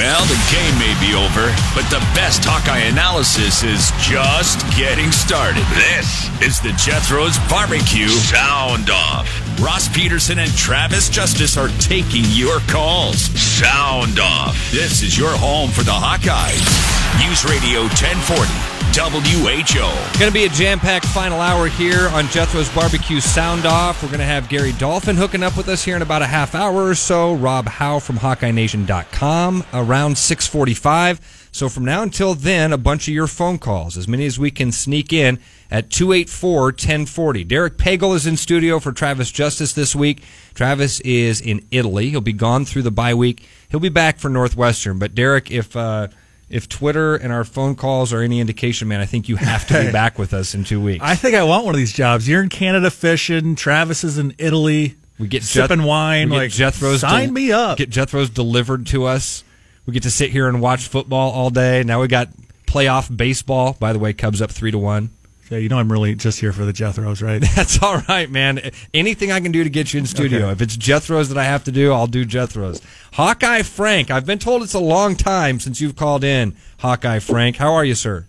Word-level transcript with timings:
Well, 0.00 0.24
the 0.24 0.40
game 0.50 0.78
may 0.78 0.96
be 0.98 1.14
over, 1.14 1.52
but 1.74 1.84
the 1.90 2.00
best 2.16 2.40
Hawkeye 2.42 2.88
analysis 2.88 3.62
is 3.62 3.92
just 4.00 4.64
getting 4.74 5.12
started. 5.12 5.60
This 5.76 6.24
is 6.40 6.58
the 6.58 6.72
Jethro's 6.80 7.36
Barbecue 7.50 8.08
Sound 8.08 8.88
Off. 8.88 9.28
Ross 9.60 9.94
Peterson 9.94 10.38
and 10.38 10.50
Travis 10.56 11.10
Justice 11.10 11.58
are 11.58 11.68
taking 11.80 12.24
your 12.28 12.60
calls. 12.60 13.20
Sound 13.38 14.18
Off. 14.18 14.56
This 14.70 15.02
is 15.02 15.18
your 15.18 15.36
home 15.36 15.68
for 15.68 15.82
the 15.82 15.92
Hawkeyes. 15.92 16.99
News 17.18 17.44
Radio 17.44 17.82
1040. 17.82 18.80
WHO. 18.92 20.18
Going 20.18 20.30
to 20.30 20.34
be 20.34 20.46
a 20.46 20.48
jam 20.48 20.80
packed 20.80 21.06
final 21.06 21.40
hour 21.40 21.68
here 21.68 22.08
on 22.08 22.26
Jethro's 22.28 22.68
Barbecue 22.74 23.20
Sound 23.20 23.64
Off. 23.64 24.02
We're 24.02 24.08
going 24.08 24.18
to 24.18 24.24
have 24.24 24.48
Gary 24.48 24.72
Dolphin 24.72 25.14
hooking 25.14 25.44
up 25.44 25.56
with 25.56 25.68
us 25.68 25.84
here 25.84 25.94
in 25.94 26.02
about 26.02 26.22
a 26.22 26.26
half 26.26 26.56
hour 26.56 26.86
or 26.86 26.96
so. 26.96 27.34
Rob 27.34 27.68
Howe 27.68 28.00
from 28.00 28.16
HawkeyeNation.com 28.18 29.64
around 29.72 30.18
645. 30.18 31.48
So 31.52 31.68
from 31.68 31.84
now 31.84 32.02
until 32.02 32.34
then, 32.34 32.72
a 32.72 32.78
bunch 32.78 33.06
of 33.06 33.14
your 33.14 33.28
phone 33.28 33.58
calls, 33.58 33.96
as 33.96 34.08
many 34.08 34.26
as 34.26 34.38
we 34.40 34.50
can 34.50 34.72
sneak 34.72 35.12
in 35.12 35.38
at 35.70 35.90
284 35.90 36.62
1040. 36.62 37.44
Derek 37.44 37.76
Pagel 37.76 38.16
is 38.16 38.26
in 38.26 38.36
studio 38.36 38.80
for 38.80 38.90
Travis 38.90 39.30
Justice 39.30 39.72
this 39.72 39.94
week. 39.94 40.22
Travis 40.54 41.00
is 41.00 41.40
in 41.40 41.64
Italy. 41.70 42.10
He'll 42.10 42.20
be 42.20 42.32
gone 42.32 42.64
through 42.64 42.82
the 42.82 42.90
bye 42.90 43.14
week. 43.14 43.46
He'll 43.70 43.78
be 43.80 43.88
back 43.88 44.18
for 44.18 44.28
Northwestern. 44.28 44.98
But 44.98 45.14
Derek, 45.14 45.50
if 45.50 45.76
uh, 45.76 46.08
if 46.50 46.68
Twitter 46.68 47.14
and 47.16 47.32
our 47.32 47.44
phone 47.44 47.74
calls 47.76 48.12
are 48.12 48.20
any 48.20 48.40
indication, 48.40 48.88
man, 48.88 49.00
I 49.00 49.06
think 49.06 49.28
you 49.28 49.36
have 49.36 49.66
to 49.68 49.84
be 49.86 49.92
back 49.92 50.18
with 50.18 50.34
us 50.34 50.54
in 50.54 50.64
two 50.64 50.80
weeks. 50.80 51.02
I 51.04 51.14
think 51.14 51.34
I 51.36 51.44
want 51.44 51.64
one 51.64 51.74
of 51.74 51.78
these 51.78 51.92
jobs. 51.92 52.28
You're 52.28 52.42
in 52.42 52.48
Canada 52.48 52.90
fishing. 52.90 53.54
Travis 53.54 54.04
is 54.04 54.18
in 54.18 54.34
Italy. 54.38 54.96
We 55.18 55.28
get 55.28 55.42
sipping 55.44 55.78
Jeth- 55.78 55.86
wine. 55.86 56.30
we 56.30 56.36
like 56.36 56.50
Jethro's 56.50 57.00
sign 57.02 57.26
del- 57.26 57.32
me 57.34 57.52
up. 57.52 57.78
Get 57.78 57.90
Jethro's 57.90 58.30
delivered 58.30 58.86
to 58.88 59.04
us. 59.04 59.44
We 59.86 59.92
get 59.92 60.02
to 60.04 60.10
sit 60.10 60.30
here 60.30 60.48
and 60.48 60.60
watch 60.60 60.88
football 60.88 61.30
all 61.32 61.50
day. 61.50 61.82
Now 61.84 62.00
we 62.00 62.08
got 62.08 62.28
playoff 62.66 63.14
baseball. 63.14 63.76
By 63.78 63.92
the 63.92 63.98
way, 63.98 64.12
Cubs 64.12 64.40
up 64.42 64.50
three 64.50 64.70
to 64.70 64.78
one. 64.78 65.10
Yeah, 65.50 65.58
you 65.58 65.68
know 65.68 65.78
I'm 65.78 65.90
really 65.90 66.14
just 66.14 66.38
here 66.38 66.52
for 66.52 66.64
the 66.64 66.72
Jethros, 66.72 67.20
right? 67.20 67.42
That's 67.56 67.82
all 67.82 67.98
right, 68.08 68.30
man. 68.30 68.70
Anything 68.94 69.32
I 69.32 69.40
can 69.40 69.50
do 69.50 69.64
to 69.64 69.70
get 69.70 69.92
you 69.92 69.98
in 69.98 70.06
studio. 70.06 70.44
Okay. 70.44 70.52
If 70.52 70.62
it's 70.62 70.76
Jethro's 70.76 71.28
that 71.28 71.38
I 71.38 71.44
have 71.44 71.64
to 71.64 71.72
do, 71.72 71.92
I'll 71.92 72.06
do 72.06 72.24
Jethro's. 72.24 72.80
Hawkeye 73.14 73.62
Frank. 73.62 74.12
I've 74.12 74.24
been 74.24 74.38
told 74.38 74.62
it's 74.62 74.74
a 74.74 74.78
long 74.80 75.16
time 75.16 75.58
since 75.58 75.80
you've 75.80 75.96
called 75.96 76.22
in. 76.22 76.54
Hawkeye 76.78 77.18
Frank, 77.18 77.56
how 77.56 77.74
are 77.74 77.84
you, 77.84 77.96
sir? 77.96 78.26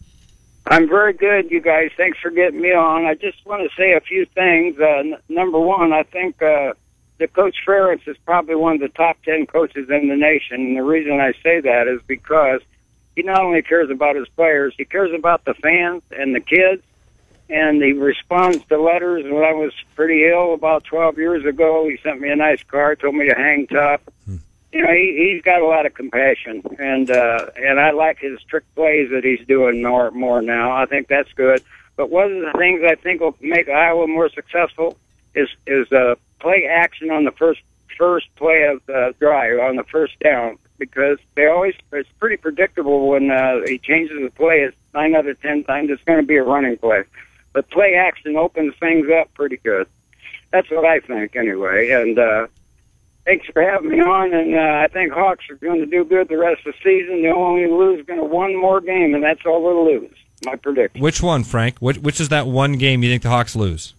I'm 0.66 0.89
very 0.89 1.13
good, 1.13 1.52
you 1.52 1.61
guys. 1.61 1.91
Thanks 1.95 2.17
for 2.19 2.31
getting 2.31 2.59
me 2.59 2.73
on. 2.73 3.05
I 3.05 3.13
just 3.13 3.45
want 3.45 3.69
to 3.69 3.75
say 3.75 3.94
a 3.94 4.02
few 4.02 4.25
things. 4.25 4.80
Uh, 4.80 4.85
n- 4.85 5.17
number 5.30 5.59
one, 5.59 5.94
I 5.94 6.03
think 6.03 6.41
uh, 6.41 6.73
that 7.19 7.33
Coach 7.33 7.58
Ferentz 7.67 8.08
is 8.08 8.17
probably 8.25 8.56
one 8.56 8.75
of 8.75 8.80
the 8.81 8.89
top 8.89 9.17
ten 9.23 9.45
coaches 9.45 9.89
in 9.91 10.08
the 10.08 10.16
nation. 10.16 10.56
And 10.56 10.78
the 10.78 10.83
reason 10.83 11.19
I 11.19 11.33
say 11.44 11.61
that 11.61 11.88
is 11.88 12.02
because 12.08 12.61
he 13.16 13.22
not 13.22 13.41
only 13.41 13.61
cares 13.61 13.91
about 13.91 14.16
his 14.16 14.28
players, 14.30 14.73
he 14.75 14.85
cares 14.85 15.13
about 15.13 15.45
the 15.45 15.53
fans 15.53 16.02
and 16.11 16.33
the 16.33 16.39
kids. 16.39 16.81
And 17.52 17.83
he 17.83 17.91
responds 17.91 18.63
to 18.69 18.81
letters. 18.81 19.25
When 19.25 19.44
I 19.44 19.52
was 19.52 19.73
pretty 19.95 20.25
ill 20.25 20.53
about 20.53 20.85
12 20.85 21.17
years 21.17 21.45
ago, 21.45 21.88
he 21.89 21.97
sent 22.02 22.21
me 22.21 22.30
a 22.30 22.35
nice 22.35 22.63
card, 22.63 23.02
told 23.02 23.16
me 23.16 23.27
to 23.27 23.35
hang 23.35 23.67
tough 23.67 24.02
you 24.71 24.81
know, 24.81 24.91
he, 24.91 25.33
he's 25.33 25.44
got 25.44 25.61
a 25.61 25.66
lot 25.66 25.85
of 25.85 25.94
compassion, 25.94 26.63
and 26.79 27.11
uh, 27.11 27.47
and 27.57 27.79
I 27.79 27.91
like 27.91 28.19
his 28.19 28.41
trick 28.44 28.63
plays 28.75 29.09
that 29.11 29.23
he's 29.23 29.45
doing 29.47 29.83
more 29.83 30.11
more 30.11 30.41
now. 30.41 30.72
I 30.72 30.85
think 30.85 31.07
that's 31.07 31.31
good. 31.33 31.61
But 31.97 32.09
one 32.09 32.31
of 32.31 32.41
the 32.41 32.57
things 32.57 32.81
I 32.85 32.95
think 32.95 33.22
will 33.22 33.35
make 33.41 33.67
Iowa 33.67 34.07
more 34.07 34.29
successful 34.29 34.97
is 35.35 35.49
is 35.67 35.91
uh, 35.91 36.16
play 36.39 36.67
action 36.67 37.11
on 37.11 37.25
the 37.25 37.31
first 37.31 37.61
first 37.97 38.33
play 38.35 38.63
of 38.63 38.81
the 38.85 39.13
drive 39.19 39.59
on 39.59 39.75
the 39.75 39.83
first 39.83 40.17
down 40.19 40.57
because 40.77 41.17
they 41.35 41.47
always 41.47 41.75
it's 41.91 42.09
pretty 42.19 42.38
predictable 42.38 43.09
when 43.09 43.29
uh, 43.29 43.59
he 43.66 43.77
changes 43.77 44.17
the 44.22 44.31
play. 44.31 44.61
It's 44.61 44.77
nine 44.94 45.16
out 45.16 45.27
of 45.27 45.39
ten 45.41 45.66
times 45.66 45.89
it's 45.89 46.03
going 46.03 46.22
to 46.22 46.25
be 46.25 46.38
a 46.38 46.44
running 46.44 46.77
play, 46.77 47.03
but 47.53 47.69
play 47.69 47.95
action 47.95 48.35
opens 48.38 48.73
things 48.80 49.07
up 49.09 49.33
pretty 49.33 49.57
good. 49.57 49.88
That's 50.51 50.69
what 50.69 50.85
I 50.85 51.00
think 51.00 51.35
anyway, 51.35 51.89
and. 51.91 52.17
uh 52.19 52.47
Thanks 53.23 53.45
for 53.53 53.62
having 53.62 53.91
me 53.91 54.01
on, 54.01 54.34
and 54.34 54.56
uh, 54.56 54.81
I 54.84 54.88
think 54.91 55.13
Hawks 55.13 55.47
are 55.51 55.56
going 55.57 55.79
to 55.79 55.85
do 55.85 56.03
good 56.03 56.28
the 56.28 56.40
rest 56.40 56.66
of 56.66 56.73
the 56.73 56.79
season. 56.84 57.22
They'll 57.22 57.35
only 57.38 57.67
lose 57.67 58.03
going 58.07 58.17
to 58.17 58.25
one 58.25 58.56
more 58.59 58.81
game, 58.81 59.13
and 59.13 59.23
that's 59.23 59.41
all 59.45 59.61
they'll 59.63 59.85
lose. 60.01 60.17
My 60.44 60.56
prediction. 60.56 61.00
Which 61.03 61.22
one, 61.22 61.44
Frank? 61.44 61.78
Which, 61.78 62.00
which 62.00 62.19
is 62.19 62.29
that 62.29 62.47
one 62.47 62.79
game 62.79 63.03
you 63.03 63.11
think 63.11 63.22
the 63.22 63.29
Hawks 63.29 63.56
lose? 63.56 63.94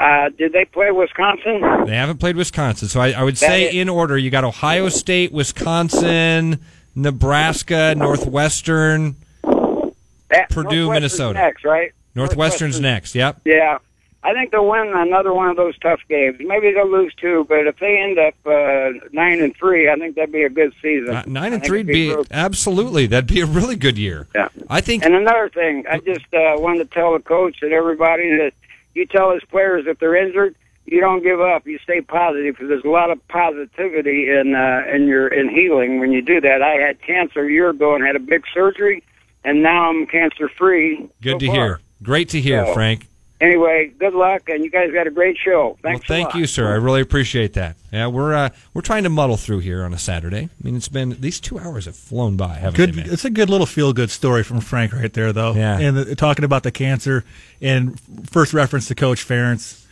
Uh, 0.00 0.28
did 0.36 0.52
they 0.52 0.64
play 0.64 0.90
Wisconsin? 0.90 1.60
They 1.86 1.94
haven't 1.94 2.18
played 2.18 2.34
Wisconsin, 2.34 2.88
so 2.88 3.00
I, 3.00 3.12
I 3.12 3.22
would 3.22 3.36
That 3.36 3.46
say 3.46 3.70
in 3.70 3.88
order 3.88 4.18
you 4.18 4.28
got 4.32 4.42
Ohio 4.42 4.88
State, 4.88 5.30
Wisconsin, 5.30 6.58
Nebraska, 6.96 7.94
Northwestern, 7.96 9.14
That- 9.44 10.50
Purdue, 10.50 10.86
Northwestern's 10.86 10.88
Minnesota. 10.88 11.38
Next, 11.38 11.64
right? 11.64 11.92
Northwestern's 12.14 12.80
next. 12.80 13.14
Yep. 13.14 13.40
Yeah. 13.44 13.78
I 14.24 14.32
think 14.32 14.52
they'll 14.52 14.66
win 14.66 14.90
another 14.94 15.34
one 15.34 15.50
of 15.50 15.56
those 15.56 15.76
tough 15.78 16.00
games. 16.08 16.38
Maybe 16.40 16.72
they'll 16.72 16.90
lose 16.90 17.14
two, 17.14 17.44
but 17.46 17.66
if 17.66 17.78
they 17.78 17.98
end 17.98 18.18
up 18.18 18.34
uh, 18.46 19.06
nine 19.12 19.42
and 19.42 19.54
three, 19.54 19.90
I 19.90 19.96
think 19.96 20.16
that'd 20.16 20.32
be 20.32 20.44
a 20.44 20.48
good 20.48 20.72
season. 20.80 21.14
Uh, 21.14 21.24
nine 21.26 21.52
and 21.52 21.62
three 21.62 21.80
it'd 21.80 21.88
would 22.16 22.28
be 22.28 22.34
absolutely. 22.34 23.06
That'd 23.06 23.26
be 23.26 23.40
a 23.40 23.46
really 23.46 23.76
good 23.76 23.98
year. 23.98 24.26
Yeah. 24.34 24.48
I 24.70 24.80
think. 24.80 25.04
And 25.04 25.14
another 25.14 25.50
thing, 25.50 25.84
I 25.90 25.98
just 25.98 26.32
uh, 26.32 26.56
wanted 26.56 26.90
to 26.90 26.94
tell 26.94 27.12
the 27.12 27.18
coach 27.18 27.58
and 27.60 27.74
everybody 27.74 28.30
that 28.38 28.54
you 28.94 29.04
tell 29.04 29.32
his 29.32 29.44
players 29.44 29.84
if 29.86 29.98
they're 29.98 30.16
injured, 30.16 30.56
you 30.86 31.00
don't 31.00 31.22
give 31.22 31.42
up. 31.42 31.66
You 31.66 31.78
stay 31.80 32.00
positive 32.00 32.54
because 32.54 32.68
there's 32.68 32.84
a 32.84 32.88
lot 32.88 33.10
of 33.10 33.26
positivity 33.28 34.30
in 34.30 34.54
uh, 34.54 34.84
in 34.90 35.06
your 35.06 35.28
in 35.28 35.50
healing 35.50 35.98
when 36.00 36.12
you 36.12 36.22
do 36.22 36.40
that. 36.40 36.62
I 36.62 36.76
had 36.76 37.02
cancer 37.02 37.44
a 37.44 37.50
year 37.50 37.68
ago 37.70 37.94
and 37.94 38.02
had 38.02 38.16
a 38.16 38.20
big 38.20 38.44
surgery, 38.54 39.02
and 39.44 39.62
now 39.62 39.90
I'm 39.90 40.06
cancer 40.06 40.48
free. 40.48 41.10
Good 41.20 41.40
to 41.40 41.50
hear. 41.50 41.80
Great 42.04 42.28
to 42.30 42.40
hear, 42.40 42.64
So, 42.66 42.74
Frank. 42.74 43.08
Anyway, 43.40 43.92
good 43.98 44.14
luck, 44.14 44.48
and 44.48 44.64
you 44.64 44.70
guys 44.70 44.92
got 44.92 45.06
a 45.06 45.10
great 45.10 45.36
show. 45.36 45.76
Thanks. 45.82 46.08
well, 46.08 46.16
a 46.16 46.18
thank 46.18 46.28
lot. 46.34 46.38
you, 46.38 46.46
sir. 46.46 46.72
I 46.72 46.76
really 46.76 47.00
appreciate 47.00 47.54
that. 47.54 47.76
Yeah, 47.92 48.06
we're 48.06 48.32
uh, 48.32 48.50
we're 48.72 48.80
trying 48.80 49.02
to 49.02 49.10
muddle 49.10 49.36
through 49.36 49.58
here 49.58 49.84
on 49.84 49.92
a 49.92 49.98
Saturday. 49.98 50.48
I 50.48 50.64
mean, 50.64 50.76
it's 50.76 50.88
been 50.88 51.20
these 51.20 51.40
two 51.40 51.58
hours 51.58 51.86
have 51.86 51.96
flown 51.96 52.36
by, 52.36 52.54
haven't 52.54 52.76
Good. 52.76 52.92
they? 52.94 53.02
Man? 53.02 53.12
It's 53.12 53.24
a 53.24 53.30
good 53.30 53.50
little 53.50 53.66
feel 53.66 53.92
good 53.92 54.10
story 54.10 54.44
from 54.44 54.60
Frank 54.60 54.92
right 54.92 55.12
there, 55.12 55.32
though. 55.32 55.52
Yeah. 55.52 55.78
And 55.78 55.96
the, 55.96 56.14
talking 56.16 56.44
about 56.44 56.62
the 56.62 56.70
cancer 56.70 57.24
and 57.60 58.00
first 58.30 58.54
reference 58.54 58.86
to 58.88 58.94
Coach 58.94 59.26
Ferentz. 59.26 59.84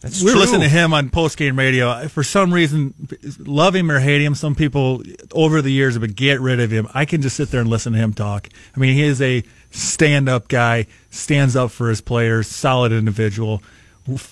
That's 0.00 0.20
we 0.20 0.26
were 0.26 0.32
true. 0.32 0.40
listening 0.40 0.62
to 0.62 0.68
him 0.68 0.92
on 0.92 1.10
post 1.10 1.38
game 1.38 1.56
radio. 1.56 2.08
For 2.08 2.24
some 2.24 2.52
reason, 2.52 2.94
love 3.38 3.74
him 3.76 3.90
or 3.90 4.00
hate 4.00 4.20
him, 4.20 4.34
some 4.34 4.54
people 4.54 5.02
over 5.32 5.62
the 5.62 5.70
years 5.70 5.94
have 5.94 6.02
been 6.02 6.12
get 6.12 6.40
rid 6.40 6.58
of 6.58 6.70
him. 6.70 6.88
I 6.92 7.04
can 7.04 7.22
just 7.22 7.36
sit 7.36 7.50
there 7.50 7.60
and 7.60 7.70
listen 7.70 7.92
to 7.92 7.98
him 7.98 8.12
talk. 8.12 8.48
I 8.74 8.80
mean, 8.80 8.94
he 8.94 9.02
is 9.02 9.22
a 9.22 9.44
stand 9.72 10.28
up 10.28 10.48
guy, 10.48 10.86
stands 11.10 11.56
up 11.56 11.70
for 11.70 11.88
his 11.88 12.00
players, 12.00 12.46
solid 12.46 12.92
individual. 12.92 13.62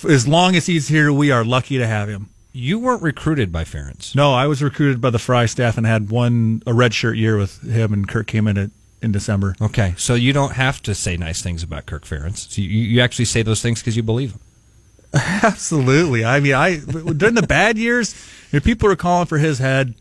As 0.09 0.29
long 0.29 0.57
as 0.57 0.67
he's 0.67 0.89
here, 0.89 1.13
we 1.13 1.31
are 1.31 1.45
lucky 1.45 1.79
to 1.79 1.87
have 1.87 2.09
him. 2.09 2.29
You 2.53 2.79
weren't 2.81 3.03
recruited 3.03 3.53
by 3.53 3.65
Ferentz. 3.65 4.15
No, 4.15 4.33
I 4.33 4.47
was 4.47 4.63
recruited 4.63 5.01
by 5.01 5.11
the 5.11 5.19
Fry 5.21 5.47
staff 5.47 5.77
and 5.77 5.87
had 5.87 6.11
one 6.11 6.63
a 6.67 6.75
red 6.75 6.93
shirt 6.93 7.17
year 7.17 7.37
with 7.37 7.61
him, 7.63 7.93
and 7.93 8.09
Kirk 8.09 8.27
came 8.27 8.49
in 8.49 8.59
at, 8.59 8.71
in 9.01 9.13
December. 9.13 9.55
Okay, 9.61 9.95
so 9.97 10.15
you 10.15 10.33
don't 10.33 10.55
have 10.55 10.83
to 10.83 10.95
say 10.95 11.17
nice 11.17 11.43
things 11.43 11.63
about 11.63 11.87
Kirk 11.87 12.05
Ferentz. 12.05 12.51
So 12.51 12.61
you, 12.61 12.69
you 12.69 13.01
actually 13.01 13.27
say 13.27 13.43
those 13.43 13.63
things 13.63 13.81
because 13.81 13.97
you 13.97 14.03
believe 14.03 14.33
him. 14.33 14.41
Absolutely. 15.15 16.25
I 16.25 16.41
mean, 16.41 16.55
I 16.55 16.79
during 16.79 17.35
the 17.35 17.47
bad 17.47 17.79
years, 17.79 18.15
you 18.51 18.59
know, 18.59 18.65
people 18.65 18.91
are 18.91 18.97
calling 18.97 19.27
for 19.27 19.39
his 19.39 19.59
head, 19.59 19.95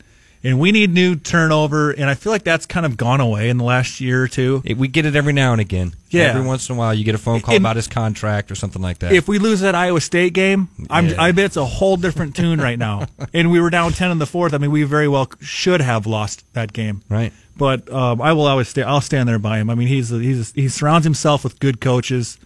and 0.44 0.60
we 0.60 0.72
need 0.72 0.94
new 0.94 1.16
turnover. 1.16 1.92
And 1.92 2.10
I 2.10 2.14
feel 2.14 2.32
like 2.32 2.44
that's 2.44 2.66
kind 2.66 2.86
of 2.86 2.96
gone 2.98 3.20
away 3.22 3.50
in 3.50 3.58
the 3.58 3.64
last 3.64 4.00
year 4.00 4.24
or 4.24 4.28
two. 4.28 4.62
It- 4.66 4.78
we 4.78 4.88
get 4.88 5.06
it 5.06 5.16
every 5.16 5.34
now 5.34 5.52
and 5.52 5.62
again. 5.62 5.94
Yeah. 6.12 6.24
every 6.24 6.42
once 6.42 6.68
in 6.70 6.76
a 6.76 6.80
while 6.80 6.94
you 6.94 7.04
get 7.04 7.14
a 7.14 7.20
phone 7.20 7.40
call 7.42 7.54
And- 7.56 7.62
about 7.64 7.76
his 7.76 7.88
contract 7.88 8.50
or 8.52 8.56
something 8.56 8.82
like 8.82 9.00
that. 9.00 9.12
If 9.14 9.28
we 9.28 9.38
lose 9.38 9.60
that 9.60 9.76
Iowa 9.76 10.02
State 10.02 10.34
game, 10.34 10.70
I'm, 10.90 11.08
Yeah. 11.10 11.22
I 11.22 11.32
bet 11.34 11.46
it's 11.46 11.58
a 11.58 11.66
whole 11.66 11.98
different 11.98 12.36
tune 12.36 12.60
right 12.60 12.80
now. 12.80 13.08
And 13.34 13.52
we 13.52 13.60
were 13.60 13.70
down 13.70 13.92
ten 13.92 14.10
in 14.12 14.18
the 14.18 14.26
fourth. 14.26 14.54
I 14.54 14.58
mean, 14.58 14.72
we 14.72 14.84
very 14.84 15.08
well 15.08 15.30
should 15.42 15.82
have 15.82 16.08
lost 16.08 16.44
that 16.54 16.74
game. 16.74 17.02
right. 17.10 17.32
But 17.58 17.92
um, 17.92 18.22
I 18.22 18.32
will 18.32 18.48
always 18.48 18.70
stay. 18.70 18.84
I'll 18.84 19.02
stand 19.02 19.28
there 19.28 19.38
by 19.38 19.58
him. 19.60 19.70
I 19.70 19.76
mean, 19.76 19.90
he's 19.90 20.12
a, 20.14 20.20
he's 20.20 20.52
a, 20.52 20.62
he 20.62 20.70
surrounds 20.70 21.04
himself 21.04 21.44
with 21.44 21.60
good 21.60 21.82
coaches. 21.82 22.38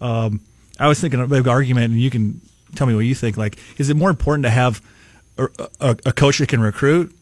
Um, 0.00 0.40
I 0.80 0.88
was 0.88 0.98
thinking 1.00 1.20
of 1.20 1.30
a 1.30 1.34
big 1.36 1.46
argument, 1.46 1.92
and 1.92 2.00
you 2.00 2.08
can 2.10 2.40
tell 2.74 2.86
me 2.86 2.94
what 2.94 3.00
you 3.04 3.14
think. 3.14 3.36
Like, 3.36 3.58
is 3.78 3.90
it 3.90 3.94
more 3.96 4.08
important 4.10 4.44
to 4.44 4.50
have 4.50 4.80
a, 5.36 5.48
a, 5.80 5.96
a 6.06 6.12
coach 6.12 6.38
that 6.38 6.48
can 6.48 6.60
recruit 6.60 7.14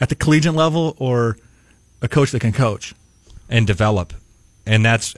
at 0.00 0.08
the 0.08 0.14
collegiate 0.14 0.54
level, 0.54 0.96
or 0.98 1.36
a 2.02 2.08
coach 2.08 2.30
that 2.32 2.40
can 2.40 2.52
coach? 2.52 2.94
and 3.48 3.66
develop. 3.66 4.12
And 4.66 4.84
that's 4.84 5.14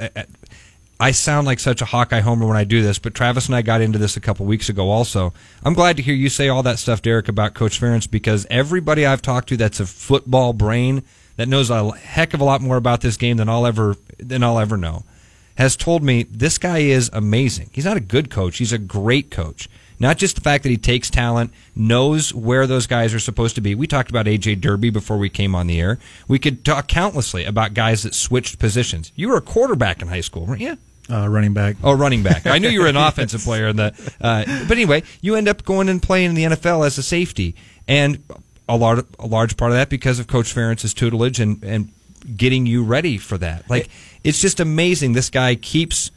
I 0.98 1.10
sound 1.10 1.46
like 1.46 1.60
such 1.60 1.82
a 1.82 1.84
Hawkeye 1.84 2.20
homer 2.20 2.46
when 2.46 2.56
I 2.56 2.64
do 2.64 2.82
this, 2.82 2.98
but 2.98 3.14
Travis 3.14 3.46
and 3.46 3.54
I 3.54 3.62
got 3.62 3.80
into 3.80 3.98
this 3.98 4.16
a 4.16 4.20
couple 4.20 4.46
weeks 4.46 4.68
ago 4.68 4.88
also. 4.88 5.32
I'm 5.62 5.74
glad 5.74 5.96
to 5.98 6.02
hear 6.02 6.14
you 6.14 6.28
say 6.28 6.48
all 6.48 6.62
that 6.62 6.78
stuff, 6.78 7.02
Derek, 7.02 7.28
about 7.28 7.54
Coach 7.54 7.80
Ferentz 7.80 8.10
because 8.10 8.46
everybody 8.50 9.04
I've 9.04 9.22
talked 9.22 9.48
to 9.50 9.56
that's 9.56 9.80
a 9.80 9.86
football 9.86 10.52
brain 10.52 11.02
that 11.36 11.48
knows 11.48 11.70
a 11.70 11.92
heck 11.92 12.34
of 12.34 12.40
a 12.40 12.44
lot 12.44 12.62
more 12.62 12.76
about 12.76 13.02
this 13.02 13.16
game 13.16 13.36
than 13.36 13.48
I'll 13.48 13.66
ever 13.66 13.96
than 14.18 14.42
I'll 14.42 14.58
ever 14.58 14.76
know 14.76 15.04
has 15.56 15.74
told 15.74 16.02
me 16.02 16.22
this 16.24 16.58
guy 16.58 16.78
is 16.78 17.08
amazing. 17.14 17.70
He's 17.72 17.86
not 17.86 17.96
a 17.96 18.00
good 18.00 18.30
coach, 18.30 18.58
he's 18.58 18.72
a 18.72 18.78
great 18.78 19.30
coach 19.30 19.68
Not 19.98 20.18
just 20.18 20.34
the 20.34 20.42
fact 20.42 20.62
that 20.64 20.70
he 20.70 20.76
takes 20.76 21.08
talent, 21.10 21.52
knows 21.74 22.34
where 22.34 22.66
those 22.66 22.86
guys 22.86 23.14
are 23.14 23.18
supposed 23.18 23.54
to 23.54 23.60
be. 23.60 23.74
We 23.74 23.86
talked 23.86 24.10
about 24.10 24.26
AJ 24.26 24.60
Derby 24.60 24.90
before 24.90 25.16
we 25.16 25.30
came 25.30 25.54
on 25.54 25.66
the 25.66 25.80
air. 25.80 25.98
We 26.28 26.38
could 26.38 26.64
talk 26.64 26.86
countlessly 26.86 27.44
about 27.44 27.74
guys 27.74 28.02
that 28.02 28.14
switched 28.14 28.58
positions. 28.58 29.12
You 29.16 29.28
were 29.28 29.36
a 29.36 29.42
quarterback 29.42 30.02
in 30.02 30.08
high 30.08 30.20
school, 30.20 30.46
weren't 30.46 30.60
you? 30.60 30.76
Uh, 31.10 31.28
running 31.28 31.54
back. 31.54 31.76
Oh, 31.84 31.94
running 31.94 32.22
back. 32.22 32.46
I 32.46 32.58
knew 32.58 32.68
you 32.68 32.80
were 32.80 32.88
an 32.88 32.96
offensive 32.96 33.42
player 33.42 33.68
in 33.68 33.76
the. 33.76 33.94
Uh, 34.20 34.44
but 34.66 34.72
anyway, 34.76 35.02
you 35.20 35.36
end 35.36 35.48
up 35.48 35.64
going 35.64 35.88
and 35.88 36.02
playing 36.02 36.30
in 36.30 36.34
the 36.34 36.44
NFL 36.44 36.84
as 36.84 36.98
a 36.98 37.02
safety, 37.02 37.54
and 37.86 38.22
a 38.68 38.76
large 38.76 39.04
a 39.18 39.26
large 39.26 39.56
part 39.56 39.70
of 39.70 39.76
that 39.76 39.88
because 39.88 40.18
of 40.18 40.26
Coach 40.26 40.52
Ferentz's 40.54 40.92
tutelage 40.92 41.38
and 41.38 41.62
and 41.62 41.92
getting 42.36 42.66
you 42.66 42.82
ready 42.82 43.18
for 43.18 43.38
that. 43.38 43.68
Like 43.70 43.88
it's 44.24 44.40
just 44.40 44.58
amazing. 44.58 45.12
This 45.12 45.30
guy 45.30 45.54
keeps 45.54 46.10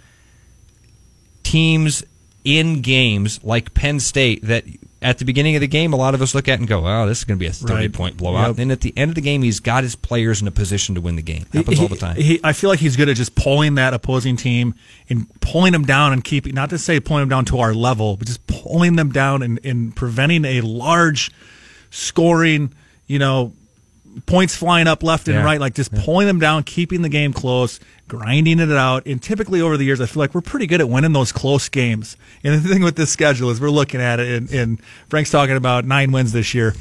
teams 1.44 2.04
in 2.44 2.82
games 2.82 3.40
like 3.44 3.74
Penn 3.74 4.00
State 4.00 4.44
that 4.46 4.64
at 5.02 5.18
the 5.18 5.24
beginning 5.24 5.56
of 5.56 5.62
the 5.62 5.68
game, 5.68 5.94
a 5.94 5.96
lot 5.96 6.14
of 6.14 6.22
us 6.22 6.36
look 6.36 6.48
at 6.50 6.60
and 6.60 6.68
go, 6.68 6.86
"Oh, 6.86 7.08
this 7.08 7.20
is 7.20 7.24
going 7.24 7.38
to 7.38 7.40
be 7.40 7.48
a 7.48 7.52
thirty 7.54 7.74
Right. 7.74 7.94
point 7.94 8.18
blowout." 8.18 8.48
Yep. 8.50 8.60
And 8.60 8.72
at 8.72 8.82
the 8.82 8.94
end 8.98 9.10
of 9.10 9.16
the 9.16 9.22
game, 9.22 9.44
he's 9.44 9.60
got 9.62 9.84
his 9.84 9.96
players 9.96 10.42
in 10.42 10.48
a 10.48 10.52
position 10.52 10.94
to 10.96 11.02
win 11.02 11.16
the 11.16 11.22
game. 11.22 11.46
Happens 11.54 11.78
He- 11.78 11.84
all 11.84 11.88
the 11.90 11.96
time. 11.96 12.18
He, 12.18 12.40
I 12.44 12.52
feel 12.52 12.70
like 12.70 12.80
he's 12.80 12.98
good 12.98 13.08
at 13.08 13.16
just 13.16 13.36
pulling 13.36 13.76
that 13.76 13.94
opposing 13.94 14.36
team 14.36 14.76
and 15.10 15.28
pulling 15.40 15.72
them 15.72 15.86
down 15.86 16.12
and 16.12 16.22
keeping, 16.24 16.54
not 16.54 16.70
to 16.72 16.78
say 16.78 17.00
pulling 17.00 17.22
them 17.22 17.30
down 17.30 17.46
to 17.46 17.60
our 17.60 17.74
level, 17.74 18.18
but 18.18 18.28
just 18.28 18.46
pulling 18.48 18.98
them 18.98 19.12
down 19.12 19.42
and, 19.42 19.60
and 19.64 19.96
preventing 19.96 20.44
a 20.44 20.60
large 20.62 21.32
scoring, 21.92 22.74
you 23.08 23.20
know, 23.20 23.54
points 24.26 24.56
flying 24.56 24.88
up 24.88 25.04
left 25.04 25.28
and 25.28 25.36
Yeah. 25.38 25.44
right, 25.44 25.60
like 25.60 25.76
just 25.76 25.94
pulling 25.94 26.28
them 26.28 26.40
down, 26.40 26.64
keeping 26.64 27.02
the 27.02 27.10
game 27.10 27.32
close, 27.34 27.80
grinding 28.08 28.60
it 28.60 28.72
out. 28.72 29.06
And 29.06 29.22
typically 29.22 29.62
over 29.62 29.78
the 29.78 29.86
years, 29.86 30.02
I 30.02 30.06
feel 30.08 30.20
like 30.22 30.34
we're 30.34 30.42
pretty 30.42 30.68
good 30.68 30.82
at 30.82 30.90
winning 30.90 31.14
those 31.14 31.32
close 31.32 31.70
games. 31.70 32.18
And 32.44 32.62
the 32.62 32.68
thing 32.68 32.82
with 32.84 32.96
this 32.96 33.12
schedule 33.12 33.50
is 33.50 33.62
we're 33.62 33.70
looking 33.70 34.02
at 34.02 34.20
it, 34.20 34.28
and, 34.32 34.50
and 34.52 34.82
Frank's 35.10 35.30
talking 35.32 35.56
about 35.56 35.86
nine 35.86 36.12
wins 36.12 36.32
this 36.32 36.54
year. 36.54 36.76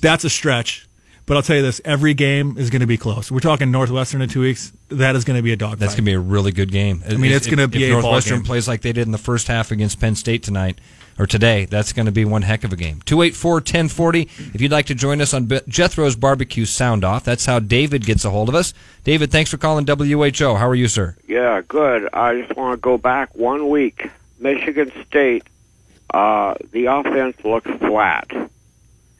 That's 0.00 0.24
a 0.24 0.30
stretch. 0.30 0.85
But 1.26 1.36
I'll 1.36 1.42
tell 1.42 1.56
you 1.56 1.62
this: 1.62 1.80
every 1.84 2.14
game 2.14 2.56
is 2.56 2.70
going 2.70 2.80
to 2.80 2.86
be 2.86 2.96
close. 2.96 3.30
We're 3.30 3.40
talking 3.40 3.70
Northwestern 3.70 4.22
in 4.22 4.28
two 4.28 4.40
weeks. 4.40 4.72
That 4.88 5.16
is 5.16 5.24
going 5.24 5.36
to 5.36 5.42
be 5.42 5.52
a 5.52 5.56
dog. 5.56 5.78
That's 5.78 5.94
going 5.94 6.04
to 6.04 6.10
be 6.10 6.14
a 6.14 6.20
really 6.20 6.52
good 6.52 6.70
game. 6.70 7.02
I 7.08 7.16
mean, 7.16 7.32
it's 7.32 7.48
gonna 7.48 7.66
be 7.66 7.84
if 7.84 7.90
a 7.90 7.92
ball 7.94 8.02
Northwestern 8.02 8.38
game. 8.38 8.44
plays 8.44 8.68
like 8.68 8.82
they 8.82 8.92
did 8.92 9.06
in 9.06 9.12
the 9.12 9.18
first 9.18 9.48
half 9.48 9.72
against 9.72 10.00
Penn 10.00 10.14
State 10.14 10.44
tonight 10.44 10.78
or 11.18 11.26
today. 11.26 11.64
That's 11.64 11.92
going 11.92 12.06
to 12.06 12.12
be 12.12 12.24
one 12.24 12.42
heck 12.42 12.62
of 12.62 12.72
a 12.72 12.76
game. 12.76 13.00
284-1040. 13.06 14.54
If 14.54 14.60
you'd 14.60 14.70
like 14.70 14.86
to 14.86 14.94
join 14.94 15.20
us 15.20 15.34
on 15.34 15.46
B- 15.46 15.60
Jethro's 15.66 16.14
Barbecue 16.16 16.64
Sound 16.64 17.04
Off, 17.04 17.24
that's 17.24 17.46
how 17.46 17.58
David 17.58 18.04
gets 18.04 18.24
a 18.24 18.30
hold 18.30 18.48
of 18.48 18.54
us. 18.54 18.74
David, 19.04 19.30
thanks 19.32 19.50
for 19.50 19.56
calling 19.56 19.86
WHO. 19.86 20.54
How 20.56 20.68
are 20.68 20.74
you, 20.74 20.88
sir? 20.88 21.16
Yeah, 21.26 21.62
good. 21.66 22.08
I 22.12 22.40
just 22.40 22.56
want 22.56 22.74
to 22.74 22.76
go 22.76 22.98
back 22.98 23.34
one 23.34 23.68
week. 23.68 24.08
Michigan 24.38 24.92
State, 25.06 25.44
uh, 26.12 26.54
the 26.72 26.86
offense 26.86 27.36
looks 27.44 27.70
flat. 27.78 28.30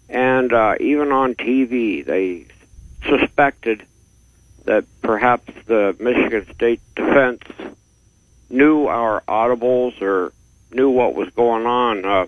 And 0.08 0.52
uh, 0.52 0.76
even 0.80 1.12
on 1.12 1.34
TV, 1.34 2.04
they 2.04 2.46
suspected 3.08 3.84
that 4.64 4.84
perhaps 5.02 5.52
the 5.66 5.96
Michigan 5.98 6.46
State 6.54 6.80
defense 6.94 7.42
knew 8.50 8.86
our 8.86 9.22
audibles 9.28 10.00
or 10.00 10.32
knew 10.70 10.90
what 10.90 11.14
was 11.14 11.28
going 11.30 11.66
on. 11.66 12.04
Uh, 12.04 12.26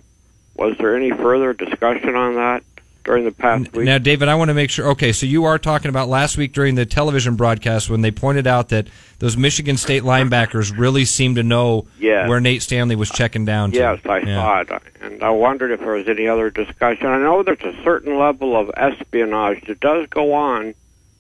was 0.55 0.77
there 0.79 0.97
any 0.97 1.11
further 1.11 1.53
discussion 1.53 2.15
on 2.15 2.35
that 2.35 2.63
during 3.09 3.25
the 3.25 3.33
past 3.33 3.73
week? 3.73 3.87
Now, 3.87 3.97
David, 3.97 4.29
I 4.29 4.35
want 4.35 4.49
to 4.51 4.55
make 4.55 4.69
sure. 4.69 4.89
Okay, 4.91 5.13
so 5.13 5.25
you 5.25 5.45
are 5.47 5.59
talking 5.59 5.89
about 5.89 6.09
last 6.11 6.37
week 6.37 6.53
during 6.53 6.75
the 6.75 6.85
television 6.85 7.37
broadcast 7.37 7.89
when 7.89 8.03
they 8.03 8.11
pointed 8.11 8.47
out 8.47 8.69
that 8.69 8.87
those 9.19 9.35
Michigan 9.35 9.79
State 9.79 10.03
linebackers 10.03 10.77
really 10.79 11.07
seemed 11.07 11.37
to 11.37 11.43
know 11.43 11.87
Yes. 11.99 12.29
where 12.29 12.39
Nate 12.39 12.61
Stanley 12.63 12.97
was 12.97 13.09
checking 13.09 13.47
down 13.47 13.71
to. 13.73 13.79
Yes, 13.79 14.01
I 14.05 14.19
Yeah. 14.19 14.35
saw 14.43 14.61
it, 14.61 14.83
and 15.01 15.23
I 15.23 15.31
wondered 15.31 15.71
if 15.71 15.81
there 15.81 15.93
was 15.95 16.07
any 16.07 16.29
other 16.29 16.51
discussion. 16.51 17.07
I 17.07 17.17
know 17.19 17.43
there's 17.43 17.63
a 17.63 17.75
certain 17.83 18.19
level 18.19 18.55
of 18.55 18.71
espionage 18.77 19.63
that 19.67 19.81
does 19.81 20.07
go 20.11 20.35
on 20.35 20.75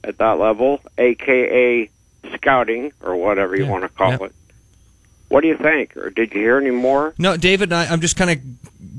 at 0.04 0.18
that 0.18 0.38
level, 0.38 0.82
aka 0.98 1.88
scouting 2.34 2.92
or 3.02 3.16
whatever 3.16 3.56
you 3.56 3.64
Yeah, 3.64 3.70
want 3.70 3.84
to 3.84 3.88
call 3.88 4.10
yeah. 4.10 4.24
it. 4.26 4.32
What 5.28 5.40
do 5.40 5.48
you 5.48 5.56
think, 5.56 5.96
or 5.96 6.10
did 6.10 6.34
you 6.34 6.40
hear 6.40 6.58
any 6.58 6.70
more? 6.70 7.14
No, 7.18 7.36
David, 7.38 7.72
I, 7.72 7.86
I'm 7.86 8.00
just 8.00 8.16
kind 8.16 8.30
of 8.30 8.38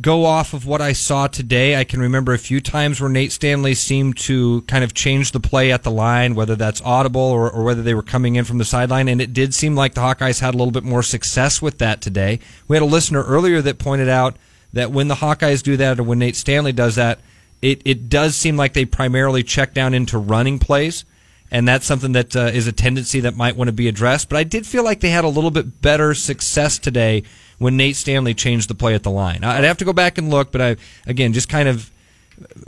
go 0.01 0.25
off 0.25 0.53
of 0.53 0.65
what 0.65 0.81
I 0.81 0.93
saw 0.93 1.27
today. 1.27 1.75
I 1.75 1.83
can 1.83 1.99
remember 1.99 2.33
a 2.33 2.37
few 2.37 2.61
times 2.61 3.01
where 3.01 3.09
Nate 3.09 3.31
Stanley 3.31 3.73
seemed 3.73 4.17
to 4.19 4.61
kind 4.61 4.83
of 4.83 4.93
change 4.93 5.31
the 5.31 5.39
play 5.39 5.71
at 5.71 5.83
the 5.83 5.91
line, 5.91 6.35
whether 6.35 6.55
that's 6.55 6.81
audible 6.81 7.21
or, 7.21 7.49
or 7.49 7.63
whether 7.63 7.81
they 7.81 7.93
were 7.93 8.03
coming 8.03 8.35
in 8.35 8.45
from 8.45 8.59
the 8.59 8.65
sideline, 8.65 9.07
and 9.07 9.21
it 9.21 9.33
did 9.33 9.53
seem 9.53 9.75
like 9.75 9.93
the 9.93 10.01
Hawkeyes 10.01 10.39
had 10.39 10.53
a 10.53 10.57
little 10.57 10.71
bit 10.71 10.83
more 10.83 11.03
success 11.03 11.61
with 11.61 11.79
that 11.79 12.01
today. 12.01 12.39
We 12.67 12.75
had 12.75 12.83
a 12.83 12.85
listener 12.85 13.23
earlier 13.23 13.61
that 13.61 13.79
pointed 13.79 14.09
out 14.09 14.37
that 14.71 14.91
when 14.91 15.07
the 15.07 15.15
Hawkeyes 15.15 15.63
do 15.63 15.75
that 15.77 15.99
or 15.99 16.03
when 16.03 16.19
Nate 16.19 16.35
Stanley 16.35 16.71
does 16.71 16.95
that, 16.95 17.19
it, 17.61 17.81
it 17.83 18.07
does 18.07 18.35
seem 18.35 18.55
like 18.55 18.73
they 18.73 18.85
primarily 18.85 19.43
check 19.43 19.73
down 19.73 19.93
into 19.93 20.17
running 20.17 20.59
plays 20.59 21.03
and 21.51 21.67
that's 21.67 21.85
something 21.85 22.11
that 22.13 22.35
uh, 22.35 22.51
is 22.53 22.67
a 22.67 22.71
tendency 22.71 23.21
that 23.21 23.35
might 23.35 23.55
want 23.55 23.67
to 23.67 23.73
be 23.73 23.87
addressed. 23.87 24.29
But 24.29 24.37
I 24.37 24.43
did 24.43 24.65
feel 24.65 24.83
like 24.83 24.99
they 24.99 25.09
had 25.09 25.23
a 25.23 25.29
little 25.29 25.51
bit 25.51 25.81
better 25.81 26.13
success 26.13 26.77
today 26.77 27.23
when 27.57 27.77
Nate 27.77 27.95
Stanley 27.95 28.33
changed 28.33 28.69
the 28.69 28.75
play 28.75 28.95
at 28.95 29.03
the 29.03 29.11
line. 29.11 29.43
I'd 29.43 29.63
have 29.63 29.77
to 29.79 29.85
go 29.85 29.93
back 29.93 30.17
and 30.17 30.29
look, 30.29 30.51
but 30.51 30.61
I 30.61 30.75
again 31.05 31.33
just 31.33 31.49
kind 31.49 31.67
of 31.67 31.91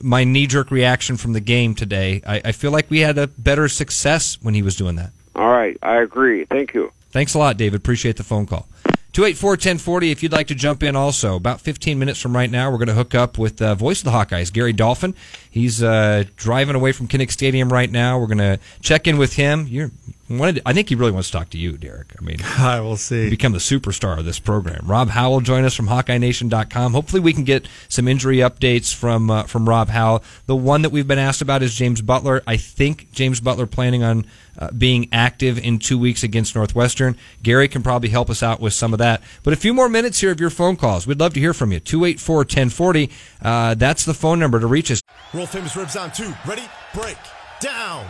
my 0.01 0.24
knee 0.24 0.48
jerk 0.48 0.72
reaction 0.72 1.18
from 1.18 1.33
the 1.33 1.39
game 1.39 1.75
today. 1.75 2.22
I, 2.25 2.42
I 2.45 2.51
feel 2.51 2.72
like 2.72 2.89
we 2.89 3.00
had 3.00 3.18
a 3.18 3.28
better 3.28 3.68
success 3.68 4.38
when 4.42 4.54
he 4.54 4.62
was 4.62 4.75
doing 4.75 4.95
that. 4.95 5.12
All 5.36 5.50
right, 5.50 5.77
I 5.81 6.01
agree. 6.01 6.45
Thank 6.45 6.74
you. 6.74 6.92
Thanks 7.12 7.34
a 7.34 7.39
lot, 7.39 7.57
David. 7.57 7.77
Appreciate 7.77 8.18
the 8.18 8.24
phone 8.24 8.45
call. 8.45 8.68
284-1040 9.13 10.12
if 10.12 10.24
you'd 10.24 10.31
like 10.31 10.48
to 10.48 10.56
jump 10.56 10.84
in 10.84 10.96
also. 10.96 11.36
About 11.36 11.60
15 11.60 12.00
minutes 12.00 12.19
from 12.22 12.36
right 12.36 12.50
now, 12.50 12.72
we're 12.72 12.78
going 12.78 12.88
to 12.88 12.94
hook 12.94 13.13
up 13.13 13.38
with 13.38 13.62
uh, 13.62 13.75
voice 13.75 14.00
of 14.00 14.06
the 14.06 14.12
Hawkeyes, 14.12 14.54
Gary 14.54 14.74
Dolphin. 14.74 15.13
He's 15.50 15.84
uh, 15.84 16.24
driving 16.38 16.75
away 16.75 16.94
from 16.94 17.08
Kinnick 17.08 17.31
Stadium 17.31 17.72
right 17.74 17.92
now. 17.92 18.18
We're 18.18 18.28
going 18.28 18.38
to 18.38 18.60
check 18.81 19.08
in 19.08 19.18
with 19.18 19.34
him. 19.34 19.68
You're, 19.68 19.92
wanted, 20.30 20.62
I 20.66 20.72
think 20.72 20.90
he 20.90 20.96
really 20.96 21.12
wants 21.12 21.30
to 21.30 21.38
talk 21.38 21.50
to 21.50 21.58
you, 21.58 21.78
Derek. 21.78 22.16
I 22.19 22.24
mean, 22.24 22.38
I 22.58 22.80
will 22.80 22.98
see. 22.98 23.30
become 23.30 23.52
the 23.52 23.60
superstar 23.60 24.18
of 24.18 24.25
this 24.25 24.40
program. 24.40 24.86
Rob 24.86 25.10
Howe 25.10 25.40
join 25.42 25.66
us 25.66 25.74
from 25.74 25.88
HawkeyeNation.com. 25.88 26.94
Hopefully, 26.94 27.19
we 27.19 27.34
can 27.34 27.44
get 27.44 27.68
some 27.90 28.08
injury 28.08 28.38
updates 28.38 28.94
from 28.94 29.30
uh, 29.30 29.44
from 29.44 29.68
Rob 29.68 29.90
Howe. 29.90 30.22
The 30.46 30.56
one 30.56 30.84
that 30.84 30.92
we've 30.92 31.08
been 31.08 31.19
asked 31.19 31.42
about 31.42 31.63
is 31.63 31.75
James 31.75 32.02
Butler. 32.02 32.42
I 32.48 32.58
think 32.58 33.12
James 33.12 33.40
Butler 33.40 33.66
planning 33.66 34.04
on 34.04 34.25
uh, 34.57 34.71
being 34.71 35.09
active 35.12 35.57
in 35.57 35.80
two 35.80 35.98
weeks 35.98 36.24
against 36.24 36.56
Northwestern. 36.56 37.18
Gary 37.44 37.68
can 37.68 37.83
probably 37.83 38.09
help 38.09 38.30
us 38.30 38.44
out 38.44 38.59
with 38.59 38.74
some 38.74 38.94
of 38.94 39.00
that. 39.00 39.21
But 39.44 39.53
a 39.53 39.57
few 39.57 39.74
more 39.74 39.89
minutes 39.89 40.19
here 40.19 40.31
of 40.31 40.39
your 40.39 40.50
phone 40.50 40.75
calls. 40.75 41.07
We'd 41.07 41.19
love 41.19 41.33
to 41.33 41.39
hear 41.39 41.53
from 41.53 41.71
you. 41.71 41.80
284 41.80 42.38
1040. 42.38 43.09
Uh, 43.42 43.75
that's 43.75 44.06
the 44.06 44.13
phone 44.13 44.39
number 44.39 44.59
to 44.59 44.68
reach 44.68 44.92
us. 44.92 45.01
World 45.33 45.50
famous 45.50 45.75
ribs 45.75 45.95
on 45.95 46.12
two. 46.12 46.33
Ready? 46.45 46.63
Break. 46.94 47.18
Down. 47.59 48.06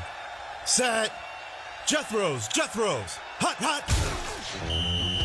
Set. 0.65 1.11
Jethro's. 1.85 2.47
Jethro's. 2.47 3.17
Hot, 3.39 3.55
hot. 3.59 4.30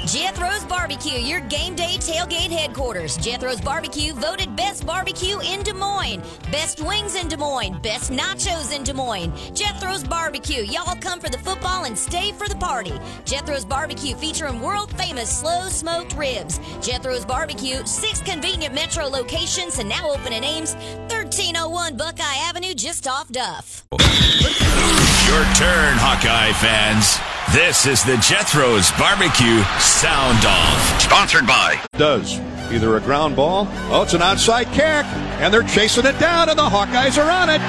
Jethro's 0.06 0.64
Barbecue, 0.66 1.18
your 1.18 1.40
game 1.40 1.75
day 1.75 1.96
tailgate 1.98 2.52
headquarters. 2.52 3.16
Jethro's 3.16 3.60
Barbecue 3.60 4.14
voted 4.14 4.54
best 4.54 4.86
barbecue 4.86 5.40
in 5.40 5.64
Des 5.64 5.72
Moines, 5.72 6.22
best 6.52 6.80
wings 6.80 7.16
in 7.16 7.26
Des 7.26 7.36
Moines, 7.36 7.80
best 7.82 8.12
nachos 8.12 8.72
in 8.72 8.84
Des 8.84 8.92
Moines. 8.92 9.32
Jethro's 9.52 10.04
Barbecue, 10.04 10.62
y'all 10.62 10.94
come 11.00 11.18
for 11.18 11.28
the 11.28 11.38
football 11.38 11.86
and 11.86 11.98
stay 11.98 12.30
for 12.30 12.48
the 12.48 12.54
party. 12.54 12.92
Jethro's 13.25 13.64
Barbecue 13.64 14.14
featuring 14.14 14.60
world 14.60 14.92
famous 14.96 15.28
slow 15.28 15.68
smoked 15.68 16.14
ribs. 16.14 16.60
Jethro's 16.80 17.25
Barbecue, 17.25 17.84
six 17.84 18.22
convenient 18.22 18.72
metro 18.72 19.06
locations 19.06 19.80
and 19.80 19.88
now 19.88 20.08
open 20.08 20.32
in 20.32 20.44
Ames, 20.44 20.75
1301 21.10 21.96
Buckeye 21.96 22.36
Avenue, 22.48 22.75
just 22.75 23.08
off 23.08 23.28
Duff. 23.32 23.84
Your 23.90 25.44
turn, 25.54 25.98
Hawkeye 25.98 26.52
fans. 26.52 27.36
This 27.56 27.86
is 27.86 28.04
the 28.04 28.18
Jethro's 28.18 28.90
Barbecue 28.98 29.62
Sound 29.80 30.44
Off. 30.44 31.00
Sponsored 31.00 31.46
by 31.46 31.82
does. 31.92 32.38
Either 32.70 32.98
a 32.98 33.00
ground 33.00 33.34
ball, 33.34 33.66
oh, 33.90 34.02
it's 34.02 34.12
an 34.12 34.20
outside 34.20 34.66
kick, 34.72 35.06
and 35.40 35.54
they're 35.54 35.62
chasing 35.62 36.04
it 36.04 36.18
down, 36.18 36.50
and 36.50 36.58
the 36.58 36.68
Hawkeyes 36.68 37.16
are 37.16 37.30
on 37.30 37.48
it. 37.48 37.60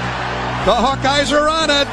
The 0.65 0.75
Hawkeyes 0.75 1.32
are 1.32 1.48
on 1.48 1.70
it. 1.70 1.88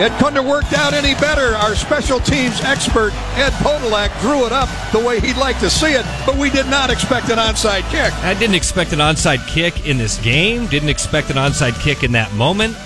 It 0.00 0.16
couldn't 0.20 0.36
have 0.36 0.46
worked 0.46 0.74
out 0.74 0.92
any 0.92 1.14
better. 1.14 1.56
Our 1.56 1.74
special 1.74 2.20
teams 2.20 2.60
expert, 2.60 3.12
Ed 3.34 3.50
Podolak, 3.54 4.16
drew 4.20 4.46
it 4.46 4.52
up 4.52 4.68
the 4.92 5.00
way 5.00 5.18
he'd 5.18 5.36
like 5.38 5.58
to 5.58 5.70
see 5.70 5.94
it, 5.94 6.06
but 6.24 6.36
we 6.36 6.50
did 6.50 6.66
not 6.66 6.88
expect 6.88 7.30
an 7.30 7.38
onside 7.38 7.82
kick. 7.90 8.12
I 8.22 8.34
didn't 8.34 8.54
expect 8.54 8.92
an 8.92 9.00
onside 9.00 9.44
kick 9.48 9.88
in 9.88 9.98
this 9.98 10.18
game. 10.22 10.68
Didn't 10.68 10.88
expect 10.88 11.30
an 11.30 11.36
onside 11.36 11.82
kick 11.82 12.04
in 12.04 12.12
that 12.12 12.32
moment, 12.34 12.76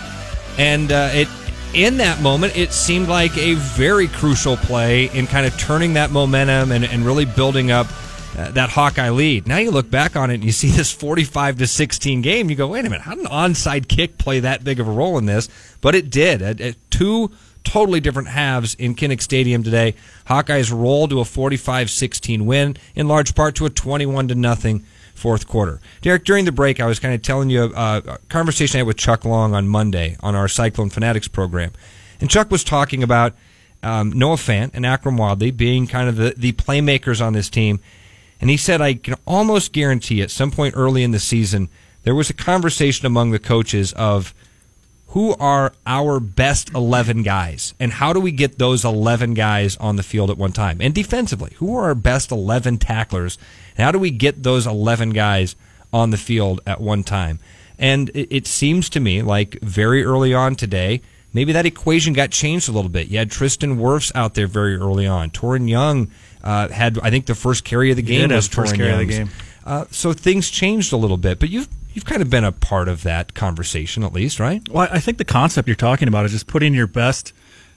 and 0.57 0.91
uh, 0.91 1.11
it 1.13 1.29
in 1.77 1.99
that 1.99 2.23
moment 2.23 2.57
it 2.57 2.73
seemed 2.73 3.07
like 3.07 3.37
a 3.37 3.55
very 3.55 4.09
crucial 4.09 4.57
play 4.57 5.11
in 5.11 5.27
kind 5.27 5.47
of 5.47 5.57
turning 5.59 5.93
that 5.93 6.11
momentum 6.11 6.73
and, 6.73 6.85
and 6.85 7.05
really 7.05 7.27
building 7.27 7.71
up 7.71 7.87
uh, 8.39 8.51
that 8.53 8.71
Hawkeye 8.71 9.11
lead. 9.11 9.47
Now 9.47 9.59
you 9.59 9.71
look 9.71 9.91
back 9.91 10.17
on 10.17 10.31
it 10.31 10.35
and 10.35 10.45
you 10.45 10.53
see 10.53 10.69
this 10.71 10.91
forty-five 10.91 11.59
to 11.59 11.67
sixteen 11.67 12.23
game. 12.23 12.51
You 12.51 12.57
go, 12.57 12.69
wait 12.69 12.81
a 12.81 12.91
minute, 12.91 13.03
how 13.03 13.15
did 13.15 13.25
an 13.25 13.31
onside 13.31 13.89
kick 13.89 14.17
play 14.19 14.41
that 14.41 14.65
big 14.65 14.81
of 14.81 14.89
a 14.89 14.91
role 14.91 15.19
in 15.19 15.27
this? 15.27 15.49
But 15.81 15.95
it 15.95 16.11
did. 16.11 16.43
At, 16.43 16.61
at 16.61 16.77
two 16.91 17.31
totally 17.63 18.01
different 18.01 18.29
halves 18.29 18.75
in 18.75 18.95
Kinnick 18.95 19.21
Stadium 19.21 19.63
today. 19.63 19.97
Hawkeyes 20.29 20.73
roll 20.73 21.09
to 21.09 21.19
a 21.19 21.25
45-16 21.25 22.43
win, 22.43 22.77
in 22.95 23.09
large 23.09 23.35
part 23.35 23.57
to 23.57 23.67
a 23.67 23.71
21 23.71 24.29
to 24.29 24.35
nothing 24.37 24.87
fourth 25.17 25.47
quarter. 25.49 25.81
Derek, 26.03 26.25
during 26.25 26.45
the 26.45 26.53
break, 26.53 26.81
I 26.81 26.87
was 26.87 26.99
kind 26.99 27.15
of 27.15 27.23
telling 27.23 27.51
you 27.51 27.65
uh, 27.75 28.01
a 28.07 28.19
conversation 28.29 28.77
I 28.77 28.81
had 28.81 28.87
with 28.87 28.97
Chuck 28.97 29.25
Long 29.25 29.55
on 29.55 29.69
Monday 29.69 30.17
on 30.21 30.35
our 30.35 30.49
Cyclone 30.49 30.91
Fanatics 30.91 31.29
program. 31.29 31.73
And 32.21 32.31
Chuck 32.31 32.51
was 32.51 32.65
talking 32.65 33.03
about 33.03 33.35
um, 33.83 34.11
Noah 34.13 34.37
Fant 34.37 34.71
and 34.75 34.85
Akrum 34.85 35.19
Wadley 35.19 35.51
being 35.51 35.87
kind 35.87 36.09
of 36.09 36.17
the, 36.17 36.35
the 36.37 36.53
playmakers 36.53 37.25
on 37.25 37.33
this 37.33 37.49
team. 37.49 37.81
And 38.41 38.51
he 38.51 38.57
said, 38.57 38.81
I 38.81 38.95
can 38.95 39.15
almost 39.27 39.73
guarantee 39.73 40.23
at 40.23 40.31
some 40.31 40.51
point 40.51 40.75
early 40.77 41.03
in 41.03 41.11
the 41.11 41.19
season, 41.19 41.69
there 42.03 42.15
was 42.15 42.31
a 42.31 42.35
conversation 42.35 43.07
among 43.07 43.31
the 43.31 43.39
coaches 43.39 43.93
of 43.95 44.35
who 45.09 45.35
are 45.37 45.73
our 45.87 46.21
best 46.21 46.75
11 46.75 47.23
guys 47.23 47.75
and 47.81 47.93
how 47.93 48.13
do 48.13 48.21
we 48.21 48.33
get 48.33 48.59
those 48.59 48.85
11 48.85 49.35
guys 49.35 49.77
on 49.79 49.97
the 49.97 50.03
field 50.03 50.31
at 50.31 50.37
one 50.37 50.53
time? 50.53 50.79
And 50.81 50.95
defensively, 50.95 51.53
who 51.57 51.75
are 51.77 51.85
our 51.85 51.95
best 51.95 52.31
11 52.31 52.79
tacklers? 52.79 53.39
And 53.77 53.85
how 53.85 53.93
do 53.93 53.99
we 53.99 54.11
get 54.11 54.43
those 54.43 54.67
11 54.67 55.11
guys 55.11 55.57
on 55.93 56.11
the 56.11 56.17
field 56.17 56.61
at 56.67 56.81
one 56.81 57.03
time? 57.05 57.39
And 57.79 58.09
it, 58.11 58.29
it 58.35 58.47
seems 58.47 58.89
to 58.91 59.01
me 59.01 59.23
like 59.23 59.59
very 59.61 60.03
early 60.05 60.33
on 60.33 60.57
today, 60.57 61.03
maybe 61.33 61.53
that 61.53 61.67
equation 61.67 62.13
got 62.15 62.31
changed 62.31 62.69
a 62.69 62.73
little 62.73 62.89
bit. 62.91 63.09
You 63.09 63.19
had 63.19 63.31
Tristan 63.31 63.77
Wirfs 63.79 64.11
out 64.15 64.35
there 64.35 64.47
very 64.47 64.77
early 64.77 65.07
on. 65.07 65.31
Toren 65.31 65.69
Young 65.69 66.11
uh, 66.43 66.69
had, 66.69 66.99
I 67.03 67.11
think, 67.11 67.27
the 67.27 67.35
first 67.35 67.65
carry 67.65 67.91
of 67.91 67.97
the 67.97 68.03
game 68.03 68.31
was 68.31 68.49
Toren 68.49 68.75
carry 68.77 68.91
of 68.93 68.99
the 68.99 69.05
Young's. 69.15 69.31
game. 69.31 69.31
Uh, 69.67 69.85
so 69.91 70.13
things 70.13 70.49
changed 70.49 70.93
a 70.93 70.97
little 70.97 71.17
bit, 71.17 71.41
but 71.41 71.51
you've 71.51 71.69
you've 71.93 72.05
kind 72.05 72.23
of 72.23 72.31
been 72.31 72.45
a 72.45 72.53
part 72.53 72.89
of 72.89 73.03
that 73.03 73.35
conversation 73.35 74.05
at 74.05 74.13
least, 74.13 74.39
right? 74.39 74.67
Well, 74.69 74.87
I 74.93 75.01
think 75.01 75.19
the 75.19 75.25
concept 75.25 75.67
you're 75.67 75.75
talking 75.75 76.07
about 76.09 76.25
is 76.27 76.31
just 76.33 76.47
putting 76.47 76.73
your 76.75 76.87
best, 76.87 77.33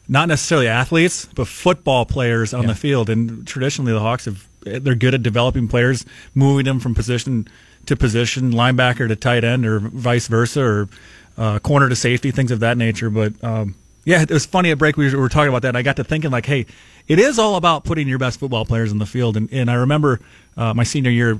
not 0.07 0.27
necessarily 0.27 0.67
athletes, 0.67 1.25
but 1.33 1.47
football 1.47 2.05
players 2.05 2.53
on 2.53 2.63
Yeah. 2.63 2.67
the 2.67 2.75
field. 2.75 3.09
And 3.09 3.47
traditionally, 3.47 3.91
the 3.93 4.01
Hawks 4.01 4.25
have 4.25 4.45
they're 4.61 4.95
good 4.95 5.13
at 5.13 5.23
developing 5.23 5.67
players, 5.67 6.05
moving 6.35 6.65
them 6.65 6.79
from 6.79 6.95
position 6.95 7.47
to 7.85 7.95
position, 7.95 8.51
linebacker 8.51 9.07
to 9.07 9.15
tight 9.15 9.43
end, 9.43 9.65
or 9.65 9.79
vice 9.79 10.27
versa, 10.27 10.61
or 10.61 10.89
uh, 11.37 11.59
corner 11.59 11.89
to 11.89 11.95
safety, 11.95 12.31
things 12.31 12.51
of 12.51 12.59
that 12.59 12.77
nature. 12.77 13.09
But 13.09 13.41
um, 13.43 13.75
yeah, 14.05 14.21
it 14.21 14.29
was 14.29 14.45
funny 14.45 14.71
at 14.71 14.77
break 14.77 14.97
we 14.97 15.13
were 15.15 15.29
talking 15.29 15.49
about 15.49 15.61
that. 15.63 15.69
And 15.69 15.77
I 15.77 15.81
got 15.81 15.95
to 15.97 16.03
thinking 16.03 16.31
like, 16.31 16.45
hey, 16.45 16.65
it 17.07 17.19
is 17.19 17.39
all 17.39 17.55
about 17.55 17.83
putting 17.83 18.07
your 18.07 18.19
best 18.19 18.39
football 18.39 18.65
players 18.65 18.91
in 18.91 18.99
the 18.99 19.05
field. 19.05 19.37
And, 19.37 19.51
and 19.51 19.69
I 19.69 19.75
remember 19.75 20.19
uh, 20.57 20.73
my 20.73 20.83
senior 20.83 21.11
year. 21.11 21.39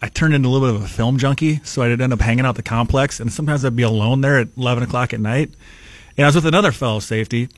I 0.00 0.08
turned 0.08 0.32
into 0.32 0.48
a 0.48 0.50
little 0.50 0.68
bit 0.68 0.76
of 0.76 0.84
a 0.84 0.88
film 0.88 1.18
junkie, 1.18 1.60
so 1.64 1.82
I'd 1.82 2.00
end 2.00 2.12
up 2.12 2.20
hanging 2.20 2.44
out 2.44 2.54
the 2.54 2.62
complex, 2.62 3.18
and 3.18 3.32
sometimes 3.32 3.64
I'd 3.64 3.74
be 3.74 3.82
alone 3.82 4.20
there 4.20 4.38
at 4.38 4.46
11 4.56 4.84
o'clock 4.84 5.12
at 5.12 5.18
night. 5.18 5.50
And 6.16 6.24
I 6.24 6.28
was 6.28 6.36
with 6.36 6.46
another 6.46 6.70
fellow 6.70 7.00
safety, 7.00 7.48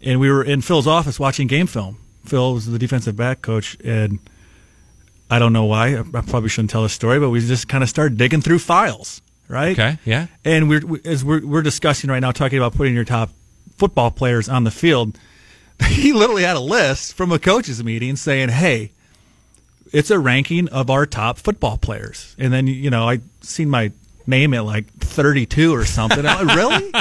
and 0.00 0.18
we 0.18 0.30
were 0.30 0.42
in 0.42 0.62
Phil's 0.62 0.86
office 0.86 1.20
watching 1.20 1.48
game 1.48 1.66
film. 1.66 1.98
Phil 2.24 2.54
was 2.54 2.66
the 2.66 2.78
defensive 2.78 3.14
back 3.14 3.42
coach, 3.42 3.76
and 3.84 4.20
I 5.32 5.38
don't 5.38 5.52
know 5.52 5.64
why. 5.64 5.96
I 5.98 6.02
probably 6.02 6.48
shouldn't 6.50 6.70
tell 6.70 6.84
a 6.84 6.88
story, 6.90 7.18
but 7.18 7.30
we 7.30 7.40
just 7.40 7.66
kind 7.68 7.82
of 7.82 7.88
started 7.88 8.18
digging 8.18 8.42
through 8.42 8.58
files, 8.58 9.22
right? 9.48 9.72
Okay, 9.78 9.98
yeah. 10.04 10.26
And 10.44 10.68
we're 10.68 10.84
we- 10.86 11.00
as 11.04 11.24
we're, 11.24 11.44
we're 11.44 11.62
discussing 11.62 12.10
right 12.10 12.20
now, 12.20 12.32
talking 12.32 12.58
about 12.58 12.74
putting 12.74 12.94
your 12.94 13.04
top 13.04 13.30
football 13.78 14.10
players 14.10 14.48
on 14.48 14.64
the 14.64 14.70
field. 14.70 15.18
He 15.88 16.12
literally 16.12 16.44
had 16.44 16.54
a 16.56 16.60
list 16.60 17.14
from 17.14 17.32
a 17.32 17.38
coaches 17.40 17.82
meeting 17.82 18.14
saying, 18.16 18.50
"Hey, 18.50 18.92
it's 19.92 20.10
a 20.10 20.18
ranking 20.18 20.68
of 20.68 20.90
our 20.90 21.06
top 21.06 21.38
football 21.38 21.76
players." 21.78 22.36
And 22.38 22.52
then 22.52 22.66
you 22.68 22.90
know, 22.90 23.08
I 23.08 23.20
seen 23.40 23.68
my 23.70 23.90
name 24.26 24.54
at 24.54 24.64
like 24.64 24.86
32 25.00 25.74
or 25.74 25.84
something. 25.84 26.24
I'm 26.24 26.46
like, 26.46 26.56
really? 26.62 26.92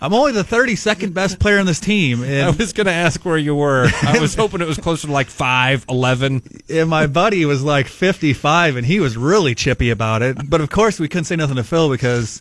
I'm 0.00 0.14
only 0.14 0.32
the 0.32 0.44
32nd 0.44 1.12
best 1.12 1.38
player 1.40 1.58
on 1.58 1.66
this 1.66 1.80
team, 1.80 2.22
I 2.22 2.50
was 2.50 2.72
going 2.72 2.86
to 2.86 2.92
ask 2.92 3.24
where 3.24 3.36
you 3.38 3.54
were. 3.54 3.88
I 4.02 4.18
was 4.20 4.34
hoping 4.36 4.60
it 4.60 4.68
was 4.68 4.78
closer 4.78 5.06
to 5.08 5.12
like 5.12 5.26
5, 5.28 5.86
11. 5.88 6.42
and 6.68 6.88
my 6.88 7.06
buddy 7.06 7.44
was 7.44 7.62
like 7.64 7.88
55, 7.88 8.76
and 8.76 8.86
he 8.86 9.00
was 9.00 9.16
really 9.16 9.54
chippy 9.54 9.90
about 9.90 10.22
it. 10.22 10.48
But 10.48 10.60
of 10.60 10.70
course, 10.70 11.00
we 11.00 11.08
couldn't 11.08 11.24
say 11.24 11.36
nothing 11.36 11.56
to 11.56 11.64
Phil 11.64 11.90
because 11.90 12.40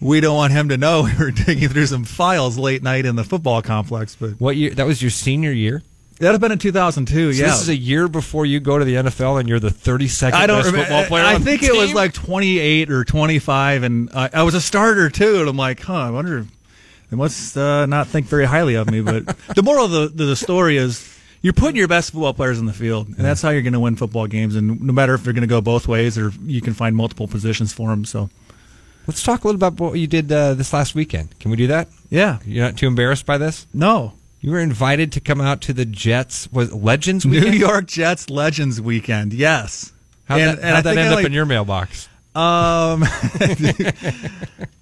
we 0.00 0.20
don't 0.20 0.36
want 0.36 0.52
him 0.52 0.68
to 0.68 0.76
know 0.76 1.02
we 1.18 1.24
were 1.24 1.30
digging 1.30 1.68
through 1.68 1.86
some 1.86 2.04
files 2.04 2.56
late 2.58 2.82
night 2.82 3.04
in 3.04 3.16
the 3.16 3.24
football 3.24 3.62
complex. 3.62 4.14
But 4.14 4.40
What 4.40 4.56
year? 4.56 4.70
That 4.70 4.86
was 4.86 5.02
your 5.02 5.10
senior 5.10 5.52
year? 5.52 5.82
that'd 6.18 6.34
have 6.34 6.40
been 6.40 6.52
in 6.52 6.58
2002. 6.58 7.32
So 7.32 7.40
yeah, 7.40 7.48
this 7.50 7.62
is 7.62 7.68
a 7.68 7.76
year 7.76 8.06
before 8.06 8.46
you 8.46 8.60
go 8.60 8.78
to 8.78 8.84
the 8.84 8.94
NFL 8.94 9.40
and 9.40 9.48
you're 9.48 9.58
the 9.58 9.70
32nd 9.70 10.32
I 10.32 10.46
don't 10.46 10.58
best 10.58 10.66
remember. 10.70 10.86
football 10.86 11.04
player 11.06 11.24
I 11.24 11.38
think 11.38 11.64
it 11.64 11.74
was 11.74 11.92
like 11.94 12.12
28 12.12 12.90
or 12.92 13.04
25, 13.04 13.82
and 13.82 14.08
uh, 14.12 14.28
I 14.32 14.44
was 14.44 14.54
a 14.54 14.60
starter 14.60 15.10
too. 15.10 15.40
And 15.40 15.48
I'm 15.48 15.56
like, 15.56 15.80
huh, 15.80 15.94
I 15.94 16.10
wonder. 16.10 16.46
They 17.12 17.18
must 17.18 17.54
uh, 17.58 17.84
not 17.84 18.08
think 18.08 18.24
very 18.26 18.46
highly 18.46 18.74
of 18.76 18.90
me. 18.90 19.02
But 19.02 19.26
the 19.54 19.62
moral 19.62 19.84
of 19.84 19.90
the, 19.90 20.08
the, 20.08 20.24
the 20.24 20.36
story 20.36 20.78
is. 20.78 21.08
You're 21.42 21.52
putting 21.52 21.74
your 21.76 21.88
best 21.88 22.12
football 22.12 22.32
players 22.32 22.58
in 22.60 22.66
the 22.66 22.72
field, 22.72 23.08
and 23.08 23.16
that's 23.16 23.42
how 23.42 23.50
you're 23.50 23.62
going 23.62 23.72
to 23.72 23.80
win 23.80 23.96
football 23.96 24.28
games. 24.28 24.54
And 24.54 24.80
no 24.80 24.92
matter 24.92 25.12
if 25.12 25.24
they're 25.24 25.32
going 25.32 25.40
to 25.42 25.48
go 25.48 25.60
both 25.60 25.88
ways, 25.88 26.16
or 26.16 26.30
you 26.44 26.60
can 26.62 26.72
find 26.72 26.94
multiple 26.96 27.26
positions 27.28 27.72
for 27.72 27.90
them. 27.90 28.04
So, 28.04 28.30
Let's 29.08 29.24
talk 29.24 29.42
a 29.42 29.48
little 29.48 29.58
about 29.58 29.78
what 29.80 29.98
you 29.98 30.06
did 30.06 30.30
uh, 30.30 30.54
this 30.54 30.72
last 30.72 30.94
weekend. 30.94 31.36
Can 31.40 31.50
we 31.50 31.56
do 31.56 31.66
that? 31.66 31.88
yeah, 32.10 32.38
You're 32.46 32.64
not 32.64 32.76
too 32.78 32.86
embarrassed 32.86 33.26
by 33.26 33.38
this? 33.38 33.66
no, 33.74 34.12
You 34.40 34.52
were 34.52 34.60
invited 34.60 35.10
to 35.12 35.20
come 35.20 35.40
out 35.40 35.60
to 35.62 35.72
the 35.72 35.84
Jets 35.84 36.50
was 36.52 36.72
Legends 36.72 37.26
New. 37.26 37.40
York 37.40 37.88
Jets 37.88 38.30
Legends 38.30 38.80
Weekend. 38.80 39.32
Yes, 39.34 39.92
How'd 40.26 40.40
And- 40.40 40.58
that, 40.58 40.64
and 40.64 40.74
how'd 40.76 40.84
that 40.84 40.94
think 40.94 40.98
I 41.00 41.02
end 41.10 41.14
up 41.14 41.24
in 41.26 41.32
your 41.32 41.44
mailbox? 41.46 42.08
Um, 42.36 43.02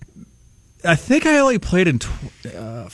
I 0.84 0.96
think 0.96 1.26
I 1.26 1.38
only 1.38 1.58
played 1.58 1.88
in 1.88 1.98
tw- 1.98 2.08
uh, 2.56 2.88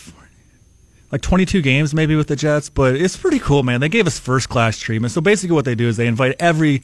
like 1.12 1.20
22 1.22 1.62
games 1.62 1.94
maybe 1.94 2.16
with 2.16 2.26
the 2.26 2.36
Jets, 2.36 2.68
but 2.68 2.96
it's 2.96 3.16
pretty 3.16 3.38
cool, 3.38 3.62
man. 3.62 3.80
They 3.80 3.88
gave 3.88 4.06
us 4.06 4.18
first 4.18 4.48
class 4.48 4.78
treatment. 4.78 5.12
So 5.12 5.20
basically, 5.20 5.54
what 5.54 5.64
they 5.64 5.74
do 5.74 5.86
is 5.88 5.96
they 5.96 6.06
invite 6.06 6.34
every 6.40 6.82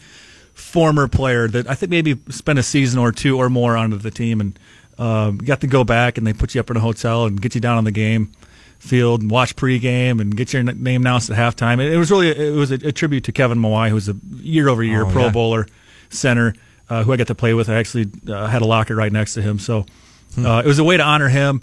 former 0.54 1.08
player 1.08 1.48
that 1.48 1.68
I 1.68 1.74
think 1.74 1.90
maybe 1.90 2.18
spent 2.28 2.58
a 2.58 2.62
season 2.62 2.98
or 3.00 3.10
two 3.10 3.36
or 3.38 3.48
more 3.50 3.76
onto 3.76 3.96
the 3.96 4.10
team, 4.10 4.40
and 4.40 4.58
um, 4.98 5.38
got 5.38 5.60
to 5.62 5.66
go 5.66 5.82
back 5.84 6.18
and 6.18 6.26
they 6.26 6.32
put 6.32 6.54
you 6.54 6.60
up 6.60 6.70
in 6.70 6.76
a 6.76 6.80
hotel 6.80 7.24
and 7.26 7.40
get 7.40 7.54
you 7.54 7.60
down 7.60 7.78
on 7.78 7.84
the 7.84 7.90
game 7.90 8.30
field 8.78 9.22
and 9.22 9.30
watch 9.30 9.54
pregame 9.56 10.20
and 10.20 10.36
get 10.36 10.52
your 10.52 10.62
name 10.62 11.02
announced 11.02 11.30
at 11.30 11.36
halftime. 11.36 11.80
It, 11.80 11.92
it 11.92 11.96
was 11.96 12.10
really 12.10 12.28
it 12.28 12.54
was 12.54 12.70
a, 12.70 12.74
a 12.88 12.92
tribute 12.92 13.24
to 13.24 13.32
Kevin 13.32 13.58
Mawae, 13.58 13.88
who 13.88 13.94
was 13.94 14.08
a 14.08 14.16
year 14.36 14.68
over 14.68 14.82
year 14.82 15.04
Oh, 15.06 15.10
Pro 15.10 15.22
yeah. 15.24 15.30
Bowler 15.30 15.66
center 16.10 16.54
uh, 16.90 17.02
who 17.02 17.12
I 17.12 17.16
got 17.16 17.28
to 17.28 17.34
play 17.34 17.54
with. 17.54 17.68
I 17.68 17.74
actually 17.74 18.10
uh, 18.28 18.46
had 18.46 18.60
a 18.62 18.66
locker 18.66 18.94
right 18.94 19.10
next 19.12 19.34
to 19.34 19.42
him, 19.42 19.58
so 19.58 19.86
Hmm. 20.34 20.46
uh, 20.46 20.60
it 20.60 20.66
was 20.66 20.78
a 20.78 20.84
way 20.84 20.96
to 20.96 21.02
honor 21.02 21.28
him. 21.28 21.62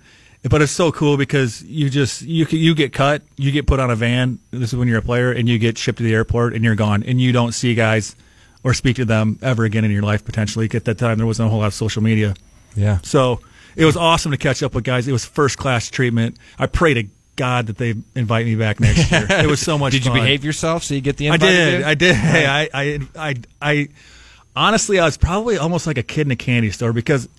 But 0.50 0.62
it's 0.62 0.72
so 0.72 0.94
cool 0.94 1.18
because 1.18 1.62
you 1.64 1.90
just 1.90 2.22
you 2.22 2.46
you 2.50 2.74
get 2.74 2.94
cut, 2.94 3.24
you 3.36 3.52
get 3.52 3.68
put 3.68 3.82
on 3.82 3.92
a 3.92 3.96
van. 3.96 4.40
This 4.52 4.72
is 4.72 4.80
when 4.80 4.88
you're 4.88 5.00
a 5.00 5.02
player, 5.02 5.34
and 5.34 5.50
you 5.50 5.60
get 5.60 5.78
shipped 5.78 5.98
to 5.98 6.04
the 6.04 6.14
airport, 6.14 6.54
and 6.54 6.64
you're 6.64 6.76
gone, 6.76 7.04
and 7.04 7.20
you 7.20 7.34
don't 7.34 7.52
see 7.52 7.76
guys 7.76 8.16
or 8.64 8.74
speak 8.74 8.96
to 8.98 9.06
them 9.06 9.38
ever 9.42 9.66
again 9.66 9.84
in 9.84 9.92
your 9.92 10.02
life 10.02 10.24
potentially. 10.24 10.70
At 10.74 10.86
that 10.86 10.98
time, 10.98 11.18
there 11.18 11.28
wasn't 11.28 11.48
a 11.48 11.50
whole 11.50 11.60
lot 11.60 11.68
of 11.68 11.74
social 11.74 12.02
media. 12.02 12.36
Yeah. 12.74 13.00
So 13.04 13.42
it 13.76 13.86
was 13.86 13.98
awesome 13.98 14.32
to 14.32 14.38
catch 14.38 14.64
up 14.64 14.74
with 14.76 14.86
guys. 14.86 15.08
It 15.08 15.12
was 15.12 15.26
first 15.26 15.58
class 15.58 15.90
treatment. 15.90 16.38
I 16.58 16.68
pray 16.68 16.94
to 16.94 17.04
God 17.36 17.68
that 17.68 17.78
they 17.78 17.96
invite 18.16 18.46
me 18.46 18.56
back 18.56 18.80
next 18.80 19.12
year. 19.12 19.28
It 19.30 19.48
was 19.48 19.62
so 19.62 19.78
much. 19.78 19.94
Did 19.94 20.06
you 20.06 20.14
behave 20.14 20.44
yourself 20.44 20.84
so 20.84 20.94
you 20.94 21.02
get 21.02 21.18
the 21.18 21.28
invite? 21.28 21.44
I 21.44 21.52
did. 21.52 21.74
again? 21.74 21.88
I 21.90 21.94
did. 21.96 22.16
Hey, 22.16 22.46
I, 22.46 22.70
I, 22.74 23.00
I, 23.16 23.36
I, 23.62 23.88
honestly, 24.56 25.00
I 25.00 25.06
was 25.06 25.18
probably 25.18 25.58
almost 25.58 25.88
like 25.88 25.98
a 25.98 26.04
kid 26.04 26.28
in 26.28 26.32
a 26.32 26.36
candy 26.36 26.72
store 26.72 26.92
because 26.92 27.30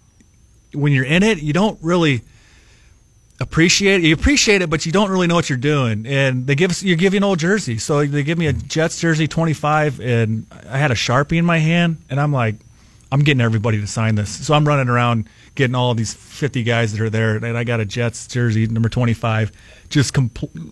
when 0.73 0.93
you're 0.93 1.05
in 1.05 1.23
it, 1.23 1.43
you 1.43 1.53
don't 1.53 1.79
really 1.83 2.23
appreciate 3.41 4.05
it. 4.05 4.07
You 4.07 4.15
appreciate 4.15 4.63
it, 4.63 4.71
but 4.71 4.85
you 4.87 4.93
don't 4.93 5.11
really 5.11 5.27
know 5.27 5.35
what 5.35 5.49
you're 5.49 5.59
doing. 5.59 6.07
And 6.07 6.47
they 6.47 6.55
give 6.55 6.71
us, 6.71 6.83
you 6.83 6.95
give 6.97 7.15
you 7.15 7.19
an 7.19 7.25
old 7.25 7.39
jersey. 7.39 7.79
So 7.79 8.05
they 8.05 8.23
give 8.23 8.39
me 8.39 8.47
a 8.47 8.53
Jets 8.53 9.01
jersey 9.01 9.27
25, 9.27 10.01
and 10.01 10.47
I 10.69 10.79
had 10.79 10.91
a 10.91 10.95
Sharpie 10.95 11.39
in 11.39 11.45
my 11.45 11.59
hand, 11.59 11.99
and 12.11 12.21
I'm 12.21 12.33
like, 12.33 12.57
I'm 13.13 13.21
getting 13.21 13.41
everybody 13.41 13.81
to 13.81 13.87
sign 13.87 14.15
this. 14.15 14.47
So 14.47 14.55
I'm 14.55 14.67
running 14.67 14.89
around 14.89 15.29
getting 15.57 15.75
all 15.75 15.95
these 15.95 16.15
50 16.15 16.63
guys 16.63 16.93
that 16.93 17.01
are 17.01 17.11
there, 17.11 17.37
and 17.37 17.59
I 17.59 17.65
got 17.65 17.81
a 17.81 17.85
Jets 17.85 18.27
jersey 18.29 18.67
number 18.69 18.89
25, 18.89 19.51
just 19.89 20.15
com- 20.15 20.31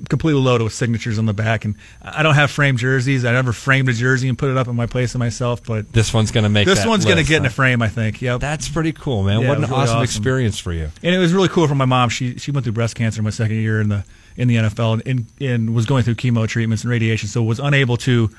completely 0.09 0.41
loaded 0.41 0.63
with 0.63 0.73
signatures 0.73 1.19
on 1.19 1.27
the 1.27 1.35
back. 1.35 1.65
And 1.65 1.75
I 2.01 2.23
don't 2.23 2.37
have 2.37 2.51
framed 2.51 2.79
jerseys. 2.79 3.25
I 3.25 3.33
never 3.33 3.53
framed 3.53 3.89
a 3.89 3.93
jersey 3.93 4.29
and 4.29 4.39
put 4.39 4.51
it 4.51 4.57
up 4.57 4.69
in 4.69 4.77
my 4.77 4.87
place 4.87 5.15
of 5.15 5.19
myself, 5.19 5.65
but 5.65 5.93
This 5.93 6.15
one's 6.15 6.31
going 6.31 6.45
to 6.45 6.49
make 6.49 6.67
this 6.67 6.87
one's 6.87 7.05
going 7.05 7.17
to 7.19 7.25
get 7.25 7.39
in 7.39 7.47
a 7.47 7.51
frame, 7.51 7.83
I 7.83 7.89
think. 7.89 8.23
Yep. 8.23 8.41
That's 8.41 8.69
pretty 8.69 8.93
cool, 8.93 9.25
man. 9.25 9.41
Yeah, 9.43 9.49
what 9.49 9.57
an 9.59 9.65
really 9.65 9.75
awesome, 9.75 9.97
awesome. 9.97 10.05
experience 10.05 10.59
for 10.61 10.73
you. 10.73 10.91
and 11.03 11.15
it 11.15 11.19
was 11.19 11.33
really 11.33 11.49
cool 11.49 11.67
for 11.67 11.75
my 11.75 11.87
mom. 11.87 12.09
She 12.09 12.39
she 12.39 12.53
went 12.53 12.65
through 12.65 12.75
breast 12.75 12.95
cancer 12.95 13.21
in 13.21 13.25
my 13.25 13.31
second 13.31 13.57
year 13.57 13.81
in 13.81 13.89
the 13.89 14.05
in 14.37 14.47
the 14.47 14.55
NFL 14.55 14.93
and, 14.95 15.07
and, 15.07 15.27
and 15.41 15.75
was 15.75 15.85
going 15.87 16.05
through 16.05 16.15
chemo 16.15 16.47
treatments 16.47 16.85
and 16.85 16.91
radiation, 16.91 17.29
so 17.29 17.43
was 17.43 17.59
unable 17.59 17.97
to 17.99 18.31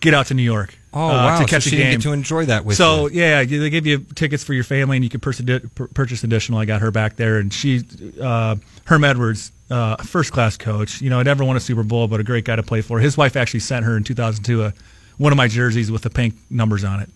get 0.00 0.12
out 0.12 0.26
to 0.26 0.34
New 0.34 0.42
York. 0.42 0.77
Oh 0.92 1.00
uh, 1.00 1.08
wow! 1.08 1.38
to 1.38 1.44
catch 1.44 1.64
so 1.64 1.68
a 1.68 1.70
she 1.70 1.70
game. 1.70 1.78
didn't 1.78 2.00
get 2.00 2.08
to 2.08 2.12
enjoy 2.12 2.46
that 2.46 2.64
with 2.64 2.76
so 2.76 3.08
you. 3.08 3.20
yeah, 3.20 3.44
they 3.44 3.70
give 3.70 3.86
you 3.86 3.98
tickets 4.14 4.42
for 4.42 4.54
your 4.54 4.64
family, 4.64 4.96
and 4.96 5.04
you 5.04 5.10
can 5.10 5.20
purchase, 5.20 5.60
purchase 5.94 6.24
additional. 6.24 6.58
I 6.58 6.64
got 6.64 6.80
her 6.80 6.90
back 6.90 7.16
there, 7.16 7.38
and 7.38 7.52
she, 7.52 7.82
uh, 8.20 8.56
Herm 8.86 9.04
Edwards, 9.04 9.52
uh, 9.70 9.96
first 9.96 10.32
class 10.32 10.56
coach. 10.56 11.02
You 11.02 11.10
know, 11.10 11.20
I 11.20 11.22
never 11.24 11.44
won 11.44 11.56
a 11.56 11.60
Super 11.60 11.82
Bowl, 11.82 12.08
but 12.08 12.20
a 12.20 12.24
great 12.24 12.44
guy 12.44 12.56
to 12.56 12.62
play 12.62 12.80
for. 12.80 13.00
His 13.00 13.16
wife 13.16 13.36
actually 13.36 13.60
sent 13.60 13.84
her 13.84 13.96
in 13.96 14.04
2002 14.04 14.64
a, 14.64 14.72
one 15.18 15.32
of 15.32 15.36
my 15.36 15.48
jerseys 15.48 15.90
with 15.90 16.02
the 16.02 16.10
pink 16.10 16.34
numbers 16.50 16.84
on 16.84 17.00
it. 17.00 17.10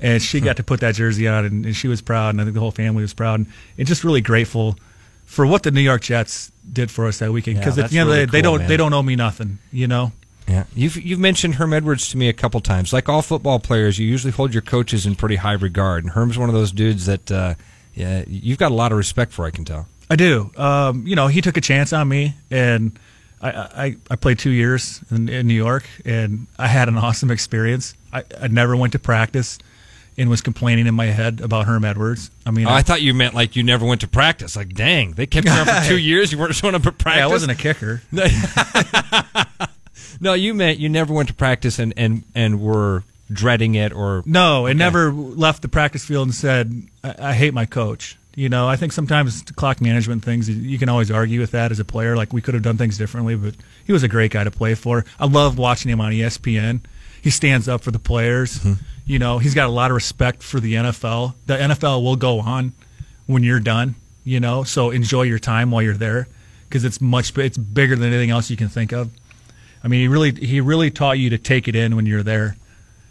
And 0.00 0.22
she 0.22 0.40
got 0.40 0.56
to 0.56 0.64
put 0.64 0.80
that 0.80 0.94
jersey 0.94 1.28
on, 1.28 1.44
and, 1.44 1.64
and 1.66 1.76
she 1.76 1.88
was 1.88 2.00
proud, 2.00 2.30
and 2.30 2.40
I 2.40 2.44
think 2.44 2.54
the 2.54 2.60
whole 2.60 2.70
family 2.70 3.02
was 3.02 3.14
proud, 3.14 3.40
and, 3.40 3.46
and 3.76 3.86
just 3.86 4.02
really 4.02 4.20
grateful 4.22 4.76
for 5.24 5.46
what 5.46 5.62
the 5.62 5.70
New 5.70 5.82
York 5.82 6.00
Jets 6.00 6.50
did 6.72 6.90
for 6.90 7.06
us 7.06 7.18
that 7.18 7.32
weekend. 7.32 7.56
Yeah, 7.56 7.60
Because 7.60 7.78
at 7.78 7.90
the 7.90 7.98
end 7.98 8.08
really 8.08 8.22
of 8.22 8.30
the 8.30 8.32
day, 8.32 8.38
they 8.38 8.42
don't 8.42 8.58
man. 8.60 8.68
they 8.68 8.76
don't 8.78 8.92
owe 8.94 9.02
me 9.02 9.14
nothing, 9.14 9.58
you 9.70 9.86
know. 9.86 10.12
Yeah, 10.48 10.64
you've 10.74 10.96
you've 10.96 11.18
mentioned 11.20 11.56
Herm 11.56 11.72
Edwards 11.72 12.08
to 12.10 12.16
me 12.16 12.28
a 12.28 12.32
couple 12.32 12.60
times. 12.60 12.92
Like 12.92 13.08
all 13.08 13.20
football 13.22 13.58
players, 13.58 13.98
you 13.98 14.06
usually 14.06 14.32
hold 14.32 14.54
your 14.54 14.62
coaches 14.62 15.04
in 15.06 15.14
pretty 15.14 15.36
high 15.36 15.52
regard, 15.52 16.04
and 16.04 16.12
Herm's 16.12 16.38
one 16.38 16.48
of 16.48 16.54
those 16.54 16.72
dudes 16.72 17.06
that 17.06 17.30
uh, 17.30 17.54
yeah, 17.94 18.24
you've 18.26 18.58
got 18.58 18.72
a 18.72 18.74
lot 18.74 18.90
of 18.92 18.98
respect 18.98 19.32
for. 19.32 19.44
I 19.44 19.50
can 19.50 19.64
tell. 19.64 19.86
I 20.10 20.16
do. 20.16 20.50
Um, 20.56 21.06
you 21.06 21.14
know, 21.16 21.26
he 21.26 21.42
took 21.42 21.56
a 21.58 21.60
chance 21.60 21.92
on 21.92 22.08
me, 22.08 22.34
and 22.50 22.98
I, 23.42 23.50
I, 23.50 23.96
I 24.10 24.16
played 24.16 24.38
two 24.38 24.50
years 24.50 25.02
in, 25.10 25.28
in 25.28 25.46
New 25.46 25.54
York, 25.54 25.84
and 26.06 26.46
I 26.58 26.66
had 26.66 26.88
an 26.88 26.96
awesome 26.96 27.30
experience. 27.30 27.94
I, 28.10 28.24
I 28.40 28.48
never 28.48 28.74
went 28.74 28.92
to 28.94 28.98
practice 28.98 29.58
and 30.16 30.30
was 30.30 30.40
complaining 30.40 30.86
in 30.86 30.94
my 30.94 31.06
head 31.06 31.40
about 31.42 31.66
Herm 31.66 31.84
Edwards. 31.84 32.30
I 32.46 32.50
mean, 32.52 32.66
Oh, 32.66 32.70
I 32.70 32.80
thought 32.82 33.02
you 33.02 33.12
meant 33.12 33.34
like 33.34 33.54
you 33.54 33.62
never 33.62 33.84
went 33.84 34.00
to 34.00 34.08
practice. 34.08 34.56
Like, 34.56 34.70
dang, 34.70 35.12
they 35.12 35.26
kept 35.26 35.46
you 35.46 35.52
for 35.64 35.88
two 35.88 35.98
years. 35.98 36.32
You 36.32 36.38
weren't 36.38 36.54
showing 36.54 36.74
up 36.74 36.86
at 36.86 36.96
practice. 36.96 37.22
I 37.22 37.26
wasn't 37.26 37.52
a 37.52 37.54
kicker. 37.54 38.00
no, 40.20 40.34
you 40.34 40.54
meant 40.54 40.78
you 40.78 40.88
never 40.88 41.12
went 41.12 41.28
to 41.28 41.34
practice 41.34 41.78
and 41.78 41.94
and 41.96 42.22
and 42.34 42.60
were 42.60 43.04
dreading 43.30 43.74
it 43.74 43.92
or 43.92 44.22
No, 44.26 44.66
and 44.66 44.78
never 44.78 45.12
left 45.12 45.62
the 45.62 45.68
practice 45.68 46.04
field 46.04 46.28
and 46.28 46.34
said, 46.34 46.82
I, 47.04 47.14
I 47.18 47.32
hate 47.34 47.54
my 47.54 47.66
coach. 47.66 48.16
You 48.34 48.48
know, 48.48 48.68
I 48.68 48.76
think 48.76 48.92
sometimes 48.92 49.42
clock 49.56 49.80
management 49.80 50.24
things, 50.24 50.48
you 50.48 50.78
can 50.78 50.88
always 50.88 51.10
argue 51.10 51.40
with 51.40 51.50
that 51.50 51.72
as 51.72 51.80
a 51.80 51.84
player. 51.84 52.16
Like, 52.16 52.32
we 52.32 52.40
could 52.40 52.54
have 52.54 52.62
done 52.62 52.76
things 52.76 52.96
differently, 52.96 53.34
but 53.34 53.56
he 53.84 53.92
was 53.92 54.04
a 54.04 54.08
great 54.08 54.30
guy 54.30 54.44
to 54.44 54.50
play 54.52 54.76
for. 54.76 55.04
I 55.18 55.26
loved 55.26 55.58
watching 55.58 55.90
him 55.90 56.00
on 56.00 56.12
ESPN. 56.12 56.80
He 57.20 57.30
stands 57.30 57.68
up 57.68 57.80
for 57.80 57.90
the 57.90 57.98
players. 57.98 58.60
Mm-hmm. 58.60 58.82
You 59.06 59.18
know, 59.18 59.38
he's 59.38 59.54
got 59.54 59.66
a 59.66 59.72
lot 59.72 59.90
of 59.90 59.96
respect 59.96 60.44
for 60.44 60.60
the 60.60 60.74
NFL. 60.74 61.34
The 61.46 61.56
NFL 61.56 62.04
will 62.04 62.14
go 62.14 62.38
on 62.38 62.74
when 63.26 63.42
you're 63.42 63.58
done, 63.58 63.96
you 64.22 64.38
know, 64.38 64.62
so 64.62 64.90
enjoy 64.90 65.22
your 65.22 65.40
time 65.40 65.72
while 65.72 65.82
you're 65.82 65.94
there 65.94 66.28
because 66.68 66.84
it's 66.84 67.00
much, 67.00 67.36
it's 67.36 67.58
bigger 67.58 67.96
than 67.96 68.12
anything 68.12 68.30
else 68.30 68.50
you 68.50 68.56
can 68.56 68.68
think 68.68 68.92
of. 68.92 69.10
I 69.82 69.88
mean, 69.88 70.00
he 70.00 70.08
really, 70.08 70.32
he 70.32 70.60
really 70.60 70.90
taught 70.90 71.18
you 71.18 71.30
to 71.30 71.38
take 71.38 71.68
it 71.68 71.76
in 71.76 71.96
when 71.96 72.06
you're 72.06 72.22
there. 72.22 72.56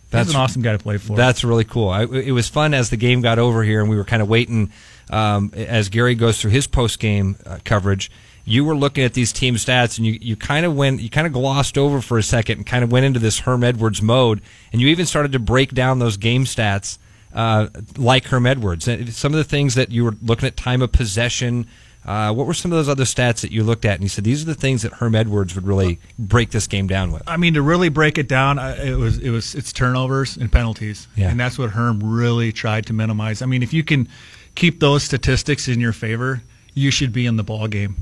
That's 0.10 0.28
That's- 0.28 0.36
an 0.36 0.42
awesome 0.42 0.62
guy 0.62 0.72
to 0.72 0.80
play 0.80 0.98
for. 0.98 1.16
That's 1.18 1.44
really 1.44 1.66
cool. 1.66 1.90
I, 1.90 2.04
it 2.04 2.32
was 2.32 2.48
fun 2.48 2.74
as 2.74 2.90
the 2.90 2.98
game 2.98 3.22
got 3.22 3.40
over 3.40 3.64
here, 3.64 3.82
and 3.82 3.90
we 3.90 3.98
were 3.98 4.06
kind 4.06 4.22
of 4.22 4.30
waiting 4.30 4.72
um, 5.10 5.52
as 5.54 5.90
Gary 5.90 6.16
goes 6.16 6.40
through 6.42 6.52
his 6.52 6.68
post 6.68 7.00
game 7.00 7.36
uh, 7.46 7.60
coverage. 7.66 8.10
You 8.46 8.64
were 8.64 8.76
looking 8.76 9.04
at 9.04 9.14
these 9.14 9.34
team 9.34 9.56
stats, 9.56 9.98
and 9.98 10.08
you, 10.08 10.18
you 10.22 10.38
kind 10.38 10.66
of 10.66 10.74
went, 10.76 11.02
you 11.02 11.10
kind 11.10 11.28
of 11.28 11.34
glossed 11.34 11.78
over 11.78 12.00
for 12.00 12.18
a 12.18 12.24
second, 12.24 12.60
and 12.60 12.66
kind 12.66 12.86
of 12.86 12.92
went 12.92 13.06
into 13.06 13.20
this 13.20 13.40
Herm 13.40 13.64
Edwards 13.66 14.02
mode, 14.02 14.42
and 14.72 14.82
you 14.82 14.88
even 14.88 15.06
started 15.06 15.34
to 15.34 15.40
break 15.40 15.74
down 15.74 16.00
those 16.00 16.16
game 16.16 16.46
stats 16.46 16.98
uh, 17.34 17.68
like 17.98 18.26
Herm 18.26 18.46
Edwards. 18.46 18.88
And 18.88 19.14
some 19.14 19.34
of 19.34 19.38
the 19.38 19.44
things 19.44 19.76
that 19.76 19.92
you 19.92 20.06
were 20.06 20.16
looking 20.24 20.48
at, 20.48 20.56
time 20.56 20.82
of 20.82 20.94
possession. 20.94 21.68
Uh, 22.08 22.34
what 22.34 22.48
were 22.48 22.54
some 22.54 22.72
of 22.72 22.78
those 22.78 22.88
other 22.88 23.04
stats 23.04 23.42
that 23.42 23.52
you 23.52 23.64
looked 23.64 23.84
at, 23.84 23.96
and 23.96 24.04
you 24.04 24.08
said 24.08 24.24
these 24.24 24.42
are 24.42 24.46
the 24.46 24.56
things 24.56 24.82
that 24.84 24.94
Herm 24.94 25.14
Edwards 25.14 25.54
would 25.56 25.68
really 25.68 26.00
break 26.18 26.52
this 26.52 26.66
game 26.66 26.88
down 26.88 27.12
with? 27.12 27.22
I 27.28 27.36
mean, 27.36 27.54
to 27.56 27.62
really 27.62 27.90
break 27.90 28.18
it 28.18 28.30
down, 28.30 28.58
it 28.60 28.96
was 28.98 29.18
it 29.20 29.30
was 29.30 29.54
it's 29.56 29.74
turnovers 29.74 30.38
and 30.38 30.50
penalties, 30.50 31.08
Yeah. 31.18 31.30
and 31.30 31.38
that's 31.40 31.58
what 31.60 31.72
Herm 31.72 32.00
really 32.02 32.54
tried 32.54 32.86
to 32.86 32.94
minimize. 32.94 33.42
I 33.42 33.46
mean, 33.46 33.62
if 33.62 33.74
you 33.74 33.84
can 33.84 34.08
keep 34.56 34.80
those 34.80 35.04
statistics 35.04 35.68
in 35.68 35.82
your 35.82 35.92
favor, 35.94 36.42
you 36.74 36.92
should 36.92 37.12
be 37.12 37.26
in 37.26 37.36
the 37.36 37.44
ball 37.44 37.68
game. 37.68 37.98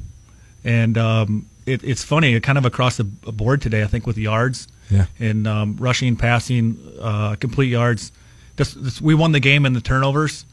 And 0.63 0.97
um, 0.97 1.47
it, 1.65 1.83
it's 1.83 2.03
funny, 2.03 2.39
kind 2.41 2.57
of 2.59 2.65
across 2.65 2.97
the 2.97 3.03
board 3.05 3.62
today. 3.62 3.81
I 3.83 3.88
think 3.88 4.05
with 4.05 4.17
yards, 4.19 4.67
Yeah. 4.91 5.05
and 5.19 5.47
um, 5.47 5.77
rushing, 5.79 6.15
passing, 6.15 6.77
uh, 7.01 7.35
complete 7.39 7.69
yards. 7.69 8.12
This, 8.55 8.74
this, 8.75 9.01
we 9.01 9.15
won 9.15 9.31
the 9.31 9.39
game 9.39 9.65
in 9.65 9.74
the 9.74 9.81
turnovers, 9.81 10.45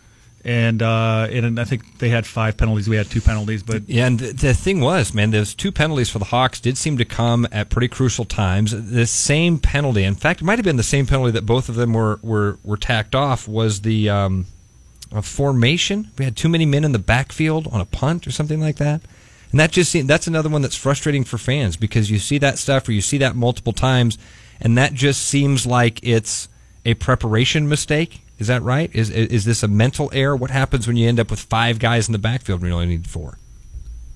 and 0.44 0.82
uh, 0.82 1.28
and 1.30 1.60
I 1.60 1.64
think 1.64 1.98
they 1.98 2.08
had 2.08 2.26
five 2.26 2.56
penalties. 2.56 2.88
We 2.88 2.96
had 2.96 3.10
two 3.10 3.20
penalties, 3.20 3.62
but 3.62 3.88
Yeah, 3.88 4.06
and 4.06 4.18
the, 4.18 4.54
thing 4.54 4.80
was, 4.80 5.14
man, 5.14 5.30
those 5.30 5.54
two 5.54 5.70
penalties 5.70 6.10
for 6.10 6.18
the 6.18 6.26
Hawks 6.26 6.60
did 6.60 6.76
seem 6.76 6.98
to 6.98 7.04
come 7.04 7.46
at 7.52 7.70
pretty 7.70 7.88
crucial 7.88 8.24
times. 8.24 8.72
The 8.90 9.06
same 9.06 9.58
penalty, 9.58 10.04
in 10.04 10.14
fact, 10.14 10.40
it 10.40 10.44
might 10.44 10.58
have 10.58 10.64
been 10.64 10.76
the 10.76 10.82
same 10.82 11.06
penalty 11.06 11.32
that 11.32 11.46
both 11.46 11.68
of 11.68 11.76
them 11.76 11.92
were 11.92 12.18
were, 12.22 12.58
were 12.64 12.76
tacked 12.76 13.14
off. 13.14 13.46
Was 13.46 13.82
the 13.82 14.08
um, 14.10 14.46
formation? 15.22 16.10
We 16.18 16.24
had 16.24 16.36
too 16.36 16.48
many 16.48 16.66
men 16.66 16.84
in 16.84 16.92
the 16.92 16.98
backfield 16.98 17.68
on 17.68 17.80
a 17.80 17.86
punt 17.86 18.26
or 18.26 18.32
something 18.32 18.60
like 18.60 18.76
that. 18.76 19.00
And 19.52 19.60
that 19.60 19.70
just 19.70 19.92
seemed, 19.92 20.08
that's 20.08 20.26
another 20.26 20.48
one 20.48 20.62
that's 20.62 20.76
frustrating 20.76 21.24
for 21.24 21.36
fans 21.36 21.76
because 21.76 22.10
you 22.10 22.18
see 22.18 22.38
that 22.38 22.58
stuff 22.58 22.88
or 22.88 22.92
you 22.92 23.02
see 23.02 23.18
that 23.18 23.36
multiple 23.36 23.74
times, 23.74 24.16
and 24.60 24.78
that 24.78 24.94
just 24.94 25.22
seems 25.22 25.66
like 25.66 26.00
it's 26.02 26.48
a 26.86 26.94
preparation 26.94 27.68
mistake. 27.68 28.22
Is 28.42 28.48
that 28.48 28.62
right? 28.62 28.90
Is 28.92 29.08
is 29.08 29.44
this 29.44 29.62
a 29.62 29.68
mental 29.68 30.10
error? 30.12 30.34
What 30.34 30.50
happens 30.50 30.88
when 30.88 30.96
you 30.96 31.08
end 31.08 31.20
up 31.20 31.30
with 31.30 31.38
five 31.38 31.78
guys 31.78 32.08
in 32.08 32.12
the 32.12 32.18
backfield 32.18 32.60
when 32.60 32.70
you 32.70 32.74
only 32.74 32.88
need 32.88 33.06
four? 33.06 33.38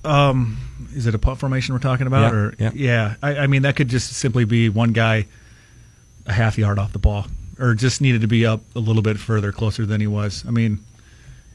Um, 0.03 0.57
is 0.93 1.07
it 1.07 1.15
a 1.15 1.17
punt 1.17 1.39
formation 1.39 1.73
we're 1.73 1.79
talking 1.79 2.07
about? 2.07 2.33
Yeah, 2.33 2.37
or 2.37 2.73
yeah. 2.75 3.15
I, 3.23 3.37
I 3.37 3.47
mean, 3.47 3.61
that 3.61 3.77
could 3.77 3.87
just 3.87 4.11
simply 4.11 4.43
be 4.43 4.67
one 4.67 4.91
guy 4.91 5.27
a 6.25 6.33
half 6.33 6.57
yard 6.57 6.77
off 6.77 6.91
the 6.91 6.99
ball, 6.99 7.25
or 7.57 7.73
just 7.73 8.01
needed 8.01 8.19
to 8.19 8.27
be 8.27 8.45
up 8.45 8.59
a 8.75 8.79
little 8.79 9.01
bit 9.01 9.17
further, 9.17 9.53
closer 9.53 9.85
than 9.85 10.01
he 10.01 10.07
was. 10.07 10.43
I 10.45 10.51
mean, 10.51 10.79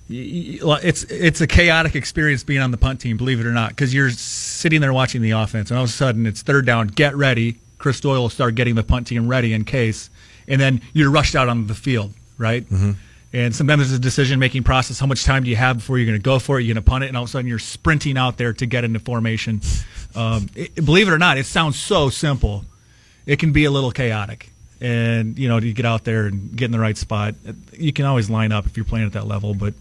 it's 0.08 1.04
it's 1.04 1.42
a 1.42 1.46
chaotic 1.46 1.94
experience 1.94 2.42
being 2.42 2.62
on 2.62 2.70
the 2.70 2.78
punt 2.78 3.02
team, 3.02 3.18
believe 3.18 3.38
it 3.38 3.44
or 3.44 3.52
not, 3.52 3.68
because 3.68 3.92
you're 3.92 4.08
sitting 4.08 4.80
there 4.80 4.94
watching 4.94 5.20
the 5.20 5.32
offense, 5.32 5.70
and 5.70 5.76
all 5.76 5.84
of 5.84 5.90
a 5.90 5.92
sudden 5.92 6.24
it's 6.26 6.40
third 6.40 6.64
down, 6.64 6.86
get 6.86 7.14
ready. 7.16 7.58
Chris 7.76 8.00
Doyle 8.00 8.22
will 8.22 8.30
start 8.30 8.54
getting 8.54 8.76
the 8.76 8.82
punt 8.82 9.08
team 9.08 9.28
ready 9.28 9.52
in 9.52 9.66
case, 9.66 10.08
and 10.48 10.58
then 10.58 10.80
you're 10.94 11.10
rushed 11.10 11.34
out 11.34 11.50
onto 11.50 11.66
the 11.66 11.74
field, 11.74 12.14
right? 12.42 12.68
Mm-hmm. 12.68 12.92
And 13.32 13.56
sometimes 13.56 13.82
it's 13.84 13.92
a 13.92 13.98
decision 13.98 14.38
making 14.38 14.62
process. 14.64 15.00
How 15.00 15.06
much 15.06 15.24
time 15.24 15.44
do 15.44 15.48
you 15.48 15.56
have 15.56 15.78
before 15.78 15.96
you're 15.96 16.06
going 16.06 16.18
to 16.18 16.22
go 16.22 16.38
for 16.38 16.58
it? 16.58 16.64
You're 16.64 16.74
going 16.74 16.84
to 16.84 16.90
punt 16.90 17.04
it, 17.04 17.06
and 17.06 17.16
all 17.16 17.22
of 17.22 17.30
a 17.30 17.32
sudden 17.32 17.48
you're 17.48 17.58
sprinting 17.58 18.18
out 18.18 18.36
there 18.36 18.52
to 18.52 18.66
get 18.66 18.84
into 18.84 18.98
formation. 18.98 19.62
Um, 20.14 20.50
it, 20.54 20.74
believe 20.74 21.08
it 21.08 21.12
or 21.12 21.18
not, 21.18 21.38
it 21.38 21.46
sounds 21.46 21.78
so 21.78 22.10
simple. 22.10 22.66
It 23.24 23.38
can 23.38 23.52
be 23.52 23.64
a 23.64 23.70
little 23.70 23.90
chaotic. 23.90 24.50
And, 24.82 25.38
you 25.38 25.48
know, 25.48 25.60
to 25.60 25.72
get 25.72 25.86
out 25.86 26.04
there 26.04 26.26
and 26.26 26.54
get 26.54 26.66
in 26.66 26.72
the 26.72 26.80
right 26.80 26.98
spot, 26.98 27.36
you 27.72 27.92
can 27.92 28.04
always 28.04 28.28
line 28.28 28.52
up 28.52 28.66
if 28.66 28.76
you're 28.76 28.84
playing 28.84 29.06
at 29.06 29.12
that 29.12 29.26
level. 29.26 29.54
But 29.54 29.74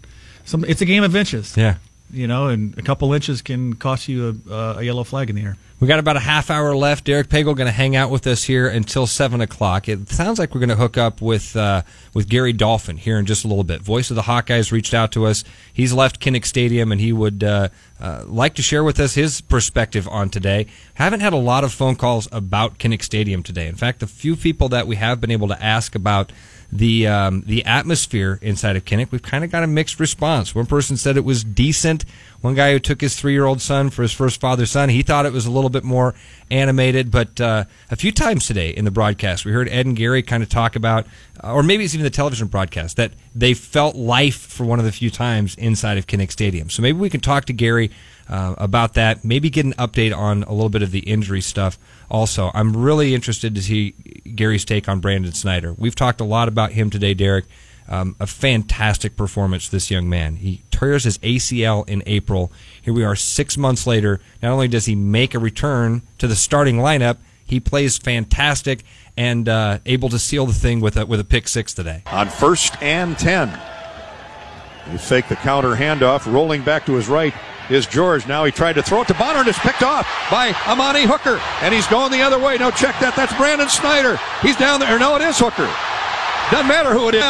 some, 0.44 0.64
it's 0.64 0.80
a 0.80 0.86
game 0.86 1.02
of 1.02 1.14
inches. 1.14 1.56
Yeah. 1.56 1.74
You 2.12 2.26
know, 2.26 2.48
and 2.48 2.78
a 2.78 2.82
couple 2.82 3.12
inches 3.14 3.40
can 3.40 3.74
cost 3.74 4.06
you 4.06 4.40
a, 4.50 4.54
a 4.78 4.82
yellow 4.82 5.02
flag 5.02 5.30
in 5.30 5.36
the 5.36 5.42
air. 5.42 5.56
We 5.82 5.88
got 5.88 5.98
about 5.98 6.16
a 6.16 6.20
half 6.20 6.48
hour 6.48 6.76
left. 6.76 7.06
Derek 7.06 7.28
Pagel 7.28 7.56
going 7.56 7.66
to 7.66 7.72
hang 7.72 7.96
out 7.96 8.08
with 8.08 8.24
us 8.28 8.44
here 8.44 8.68
until 8.68 9.04
seven 9.04 9.40
o'clock. 9.40 9.88
It 9.88 10.08
sounds 10.10 10.38
like 10.38 10.54
we're 10.54 10.60
going 10.60 10.68
to 10.68 10.76
hook 10.76 10.96
up 10.96 11.20
with 11.20 11.56
uh, 11.56 11.82
with 12.14 12.28
Gary 12.28 12.52
Dolphin 12.52 12.98
here 12.98 13.18
in 13.18 13.26
just 13.26 13.44
a 13.44 13.48
little 13.48 13.64
bit. 13.64 13.80
Voice 13.80 14.08
of 14.08 14.14
the 14.14 14.22
Hawkeyes 14.22 14.70
reached 14.70 14.94
out 14.94 15.10
to 15.12 15.26
us. 15.26 15.42
He's 15.72 15.92
left 15.92 16.20
Kinnick 16.20 16.44
Stadium 16.44 16.92
and 16.92 17.00
he 17.00 17.12
would 17.12 17.42
uh, 17.42 17.70
uh, 18.00 18.22
like 18.26 18.54
to 18.54 18.62
share 18.62 18.84
with 18.84 19.00
us 19.00 19.14
his 19.14 19.40
perspective 19.40 20.06
on 20.06 20.30
today. 20.30 20.66
Haven't 20.94 21.18
had 21.18 21.32
a 21.32 21.36
lot 21.36 21.64
of 21.64 21.72
phone 21.72 21.96
calls 21.96 22.28
about 22.30 22.78
Kinnick 22.78 23.02
Stadium 23.02 23.42
today. 23.42 23.66
In 23.66 23.74
fact, 23.74 23.98
the 23.98 24.06
few 24.06 24.36
people 24.36 24.68
that 24.68 24.86
we 24.86 24.94
have 24.94 25.20
been 25.20 25.32
able 25.32 25.48
to 25.48 25.60
ask 25.60 25.96
about 25.96 26.30
the 26.72 27.06
um, 27.06 27.42
the 27.46 27.64
atmosphere 27.66 28.38
inside 28.40 28.76
of 28.76 28.84
Kinnick, 28.86 29.10
we've 29.10 29.22
kind 29.22 29.44
of 29.44 29.50
got 29.50 29.62
a 29.62 29.66
mixed 29.66 30.00
response. 30.00 30.54
One 30.54 30.64
person 30.64 30.96
said 30.96 31.18
it 31.18 31.24
was 31.24 31.44
decent. 31.44 32.06
One 32.40 32.54
guy 32.54 32.72
who 32.72 32.78
took 32.80 33.02
his 33.02 33.14
three 33.14 33.34
year 33.34 33.44
old 33.44 33.60
son 33.60 33.90
for 33.90 34.02
his 34.02 34.12
first 34.12 34.40
father 34.40 34.64
son, 34.64 34.88
he 34.88 35.02
thought 35.02 35.26
it 35.26 35.32
was 35.32 35.44
a 35.44 35.50
little 35.50 35.68
bit 35.68 35.84
more 35.84 36.14
animated. 36.50 37.10
But 37.10 37.38
uh, 37.40 37.64
a 37.90 37.96
few 37.96 38.10
times 38.10 38.46
today 38.46 38.70
in 38.70 38.86
the 38.86 38.90
broadcast, 38.90 39.44
we 39.44 39.52
heard 39.52 39.68
Ed 39.68 39.84
and 39.84 39.94
Gary 39.94 40.22
kind 40.22 40.42
of 40.42 40.48
talk 40.48 40.74
about, 40.74 41.06
uh, 41.44 41.52
or 41.52 41.62
maybe 41.62 41.84
it's 41.84 41.94
even 41.94 42.04
the 42.04 42.10
television 42.10 42.48
broadcast, 42.48 42.96
that 42.96 43.12
they 43.34 43.52
felt 43.52 43.94
life 43.94 44.38
for 44.38 44.64
one 44.64 44.78
of 44.78 44.86
the 44.86 44.92
few 44.92 45.10
times 45.10 45.54
inside 45.56 45.98
of 45.98 46.06
Kinnick 46.06 46.32
Stadium. 46.32 46.70
So 46.70 46.80
maybe 46.80 46.98
we 46.98 47.10
can 47.10 47.20
talk 47.20 47.44
to 47.44 47.52
Gary 47.52 47.90
uh, 48.28 48.54
about 48.56 48.94
that. 48.94 49.24
Maybe 49.24 49.50
get 49.50 49.66
an 49.66 49.74
update 49.74 50.16
on 50.16 50.42
a 50.44 50.52
little 50.52 50.70
bit 50.70 50.82
of 50.82 50.90
the 50.90 51.00
injury 51.00 51.42
stuff. 51.42 51.78
Also, 52.12 52.50
I'm 52.52 52.76
really 52.76 53.14
interested 53.14 53.54
to 53.54 53.62
see 53.62 53.92
Gary's 54.34 54.66
take 54.66 54.86
on 54.86 55.00
Brandon 55.00 55.32
Snyder. 55.32 55.72
We've 55.72 55.94
talked 55.94 56.20
a 56.20 56.24
lot 56.24 56.46
about 56.46 56.72
him 56.72 56.90
today, 56.90 57.14
Derek. 57.14 57.46
Um, 57.88 58.16
a 58.20 58.26
fantastic 58.26 59.16
performance, 59.16 59.66
this 59.66 59.90
young 59.90 60.10
man. 60.10 60.36
He 60.36 60.62
tears 60.70 61.04
his 61.04 61.16
ACL 61.18 61.88
in 61.88 62.02
April. 62.04 62.52
Here 62.82 62.92
we 62.92 63.02
are, 63.02 63.16
six 63.16 63.56
months 63.56 63.86
later. 63.86 64.20
Not 64.42 64.52
only 64.52 64.68
does 64.68 64.84
he 64.84 64.94
make 64.94 65.34
a 65.34 65.38
return 65.38 66.02
to 66.18 66.26
the 66.26 66.36
starting 66.36 66.76
lineup, 66.76 67.16
he 67.46 67.60
plays 67.60 67.96
fantastic 67.96 68.84
and 69.16 69.48
uh, 69.48 69.78
able 69.86 70.10
to 70.10 70.18
seal 70.18 70.44
the 70.44 70.52
thing 70.52 70.80
with 70.80 70.98
a 70.98 71.06
with 71.06 71.18
a 71.18 71.24
pick 71.24 71.48
six 71.48 71.72
today. 71.72 72.02
on 72.06 72.28
first 72.28 72.80
and 72.82 73.18
10. 73.18 73.48
He 74.90 74.98
fake 74.98 75.28
the 75.28 75.36
counter 75.36 75.74
handoff, 75.76 76.30
rolling 76.30 76.62
back 76.62 76.84
to 76.86 76.94
his 76.94 77.08
right 77.08 77.32
is 77.74 77.86
George. 77.86 78.26
Now 78.26 78.44
he 78.44 78.52
tried 78.52 78.74
to 78.74 78.82
throw 78.82 79.02
it 79.02 79.08
to 79.08 79.14
Bonner 79.14 79.40
and 79.40 79.48
it's 79.48 79.58
picked 79.58 79.82
off 79.82 80.06
by 80.30 80.52
Amani 80.66 81.04
Hooker. 81.04 81.40
And 81.62 81.74
he's 81.74 81.86
going 81.86 82.10
the 82.12 82.22
other 82.22 82.38
way. 82.38 82.58
No, 82.58 82.70
check 82.70 82.98
that. 83.00 83.14
That's 83.16 83.34
Brandon 83.36 83.68
Snyder. 83.68 84.18
He's 84.40 84.56
down 84.56 84.80
there. 84.80 84.98
No, 84.98 85.16
it 85.16 85.22
is 85.22 85.38
Hooker. 85.38 85.68
Doesn't 86.50 86.68
matter 86.68 86.92
who 86.92 87.08
it 87.08 87.14
is. 87.14 87.22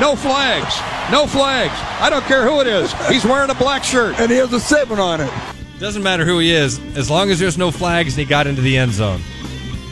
No 0.00 0.14
flags. 0.16 0.76
No 1.10 1.26
flags. 1.26 1.72
I 2.00 2.10
don't 2.10 2.24
care 2.24 2.46
who 2.46 2.60
it 2.60 2.66
is. 2.66 2.92
He's 3.08 3.24
wearing 3.24 3.50
a 3.50 3.54
black 3.54 3.84
shirt. 3.84 4.18
and 4.20 4.30
he 4.30 4.36
has 4.36 4.52
a 4.52 4.60
seven 4.60 4.98
on 4.98 5.20
it. 5.20 5.32
Doesn't 5.78 6.02
matter 6.02 6.24
who 6.24 6.38
he 6.38 6.52
is, 6.52 6.78
as 6.96 7.10
long 7.10 7.30
as 7.30 7.38
there's 7.38 7.58
no 7.58 7.70
flags 7.70 8.14
and 8.14 8.18
he 8.20 8.24
got 8.24 8.46
into 8.46 8.62
the 8.62 8.76
end 8.76 8.92
zone. 8.92 9.20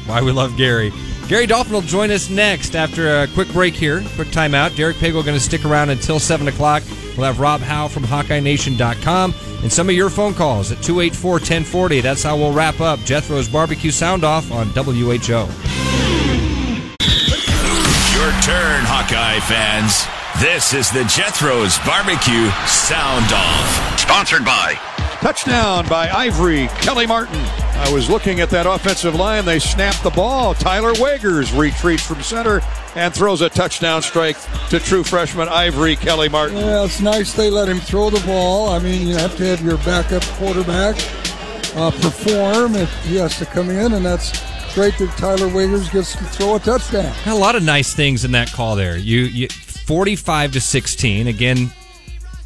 Why 0.06 0.22
we 0.22 0.32
love 0.32 0.56
Gary. 0.56 0.92
Gary 1.28 1.46
Dolphin 1.46 1.72
will 1.72 1.80
join 1.80 2.10
us 2.10 2.28
next 2.28 2.76
after 2.76 3.22
a 3.22 3.26
quick 3.28 3.48
break 3.48 3.74
here, 3.74 4.02
quick 4.14 4.28
timeout. 4.28 4.76
Derek 4.76 4.96
Pagel 4.98 5.24
going 5.24 5.36
to 5.36 5.40
stick 5.40 5.64
around 5.64 5.88
until 5.88 6.18
7 6.18 6.48
o'clock. 6.48 6.82
We'll 7.16 7.24
have 7.26 7.40
Rob 7.40 7.62
Howe 7.62 7.88
from 7.88 8.02
HawkeyeNation.com 8.02 9.34
and 9.62 9.72
some 9.72 9.88
of 9.88 9.94
your 9.94 10.10
phone 10.10 10.34
calls 10.34 10.70
at 10.70 10.82
284 10.82 11.32
1040. 11.32 12.00
That's 12.02 12.22
how 12.22 12.36
we'll 12.36 12.52
wrap 12.52 12.80
up 12.80 13.00
Jethro's 13.00 13.48
Barbecue 13.48 13.90
Sound 13.90 14.22
Off 14.22 14.52
on 14.52 14.66
WHO. 14.66 15.48
Your 18.12 18.32
turn, 18.42 18.84
Hawkeye 18.84 19.40
fans. 19.40 20.06
This 20.42 20.74
is 20.74 20.90
the 20.90 21.04
Jethro's 21.04 21.78
Barbecue 21.86 22.50
Sound 22.66 23.32
Off. 23.32 23.98
Sponsored 23.98 24.44
by 24.44 24.74
Touchdown 25.20 25.88
by 25.88 26.10
Ivory 26.10 26.66
Kelly 26.82 27.06
Martin. 27.06 27.42
I 27.76 27.92
was 27.92 28.08
looking 28.08 28.40
at 28.40 28.50
that 28.50 28.66
offensive 28.66 29.14
line. 29.16 29.44
They 29.44 29.58
snapped 29.58 30.02
the 30.02 30.10
ball. 30.10 30.54
Tyler 30.54 30.92
Wiegers 30.94 31.56
retreats 31.58 32.06
from 32.06 32.22
center 32.22 32.60
and 32.94 33.12
throws 33.12 33.40
a 33.40 33.48
touchdown 33.48 34.00
strike 34.00 34.36
to 34.70 34.78
true 34.78 35.02
freshman 35.02 35.48
Ivory 35.48 35.96
Kelly 35.96 36.28
Martin. 36.28 36.56
Yeah, 36.56 36.84
it's 36.84 37.00
nice 37.00 37.32
they 37.32 37.50
let 37.50 37.68
him 37.68 37.80
throw 37.80 38.10
the 38.10 38.24
ball. 38.24 38.68
I 38.68 38.78
mean, 38.78 39.08
you 39.08 39.16
have 39.16 39.36
to 39.36 39.46
have 39.46 39.60
your 39.62 39.78
backup 39.78 40.22
quarterback 40.38 40.96
uh, 41.74 41.90
perform 41.90 42.76
if 42.76 43.04
he 43.04 43.16
has 43.16 43.38
to 43.38 43.46
come 43.46 43.70
in, 43.70 43.92
and 43.92 44.04
that's 44.04 44.32
great 44.74 44.96
that 44.98 45.10
Tyler 45.18 45.48
Wiegers 45.48 45.92
gets 45.92 46.12
to 46.12 46.24
throw 46.24 46.54
a 46.54 46.60
touchdown. 46.60 47.12
A 47.26 47.34
lot 47.34 47.56
of 47.56 47.64
nice 47.64 47.92
things 47.92 48.24
in 48.24 48.32
that 48.32 48.52
call 48.52 48.76
there. 48.76 48.96
You, 48.96 49.20
you 49.22 49.48
45 49.48 50.52
to 50.52 50.60
16. 50.60 51.26
Again, 51.26 51.72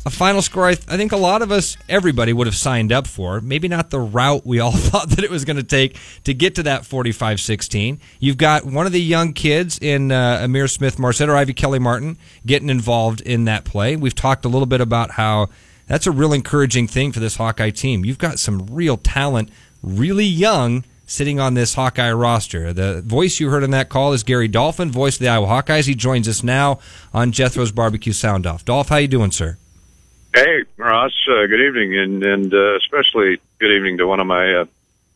a 0.08 0.10
final 0.10 0.40
score 0.40 0.66
I, 0.66 0.74
th- 0.74 0.88
I, 0.88 0.96
think 0.96 1.12
a 1.12 1.18
lot 1.18 1.42
of 1.42 1.52
us, 1.52 1.76
everybody 1.86 2.32
would 2.32 2.46
have 2.46 2.56
signed 2.56 2.92
up 2.92 3.06
for. 3.06 3.42
Maybe 3.42 3.68
not 3.68 3.90
the 3.90 4.00
route 4.00 4.46
we 4.46 4.58
all 4.58 4.72
thought 4.76 5.10
that 5.10 5.22
it 5.22 5.30
was 5.30 5.44
going 5.44 5.58
to 5.58 5.62
take 5.62 5.98
to 6.24 6.32
get 6.32 6.54
to 6.54 6.62
that 6.64 6.86
45 6.86 7.38
16. 7.40 8.00
You've 8.18 8.38
got 8.38 8.64
one 8.64 8.86
of 8.86 8.92
the 8.92 9.02
young 9.02 9.34
kids 9.34 9.78
in 9.78 10.10
uh, 10.10 10.38
Ihmir 10.38 10.70
Smith 10.70 10.98
Marsette 10.98 11.28
or 11.28 11.36
Ivory 11.36 11.52
Kelly 11.52 11.78
Martin 11.78 12.16
getting 12.46 12.70
involved 12.70 13.20
in 13.20 13.44
that 13.44 13.64
play. 13.64 13.96
We've 13.96 14.14
talked 14.14 14.46
a 14.46 14.48
little 14.48 14.66
bit 14.66 14.80
about 14.80 15.12
how 15.12 15.48
that's 15.86 16.06
a 16.06 16.10
real 16.10 16.32
encouraging 16.32 16.88
thing 16.88 17.12
for 17.12 17.20
this 17.20 17.36
Hawkeye 17.36 17.70
team. 17.70 18.04
You've 18.04 18.18
got 18.18 18.38
some 18.38 18.66
real 18.70 18.96
talent, 18.96 19.50
really 19.82 20.24
young 20.24 20.84
sitting 21.04 21.38
on 21.38 21.52
this 21.52 21.74
Hawkeye 21.74 22.12
roster. 22.12 22.72
The 22.72 23.02
voice 23.02 23.40
you 23.40 23.50
heard 23.50 23.62
in 23.62 23.72
that 23.72 23.90
call 23.90 24.14
is 24.14 24.22
Gary 24.22 24.48
Dolphin, 24.48 24.90
voice 24.90 25.16
of 25.16 25.20
the 25.20 25.28
Iowa 25.28 25.46
Hawkeyes. 25.48 25.86
He 25.86 25.94
joins 25.94 26.28
us 26.28 26.42
now 26.42 26.78
on 27.12 27.30
Jethro's 27.30 27.72
Barbecue 27.72 28.14
Sound 28.14 28.46
Off. 28.46 28.64
Dolph, 28.64 28.88
how 28.88 28.96
you 28.96 29.08
doing, 29.08 29.30
sir? 29.30 29.58
Hey, 30.34 30.64
Ross. 30.76 31.12
Uh, 31.28 31.46
good 31.46 31.60
evening, 31.60 31.98
and 31.98 32.22
and 32.22 32.54
uh, 32.54 32.76
especially 32.76 33.40
good 33.58 33.70
evening 33.70 33.98
to 33.98 34.06
one 34.06 34.20
of 34.20 34.26
my 34.26 34.54
uh, 34.54 34.64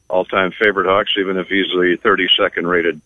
all-time 0.09 0.53
favorite 0.53 0.87
Hawks, 0.87 1.13
even 1.19 1.37
if 1.37 1.49
he's 1.49 1.67
the 1.67 1.99
32nd 2.03 2.69
rated 2.69 3.01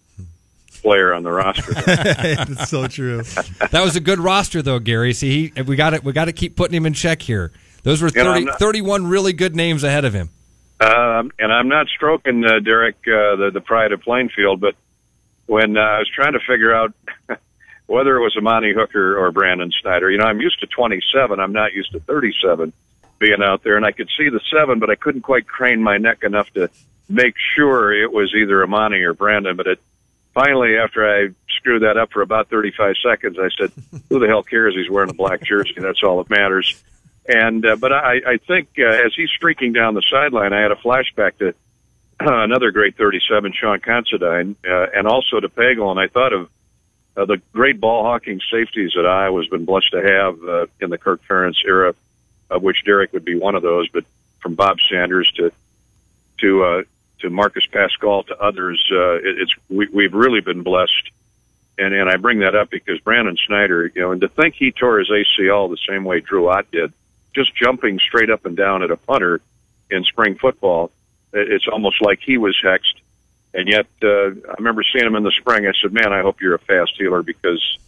player 0.83 1.13
on 1.13 1.25
the 1.25 1.33
roster. 1.33 1.73
it's 1.77 2.69
so 2.69 2.87
true. 2.87 3.23
that 3.71 3.83
was 3.83 3.97
a 3.97 4.01
good 4.01 4.21
roster, 4.21 4.63
though, 4.63 4.79
Gary. 4.79 5.13
See, 5.13 5.51
he, 5.55 5.63
we 5.63 5.75
got 5.77 5.95
it. 5.95 6.05
We 6.05 6.13
got 6.13 6.27
to 6.27 6.33
keep 6.33 6.57
putting 6.57 6.77
him 6.77 6.87
in 6.87 6.93
check 6.93 7.23
here. 7.23 7.53
Those 7.83 8.03
were 8.03 8.11
30, 8.11 8.45
not, 8.45 8.59
31 8.59 9.07
really 9.07 9.33
good 9.33 9.57
names 9.57 9.85
ahead 9.85 10.05
of 10.05 10.13
him. 10.13 10.31
Um, 10.81 11.33
and 11.39 11.53
I'm 11.53 11.69
not 11.69 11.89
stroking 11.89 12.45
uh, 12.45 12.61
Derek, 12.61 12.97
uh, 13.07 13.37
the 13.37 13.51
the 13.53 13.61
pride 13.61 13.93
of 13.93 14.03
Plainfield, 14.03 14.61
but 14.61 14.75
when 15.47 15.77
uh, 15.77 15.81
I 15.81 15.99
was 16.01 16.09
trying 16.09 16.35
to 16.35 16.41
figure 16.41 16.75
out 16.75 16.93
whether 17.87 18.17
it 18.17 18.21
was 18.21 18.37
Amani 18.37 18.73
Hooker 18.73 19.19
or 19.19 19.31
Brandon 19.31 19.71
Snyder. 19.81 20.11
You 20.11 20.19
know, 20.19 20.25
I'm 20.25 20.41
used 20.41 20.61
to 20.61 20.67
27. 20.67 21.39
I'm 21.39 21.53
not 21.53 21.73
used 21.73 21.93
to 21.93 22.01
37 22.01 22.73
being 23.19 23.43
out 23.43 23.63
there, 23.63 23.77
and 23.77 23.87
I 23.87 23.93
could 23.93 24.09
see 24.19 24.29
the 24.29 24.41
seven, 24.53 24.79
but 24.79 24.91
I 24.91 24.95
couldn't 24.95 25.23
quite 25.23 25.47
crane 25.47 25.83
my 25.83 25.97
neck 25.97 26.23
enough 26.23 26.53
to 26.55 26.69
make 27.09 27.35
sure 27.55 27.93
it 27.93 28.13
was 28.13 28.35
either 28.35 28.63
Amani 28.63 29.01
or 29.01 29.15
Brandon. 29.15 29.57
But 29.57 29.67
it 29.67 29.81
finally, 30.35 30.77
after 30.77 31.09
I 31.09 31.29
screwed 31.57 31.83
that 31.83 31.97
up 31.97 32.13
for 32.13 32.23
about 32.23 32.49
35 32.49 32.97
seconds, 33.03 33.39
I 33.39 33.49
said, 33.59 33.73
"Who 34.09 34.19
the 34.19 34.27
hell 34.27 34.43
cares? 34.43 34.75
He's 34.75 34.91
wearing 34.91 35.11
a 35.11 35.15
black 35.15 35.43
jersey. 35.43 35.75
That's 35.77 36.03
all 36.03 36.23
that 36.23 36.31
matters." 36.31 36.83
And 37.29 37.65
uh, 37.65 37.77
but 37.77 37.93
I, 37.93 38.21
I 38.27 38.37
think 38.37 38.69
uh, 38.79 38.85
as 38.85 39.13
he's 39.15 39.31
streaking 39.31 39.73
down 39.73 39.95
the 39.95 40.03
sideline, 40.11 40.53
I 40.53 40.61
had 40.61 40.73
a 40.73 40.77
flashback 40.77 41.39
to 41.39 41.49
uh, 41.49 41.53
another 42.21 42.71
great 42.71 42.97
37, 42.97 43.53
Sean 43.59 43.81
Considine, 43.81 44.57
uh, 44.69 44.87
and 44.95 45.07
also 45.07 45.41
to 45.41 45.49
Pagel, 45.49 45.91
and 45.91 45.99
I 45.99 46.09
thought 46.09 46.33
of 46.33 46.49
uh, 47.17 47.25
the 47.25 47.41
great 47.53 47.81
ball 47.81 48.05
hawking 48.05 48.41
safeties 48.51 48.93
that 48.95 49.07
Iowa's 49.07 49.49
been 49.49 49.65
blessed 49.65 49.91
to 49.93 50.03
have 50.03 50.45
uh, 50.45 50.67
in 50.81 50.91
the 50.91 50.99
Kirk 50.99 51.23
Ferentz 51.29 51.65
era, 51.65 51.95
of 52.51 52.63
which 52.63 52.85
Derek 52.85 53.13
would 53.13 53.25
be 53.25 53.37
one 53.37 53.55
of 53.55 53.63
those. 53.63 53.89
But 53.89 54.05
from 54.41 54.55
Bob 54.55 54.79
Sanders 54.91 55.31
to 55.37 55.51
to 56.39 56.65
uh, 56.65 56.83
to 57.21 57.31
Marcus 57.31 57.65
Paschal 57.67 58.25
to 58.25 58.39
others, 58.39 58.87
uh, 58.93 59.15
it, 59.15 59.41
it's 59.41 59.55
we, 59.71 59.89
we've 59.93 60.15
really 60.15 60.41
been 60.41 60.63
blessed. 60.63 61.11
And 61.79 61.95
and 61.95 62.09
I 62.09 62.17
bring 62.17 62.41
that 62.41 62.55
up 62.55 62.71
because 62.71 63.01
Brandon 63.01 63.37
Snyder, 63.47 63.91
you 63.95 64.03
know, 64.03 64.13
and 64.13 64.21
to 64.21 64.29
think 64.29 64.55
he 64.55 64.71
tore 64.71 64.99
his 64.99 65.11
ACL 65.11 65.71
the 65.71 65.79
same 65.89 66.05
way 66.05 66.21
Drew 66.21 66.49
Ott 66.49 66.71
did, 66.71 66.93
just 67.35 67.55
jumping 67.55 67.99
straight 67.99 68.31
up 68.31 68.45
and 68.45 68.57
down 68.57 68.83
at 68.83 68.91
a 68.91 68.97
punter 68.97 69.41
in 69.91 70.05
spring 70.05 70.37
football, 70.37 70.91
it's 71.33 71.69
almost 71.69 72.03
like 72.03 72.21
he 72.21 72.39
was 72.39 72.59
hexed 72.63 73.01
and 73.55 73.69
yet, 73.69 73.87
uh, 74.03 74.29
I 74.29 74.55
remember 74.59 74.83
seeing 74.93 75.07
him 75.07 75.17
in 75.17 75.23
the 75.23 75.33
spring. 75.33 75.67
I 75.67 75.73
said, 75.81 75.93
"Man, 75.93 76.13
I 76.13 76.23
hope 76.23 76.41
you're 76.41 76.55
a 76.55 76.59
fast 76.59 76.93
healer 76.99 77.23
because 77.23 77.79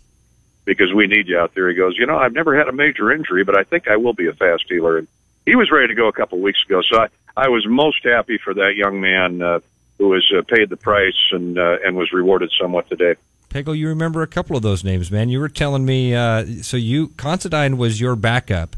because 0.64 0.92
we 0.92 1.06
need 1.06 1.28
you 1.28 1.38
out 1.38 1.54
there." 1.54 1.68
He 1.68 1.74
goes, 1.74 1.96
"You 1.98 2.06
know, 2.06 2.16
I've 2.16 2.32
never 2.32 2.56
had 2.56 2.68
a 2.68 2.72
major 2.72 3.12
injury, 3.12 3.44
but 3.44 3.56
I 3.56 3.64
think 3.64 3.88
I 3.88 3.96
will 3.96 4.14
be 4.14 4.26
a 4.28 4.32
fast 4.32 4.64
healer." 4.68 4.98
And 4.98 5.08
he 5.44 5.56
was 5.56 5.70
ready 5.70 5.88
to 5.88 5.94
go 5.94 6.08
a 6.08 6.12
couple 6.12 6.38
of 6.38 6.42
weeks 6.42 6.62
ago. 6.64 6.82
So 6.82 7.00
I, 7.00 7.08
I 7.36 7.48
was 7.48 7.66
most 7.66 8.04
happy 8.04 8.38
for 8.38 8.54
that 8.54 8.76
young 8.76 9.00
man 9.00 9.42
uh, 9.42 9.60
who 9.98 10.12
has 10.12 10.24
uh, 10.36 10.42
paid 10.42 10.68
the 10.68 10.76
price 10.76 11.16
and 11.32 11.58
uh, 11.58 11.78
and 11.84 11.96
was 11.96 12.12
rewarded 12.12 12.50
somewhat 12.58 12.88
today. 12.88 13.14
Pagel, 13.50 13.76
you 13.76 13.88
remember 13.88 14.22
a 14.22 14.26
couple 14.26 14.56
of 14.56 14.62
those 14.62 14.84
names, 14.84 15.10
man. 15.10 15.28
You 15.28 15.40
were 15.40 15.48
telling 15.48 15.84
me. 15.84 16.14
Uh, 16.14 16.62
so 16.62 16.76
you 16.76 17.08
Considine 17.16 17.78
was 17.78 18.00
your 18.00 18.16
backup 18.16 18.76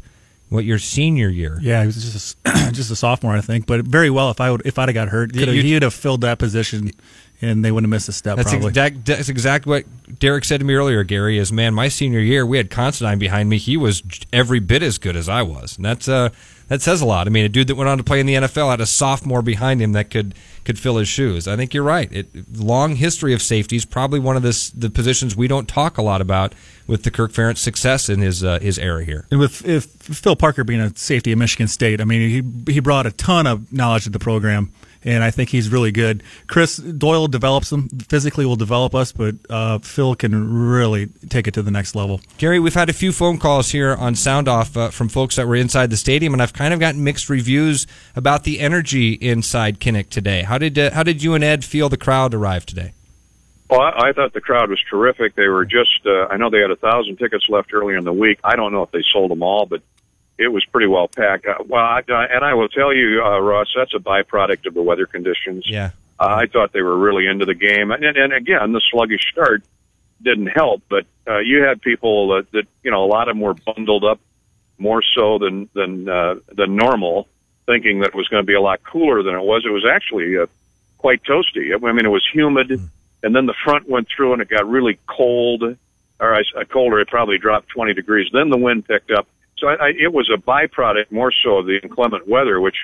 what 0.51 0.65
your 0.65 0.79
senior 0.79 1.29
year? 1.29 1.59
Yeah, 1.63 1.81
he 1.81 1.87
was 1.87 2.13
just 2.13 2.37
a, 2.45 2.71
just 2.73 2.91
a 2.91 2.97
sophomore, 2.97 3.35
I 3.35 3.41
think, 3.41 3.67
but 3.67 3.83
very 3.83 4.11
well. 4.11 4.31
If 4.31 4.41
I 4.41 4.51
would, 4.51 4.63
if 4.67 4.79
I'd 4.79 4.89
have 4.89 4.95
got 4.95 5.09
hurt, 5.09 5.35
he 5.35 5.75
would 5.75 5.83
have 5.83 5.95
filled 5.95 6.21
that 6.23 6.39
position, 6.39 6.91
and 7.41 7.65
they 7.65 7.73
wouldn't 7.73 7.87
have 7.87 7.97
missed 7.97 8.09
a 8.09 8.13
step. 8.13 8.37
That's 8.37 8.51
probably. 8.51 8.69
exact. 8.69 9.07
That's 9.07 9.29
exactly 9.29 9.71
what 9.71 10.19
Derek 10.19 10.45
said 10.45 10.59
to 10.59 10.67
me 10.67 10.75
earlier. 10.75 11.05
Gary 11.05 11.39
is 11.39 11.53
man. 11.53 11.73
My 11.73 11.89
senior 11.89 12.19
year, 12.19 12.45
we 12.45 12.57
had 12.57 12.69
Considine 12.69 13.19
behind 13.19 13.49
me. 13.49 13.59
He 13.59 13.77
was 13.77 14.03
every 14.33 14.59
bit 14.59 14.83
as 14.83 14.99
good 14.99 15.17
as 15.17 15.29
I 15.29 15.43
was, 15.43 15.77
and 15.77 15.85
that's 15.85 16.09
uh 16.09 16.31
that 16.71 16.81
says 16.81 17.01
a 17.01 17.07
lot. 17.07 17.27
I 17.27 17.31
mean, 17.31 17.45
a 17.45 17.49
dude 17.49 17.67
that 17.67 17.75
went 17.75 17.89
on 17.89 17.99
to 17.99 18.05
play 18.05 18.21
in 18.21 18.27
the 18.27 18.35
NFL 18.35 18.71
had 18.71 18.81
a 18.81 18.87
sophomore 18.87 19.43
behind 19.43 19.83
him 19.83 19.93
that 19.93 20.09
could 20.09 20.35
could 20.65 20.79
fill 20.79 20.99
his 20.99 21.09
shoes. 21.09 21.49
I 21.49 21.57
think 21.57 21.75
you're 21.75 21.83
right. 21.83 22.11
It, 22.13 22.59
long 22.59 22.95
history 22.95 23.35
of 23.35 23.43
safeties, 23.43 23.85
probably 23.85 24.21
one 24.21 24.37
of 24.37 24.43
the 24.43 24.73
the 24.77 24.89
positions 24.89 25.37
we 25.37 25.49
don't 25.49 25.69
talk 25.69 25.99
a 25.99 26.03
lot 26.03 26.21
about 26.21 26.55
with 26.91 27.05
the 27.05 27.11
Kirk 27.11 27.33
Ferentz 27.33 27.59
success 27.59 28.09
in 28.09 28.21
his 28.21 28.45
uh, 28.45 28.59
his 28.61 28.79
era 28.79 29.05
here. 29.05 29.27
And 29.31 29.41
with 29.41 29.67
if 29.67 29.85
Phil 29.85 30.37
Parker 30.37 30.65
being 30.65 30.81
a 30.81 30.95
safety 30.97 31.33
at 31.33 31.39
Michigan 31.39 31.69
State, 31.69 32.01
I 32.01 32.05
mean, 32.05 32.29
he 32.67 32.73
he 32.73 32.81
brought 32.81 33.07
a 33.07 33.13
ton 33.13 33.47
of 33.47 33.73
knowledge 33.73 34.05
to 34.05 34.11
the 34.11 34.19
program 34.19 34.73
and 35.03 35.25
I 35.25 35.31
think 35.31 35.51
he's 35.51 35.71
really 35.71 35.93
good. 35.93 36.23
Chris 36.47 36.77
Doyle 36.77 37.29
develops 37.29 37.71
them 37.71 37.89
physically, 37.89 38.45
will 38.45 38.57
develop 38.57 38.95
us, 38.95 39.13
but 39.13 39.37
uh, 39.49 39.79
Phil 39.79 40.15
can 40.15 40.69
really 40.69 41.07
take 41.29 41.47
it 41.47 41.55
to 41.55 41.63
the 41.63 41.71
next 41.71 41.95
level. 41.95 42.21
Gary, 42.39 42.61
we've 42.61 42.75
had 42.75 42.89
a 42.89 42.93
few 42.93 43.13
phone 43.13 43.39
calls 43.39 43.71
here 43.71 43.95
on 43.95 44.15
Sound 44.15 44.49
Off 44.49 44.77
uh, 44.77 44.91
from 44.91 45.09
folks 45.09 45.37
that 45.37 45.47
were 45.47 45.57
inside 45.57 45.91
the 45.91 45.97
stadium, 45.97 46.33
and 46.33 46.43
I've 46.43 46.53
kind 46.53 46.75
of 46.75 46.81
gotten 46.81 47.03
mixed 47.03 47.29
reviews 47.29 47.87
about 48.15 48.45
the 48.45 48.61
energy 48.61 49.13
inside 49.13 49.81
Kinnick 49.81 50.11
today. 50.11 50.43
How 50.43 50.59
did 50.59 50.79
uh, 50.79 50.91
how 50.91 51.03
did 51.03 51.23
you 51.23 51.35
and 51.35 51.43
Ed 51.43 51.65
feel 51.65 51.89
the 51.89 51.97
crowd 51.97 52.35
arrived 52.35 52.69
today? 52.69 52.93
Well, 53.71 53.81
I, 53.81 54.09
I 54.09 54.13
thought 54.13 54.33
the 54.33 54.41
crowd 54.41 54.69
was 54.69 54.81
terrific. 54.91 55.37
They 55.37 55.47
were 55.47 55.65
just, 55.65 56.05
uh, 56.05 56.27
I 56.27 56.37
know 56.37 56.51
they 56.51 56.61
had 56.61 56.73
a 56.73 56.77
thousand 56.77 57.17
tickets 57.19 57.47
left 57.49 57.73
earlier 57.73 57.97
in 57.97 58.05
the 58.05 58.13
week. 58.13 58.41
I 58.43 58.57
don't 58.57 58.73
know 58.73 58.83
if 58.83 58.91
they 58.91 59.03
sold 59.13 59.31
them 59.31 59.43
all, 59.43 59.65
but 59.65 59.83
it 60.39 60.49
was 60.49 60.65
pretty 60.67 60.89
well 60.89 61.07
packed. 61.07 61.47
Uh, 61.47 61.63
well, 61.67 61.85
I, 61.85 62.01
uh, 62.01 62.27
and 62.31 62.45
I 62.45 62.55
will 62.55 62.69
tell 62.69 62.93
you, 62.93 63.23
uh, 63.25 63.39
Ross, 63.39 63.69
that's 63.77 63.95
a 63.95 63.99
byproduct 63.99 64.67
of 64.67 64.75
the 64.75 64.83
weather 64.83 65.07
conditions. 65.07 65.65
Yeah. 65.69 65.91
Uh, 66.19 66.27
I 66.43 66.47
thought 66.47 66.73
they 66.73 66.83
were 66.83 66.99
really 66.99 67.27
into 67.27 67.47
the 67.47 67.55
game, 67.55 67.91
and, 67.93 68.05
and 68.05 68.33
again, 68.33 68.73
the 68.73 68.83
sluggish 68.91 69.23
start 69.31 69.63
didn't 70.21 70.49
help. 70.49 70.83
But 70.89 71.07
uh, 71.27 71.39
you 71.39 71.63
had 71.63 71.81
people 71.81 72.29
that, 72.35 72.51
that 72.53 72.67
you 72.83 72.91
know, 72.91 73.05
a 73.05 73.07
lot 73.07 73.29
of 73.29 73.37
them 73.37 73.41
were 73.41 73.55
bundled 73.55 74.05
up 74.05 74.21
more 74.79 75.03
so 75.15 75.39
than 75.39 75.69
than 75.75 76.09
uh, 76.09 76.35
than 76.53 76.77
normal, 76.77 77.29
thinking 77.67 78.01
that 78.01 78.09
it 78.09 78.15
was 78.15 78.29
going 78.29 78.43
to 78.43 78.47
be 78.47 78.55
a 78.55 78.61
lot 78.61 78.83
cooler 78.83 79.23
than 79.23 79.35
it 79.35 79.43
was. 79.43 79.65
It 79.65 79.71
was 79.71 79.87
actually 79.91 80.37
uh, 80.37 80.47
quite 80.99 81.23
toasty. 81.23 81.73
I 81.75 81.93
mean, 81.93 82.05
it 82.05 82.11
was 82.11 82.27
humid, 82.31 82.69
mm. 82.69 82.89
And 83.23 83.35
then 83.35 83.47
the 83.47 83.55
front 83.65 83.89
went 83.89 84.09
through, 84.15 84.33
and 84.33 84.43
it 84.43 84.49
got 84.49 84.69
really 84.69 84.99
cold. 85.07 85.63
Or 86.19 86.35
I, 86.35 86.43
colder, 86.65 87.01
it 87.01 87.09
probably 87.09 87.39
dropped 87.39 87.71
20 87.71 87.95
degrees. 87.95 88.29
Then 88.33 88.51
the 88.51 88.59
wind 88.59 88.87
picked 88.87 89.11
up 89.11 89.27
so 89.61 89.69
I, 89.69 89.75
I, 89.75 89.89
it 89.99 90.13
was 90.13 90.31
a 90.35 90.39
byproduct 90.39 91.11
more 91.11 91.33
so 91.45 91.59
of 91.59 91.67
the 91.67 91.79
inclement 91.83 92.27
weather, 92.27 92.61
which, 92.61 92.77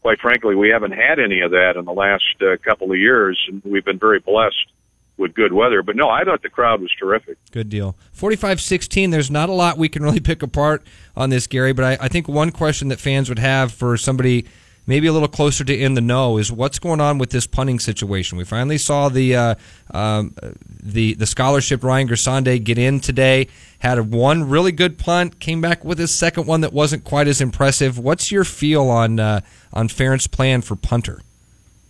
quite 0.00 0.20
frankly, 0.20 0.54
we 0.54 0.68
haven't 0.68 0.92
had 0.92 1.18
any 1.18 1.40
of 1.40 1.50
that 1.50 1.76
in 1.76 1.84
the 1.84 1.92
last 1.92 2.24
uh, 2.40 2.56
couple 2.64 2.92
of 2.92 2.98
years, 2.98 3.38
and 3.48 3.62
we've 3.64 3.84
been 3.84 3.98
very 3.98 4.20
blessed 4.20 4.70
with 5.16 5.34
good 5.34 5.52
weather. 5.52 5.82
But 5.82 5.96
no, 5.96 6.08
I 6.08 6.24
thought 6.24 6.42
the 6.42 6.48
crowd 6.48 6.80
was 6.80 6.90
terrific. 6.98 7.38
Good 7.50 7.68
deal. 7.68 7.96
45 8.12 8.60
16, 8.60 9.10
there's 9.10 9.30
not 9.30 9.48
a 9.48 9.52
lot 9.52 9.76
we 9.76 9.88
can 9.88 10.02
really 10.02 10.20
pick 10.20 10.42
apart 10.42 10.84
on 11.16 11.30
this, 11.30 11.46
Gary, 11.46 11.72
but 11.72 11.84
I, 11.84 12.04
I 12.04 12.08
think 12.08 12.28
one 12.28 12.50
question 12.50 12.88
that 12.88 13.00
fans 13.00 13.28
would 13.28 13.40
have 13.40 13.72
for 13.72 13.96
somebody 13.96 14.46
maybe 14.86 15.06
a 15.06 15.12
little 15.12 15.28
closer 15.28 15.64
to 15.64 15.74
in 15.74 15.94
the 15.94 16.00
know 16.00 16.38
is 16.38 16.50
what's 16.50 16.78
going 16.78 17.00
on 17.00 17.18
with 17.18 17.30
this 17.30 17.46
punting 17.46 17.78
situation. 17.78 18.38
We 18.38 18.44
finally 18.44 18.78
saw 18.78 19.08
the 19.08 19.36
uh, 19.36 19.54
um, 19.92 20.34
the 20.82 21.14
the 21.14 21.26
scholarship 21.26 21.82
Ryan 21.84 22.08
Gersonde 22.08 22.62
get 22.64 22.78
in 22.78 23.00
today. 23.00 23.48
Had 23.78 24.12
one 24.12 24.48
really 24.48 24.72
good 24.72 24.98
punt, 24.98 25.40
came 25.40 25.60
back 25.60 25.84
with 25.84 25.98
his 25.98 26.12
second 26.12 26.46
one 26.46 26.60
that 26.60 26.72
wasn't 26.72 27.04
quite 27.04 27.26
as 27.28 27.40
impressive. 27.40 27.98
What's 27.98 28.30
your 28.30 28.44
feel 28.44 28.88
on 28.88 29.18
uh, 29.18 29.40
on 29.72 29.88
Ferentz' 29.88 30.30
plan 30.30 30.62
for 30.62 30.76
punter? 30.76 31.22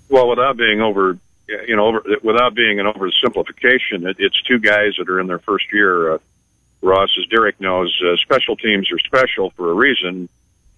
Well, 0.09 0.28
without 0.28 0.57
being 0.57 0.81
over, 0.81 1.18
you 1.48 1.76
know, 1.76 1.87
over, 1.87 2.02
without 2.22 2.55
being 2.55 2.81
an 2.81 2.87
oversimplification, 2.87 4.09
it, 4.09 4.16
it's 4.18 4.40
two 4.42 4.59
guys 4.59 4.94
that 4.98 5.09
are 5.09 5.20
in 5.20 5.26
their 5.26 5.38
first 5.38 5.66
year. 5.72 6.14
Uh, 6.14 6.18
Ross, 6.83 7.11
as 7.16 7.26
Derek 7.26 7.61
knows, 7.61 7.96
uh, 8.05 8.16
special 8.16 8.57
teams 8.57 8.90
are 8.90 8.98
special 8.98 9.50
for 9.50 9.70
a 9.70 9.74
reason. 9.74 10.28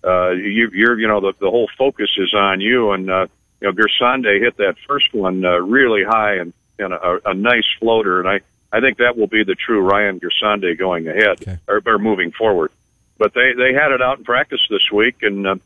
Uh, 0.04 0.30
you, 0.30 0.68
you're, 0.72 0.98
you 0.98 1.08
know, 1.08 1.20
the, 1.20 1.32
the 1.40 1.50
whole 1.50 1.68
focus 1.78 2.10
is 2.18 2.34
on 2.34 2.60
you, 2.60 2.90
and 2.92 3.10
uh, 3.10 3.26
you 3.60 3.68
know, 3.68 3.72
Gersonde 3.72 4.40
hit 4.40 4.56
that 4.58 4.76
first 4.86 5.12
one 5.14 5.44
uh, 5.44 5.58
really 5.58 6.04
high 6.04 6.34
and, 6.36 6.52
and 6.78 6.92
a, 6.92 7.20
a 7.30 7.34
nice 7.34 7.64
floater, 7.78 8.20
and 8.20 8.28
I, 8.28 8.40
I 8.76 8.80
think 8.80 8.98
that 8.98 9.16
will 9.16 9.28
be 9.28 9.44
the 9.44 9.54
true 9.54 9.80
Ryan 9.80 10.20
Gersonde 10.20 10.76
going 10.78 11.08
ahead 11.08 11.40
Okay. 11.42 11.58
or, 11.68 11.80
or 11.86 11.98
moving 11.98 12.32
forward. 12.32 12.70
But 13.16 13.32
they 13.32 13.52
they 13.56 13.72
had 13.72 13.92
it 13.92 14.02
out 14.02 14.18
in 14.18 14.24
practice 14.24 14.60
this 14.68 14.90
week, 14.92 15.22
and 15.22 15.46
uh, 15.46 15.56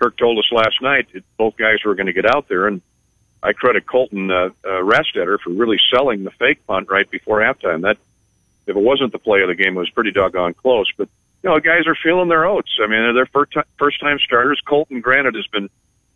Kirk 0.00 0.16
told 0.16 0.38
us 0.38 0.50
last 0.50 0.80
night 0.80 1.06
that 1.12 1.22
both 1.36 1.56
guys 1.56 1.84
were 1.84 1.94
going 1.94 2.06
to 2.06 2.12
get 2.14 2.24
out 2.26 2.48
there, 2.48 2.66
and 2.66 2.80
I 3.42 3.52
credit 3.52 3.86
Colton 3.86 4.30
uh, 4.30 4.48
uh, 4.64 4.68
Rastetter 4.82 5.38
for 5.38 5.50
really 5.50 5.78
selling 5.92 6.24
the 6.24 6.30
fake 6.30 6.66
punt 6.66 6.88
right 6.88 7.08
before 7.08 7.40
halftime. 7.40 7.82
That 7.82 7.98
if 8.66 8.74
it 8.74 8.80
wasn't 8.80 9.12
the 9.12 9.18
play 9.18 9.42
of 9.42 9.48
the 9.48 9.54
game, 9.54 9.76
it 9.76 9.80
was 9.80 9.90
pretty 9.90 10.12
doggone 10.12 10.54
close. 10.54 10.90
But 10.96 11.10
you 11.44 11.50
know, 11.50 11.60
guys 11.60 11.86
are 11.86 11.96
feeling 12.02 12.28
their 12.28 12.46
oats. 12.46 12.78
I 12.82 12.86
mean, 12.86 13.14
they're 13.14 13.26
first 13.26 13.52
time, 13.52 13.64
first 13.78 14.00
time 14.00 14.18
starters. 14.18 14.60
Colton, 14.66 15.02
granted, 15.02 15.34
has 15.34 15.46
been 15.48 15.68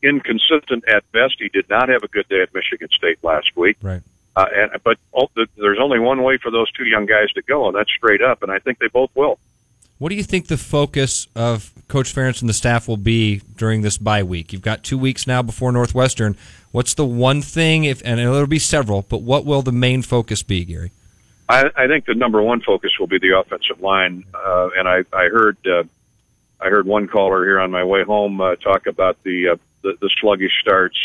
inconsistent 0.03 0.85
at 0.88 1.11
best. 1.12 1.37
He 1.38 1.51
did 1.51 1.69
not 1.69 1.91
have 1.91 2.03
a 2.03 2.09
good 2.09 2.27
day 2.29 2.41
at 2.41 2.55
Michigan 2.55 2.88
State 2.97 3.23
last 3.23 3.55
week. 3.55 3.77
Right. 3.83 4.01
Uh, 4.35 4.47
and, 4.55 4.71
but 4.83 4.97
oh, 5.12 5.29
th- 5.35 5.51
there's 5.57 5.79
only 5.79 5.99
one 5.99 6.23
way 6.23 6.38
for 6.38 6.51
those 6.51 6.73
two 6.73 6.85
young 6.87 7.05
guys 7.05 7.31
to 7.35 7.43
go, 7.43 7.67
and 7.67 7.77
that's 7.77 7.91
straight 7.95 8.23
up. 8.23 8.43
And 8.43 8.51
I 8.51 8.59
think 8.59 8.79
they 8.79 8.88
both 8.88 9.11
will. 9.14 9.38
What 9.99 10.09
do 10.09 10.14
you 10.14 10.23
think 10.23 10.47
the 10.47 10.57
focus 10.57 11.27
of 11.35 11.73
Coach 11.88 12.14
Ferentz 12.14 12.41
and 12.41 12.49
the 12.49 12.55
staff 12.55 12.88
will 12.88 12.97
be 12.97 13.43
during 13.57 13.83
this 13.83 13.99
bye 13.99 14.23
week? 14.23 14.53
You've 14.53 14.62
got 14.62 14.83
two 14.83 14.97
weeks 14.97 15.27
now 15.27 15.43
before 15.43 15.73
Northwestern. 15.73 16.38
What's 16.71 16.95
the 16.95 17.05
one 17.05 17.43
thing, 17.43 17.85
if 17.85 18.01
and 18.05 18.19
it'll 18.19 18.47
be 18.47 18.61
several, 18.61 19.03
but 19.03 19.23
what 19.23 19.45
will 19.45 19.61
the 19.61 19.73
main 19.73 20.01
focus 20.01 20.43
be, 20.43 20.64
Gary? 20.64 20.93
I, 21.49 21.71
I 21.77 21.87
think 21.87 22.05
the 22.05 22.15
number 22.15 22.43
one 22.43 22.61
focus 22.61 22.93
will 22.99 23.07
be 23.07 23.19
the 23.19 23.39
offensive 23.39 23.81
line, 23.81 24.25
uh, 24.35 24.69
and 24.77 24.87
I, 24.87 25.05
I 25.13 25.29
heard 25.29 25.57
uh, 25.67 25.85
I 26.61 26.69
heard 26.69 26.87
one 26.87 27.09
caller 27.09 27.45
here 27.45 27.61
on 27.61 27.71
my 27.71 27.85
way 27.85 28.03
home 28.05 28.41
uh, 28.41 28.57
talk 28.57 28.87
about 28.87 29.23
the, 29.23 29.51
uh, 29.51 29.57
the 29.83 29.97
the 30.01 30.11
sluggish 30.21 30.53
starts 30.61 30.99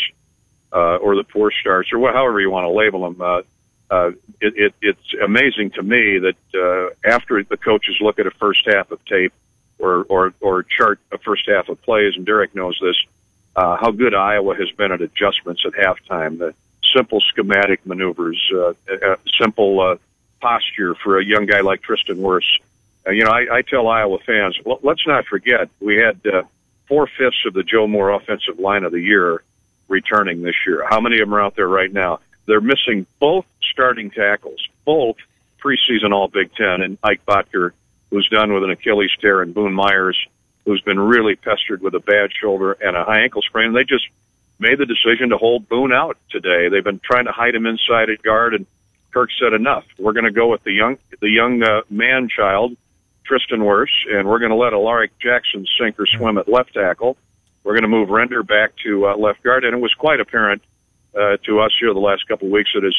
uh, 0.72 0.96
or 0.96 1.16
the 1.16 1.24
poor 1.24 1.50
starts 1.60 1.92
or 1.92 1.98
wha- 1.98 2.12
however 2.12 2.40
you 2.40 2.50
want 2.50 2.64
to 2.64 2.70
label 2.70 3.10
them. 3.10 3.20
Uh, 3.20 3.42
uh, 3.90 4.10
it, 4.40 4.54
it, 4.56 4.74
it's 4.82 5.14
amazing 5.22 5.70
to 5.70 5.82
me 5.82 6.18
that 6.18 6.36
uh, 6.54 7.08
after 7.08 7.42
the 7.44 7.56
coaches 7.56 7.96
look 8.00 8.18
at 8.18 8.26
a 8.26 8.30
first 8.32 8.66
half 8.66 8.90
of 8.90 9.04
tape 9.04 9.32
or, 9.78 10.04
or 10.08 10.34
or 10.40 10.62
chart 10.62 10.98
a 11.12 11.18
first 11.18 11.48
half 11.48 11.68
of 11.68 11.80
plays, 11.82 12.14
and 12.16 12.26
Derek 12.26 12.54
knows 12.54 12.78
this, 12.82 12.96
uh, 13.56 13.76
how 13.76 13.92
good 13.92 14.14
Iowa 14.14 14.56
has 14.56 14.70
been 14.72 14.92
at 14.92 15.00
adjustments 15.00 15.64
at 15.64 15.72
halftime. 15.72 16.38
The 16.38 16.54
simple 16.94 17.20
schematic 17.20 17.84
maneuvers, 17.86 18.40
uh, 18.52 18.72
uh, 18.90 19.16
simple 19.38 19.80
uh, 19.80 19.96
posture 20.44 20.94
for 20.94 21.18
a 21.18 21.24
young 21.24 21.46
guy 21.46 21.62
like 21.62 21.80
Tristan 21.80 22.16
Wirfs. 22.16 22.60
Uh, 23.06 23.12
you 23.12 23.24
know, 23.24 23.30
I, 23.30 23.46
I 23.50 23.62
tell 23.62 23.88
Iowa 23.88 24.18
fans, 24.18 24.58
l- 24.66 24.78
let's 24.82 25.06
not 25.06 25.24
forget 25.24 25.70
we 25.80 25.96
had 25.96 26.20
uh, 26.26 26.42
four 26.86 27.06
fifths 27.06 27.46
of 27.46 27.54
the 27.54 27.62
Joe 27.62 27.86
Moore 27.86 28.10
offensive 28.10 28.58
line 28.58 28.84
of 28.84 28.92
the 28.92 29.00
year 29.00 29.42
returning 29.88 30.42
this 30.42 30.54
year. 30.66 30.86
How 30.86 31.00
many 31.00 31.18
of 31.20 31.28
them 31.28 31.34
are 31.34 31.40
out 31.40 31.56
there 31.56 31.66
right 31.66 31.90
now? 31.90 32.20
They're 32.44 32.60
missing 32.60 33.06
both 33.18 33.46
starting 33.72 34.10
tackles, 34.10 34.68
both 34.84 35.16
preseason 35.64 36.12
All 36.12 36.28
Big 36.28 36.54
Ten, 36.54 36.82
and 36.82 36.98
Ike 37.02 37.24
Boettger, 37.24 37.70
who's 38.10 38.28
done 38.28 38.52
with 38.52 38.64
an 38.64 38.70
Achilles 38.70 39.16
tear, 39.22 39.40
and 39.40 39.54
Boone 39.54 39.72
Myers, 39.72 40.18
who's 40.66 40.82
been 40.82 41.00
really 41.00 41.36
pestered 41.36 41.80
with 41.80 41.94
a 41.94 42.00
bad 42.00 42.30
shoulder 42.38 42.72
and 42.72 42.94
a 42.98 43.04
high 43.04 43.20
ankle 43.20 43.40
sprain. 43.40 43.72
They 43.72 43.84
just 43.84 44.06
made 44.58 44.76
the 44.76 44.84
decision 44.84 45.30
to 45.30 45.38
hold 45.38 45.70
Boone 45.70 45.92
out 45.92 46.18
today. 46.28 46.68
They've 46.68 46.84
been 46.84 47.00
trying 47.02 47.24
to 47.24 47.32
hide 47.32 47.54
him 47.54 47.64
inside 47.64 48.10
at 48.10 48.22
guard, 48.22 48.52
and 48.52 48.66
Kirk 49.14 49.30
said 49.40 49.52
enough. 49.52 49.84
We're 49.96 50.12
going 50.12 50.24
to 50.24 50.32
go 50.32 50.48
with 50.48 50.64
the 50.64 50.72
young, 50.72 50.98
the 51.20 51.30
young 51.30 51.62
uh, 51.62 51.82
man 51.88 52.28
child, 52.28 52.76
Tristan 53.24 53.60
Wirfs, 53.60 53.94
and 54.10 54.28
we're 54.28 54.40
going 54.40 54.50
to 54.50 54.56
let 54.56 54.72
Alaric 54.72 55.16
Jackson 55.20 55.66
sink 55.78 55.98
or 56.00 56.06
swim 56.06 56.36
at 56.36 56.48
left 56.48 56.74
tackle. 56.74 57.16
We're 57.62 57.74
going 57.74 57.82
to 57.82 57.88
move 57.88 58.10
Render 58.10 58.42
back 58.42 58.72
to 58.84 59.06
uh, 59.06 59.16
left 59.16 59.42
guard, 59.44 59.64
and 59.64 59.72
it 59.72 59.80
was 59.80 59.94
quite 59.94 60.20
apparent 60.20 60.62
uh, 61.14 61.36
to 61.44 61.60
us 61.60 61.70
here 61.78 61.94
the 61.94 62.00
last 62.00 62.26
couple 62.26 62.48
of 62.48 62.52
weeks 62.52 62.70
that 62.74 62.84
as 62.84 62.94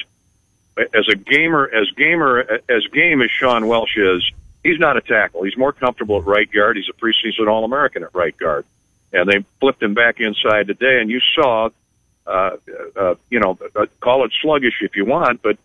as 0.93 1.07
a 1.09 1.15
gamer, 1.15 1.69
as 1.73 1.89
gamer, 1.91 2.59
as 2.67 2.85
game 2.87 3.21
as 3.21 3.31
Sean 3.31 3.67
Welsh 3.67 3.95
is, 3.95 4.29
he's 4.63 4.79
not 4.79 4.97
a 4.97 5.01
tackle. 5.01 5.43
He's 5.43 5.57
more 5.57 5.71
comfortable 5.71 6.17
at 6.17 6.25
right 6.25 6.51
guard. 6.51 6.75
He's 6.75 6.89
a 6.89 6.93
preseason 6.93 7.47
All 7.47 7.63
American 7.63 8.03
at 8.03 8.13
right 8.13 8.35
guard, 8.35 8.65
and 9.13 9.29
they 9.29 9.45
flipped 9.59 9.81
him 9.81 9.93
back 9.93 10.19
inside 10.19 10.67
today. 10.67 10.99
And 10.99 11.09
you 11.09 11.21
saw, 11.33 11.69
uh, 12.27 12.57
uh, 12.95 13.15
you 13.29 13.39
know, 13.39 13.57
call 14.01 14.25
it 14.25 14.31
sluggish 14.41 14.81
if 14.81 14.95
you 14.95 15.05
want, 15.05 15.41
but 15.41 15.57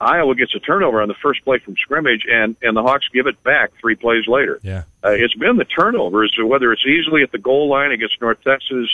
Iowa 0.00 0.34
gets 0.34 0.54
a 0.54 0.60
turnover 0.60 1.02
on 1.02 1.08
the 1.08 1.14
first 1.14 1.44
play 1.44 1.58
from 1.58 1.76
scrimmage, 1.76 2.24
and 2.30 2.56
and 2.62 2.76
the 2.76 2.82
Hawks 2.82 3.06
give 3.12 3.26
it 3.26 3.42
back 3.42 3.72
three 3.80 3.96
plays 3.96 4.26
later. 4.26 4.60
Yeah. 4.62 4.84
Uh, 5.04 5.10
it's 5.10 5.34
been 5.34 5.56
the 5.56 5.64
turnovers, 5.64 6.36
whether 6.42 6.72
it's 6.72 6.86
easily 6.86 7.22
at 7.22 7.32
the 7.32 7.38
goal 7.38 7.68
line 7.68 7.92
against 7.92 8.20
North 8.20 8.42
Texas 8.42 8.88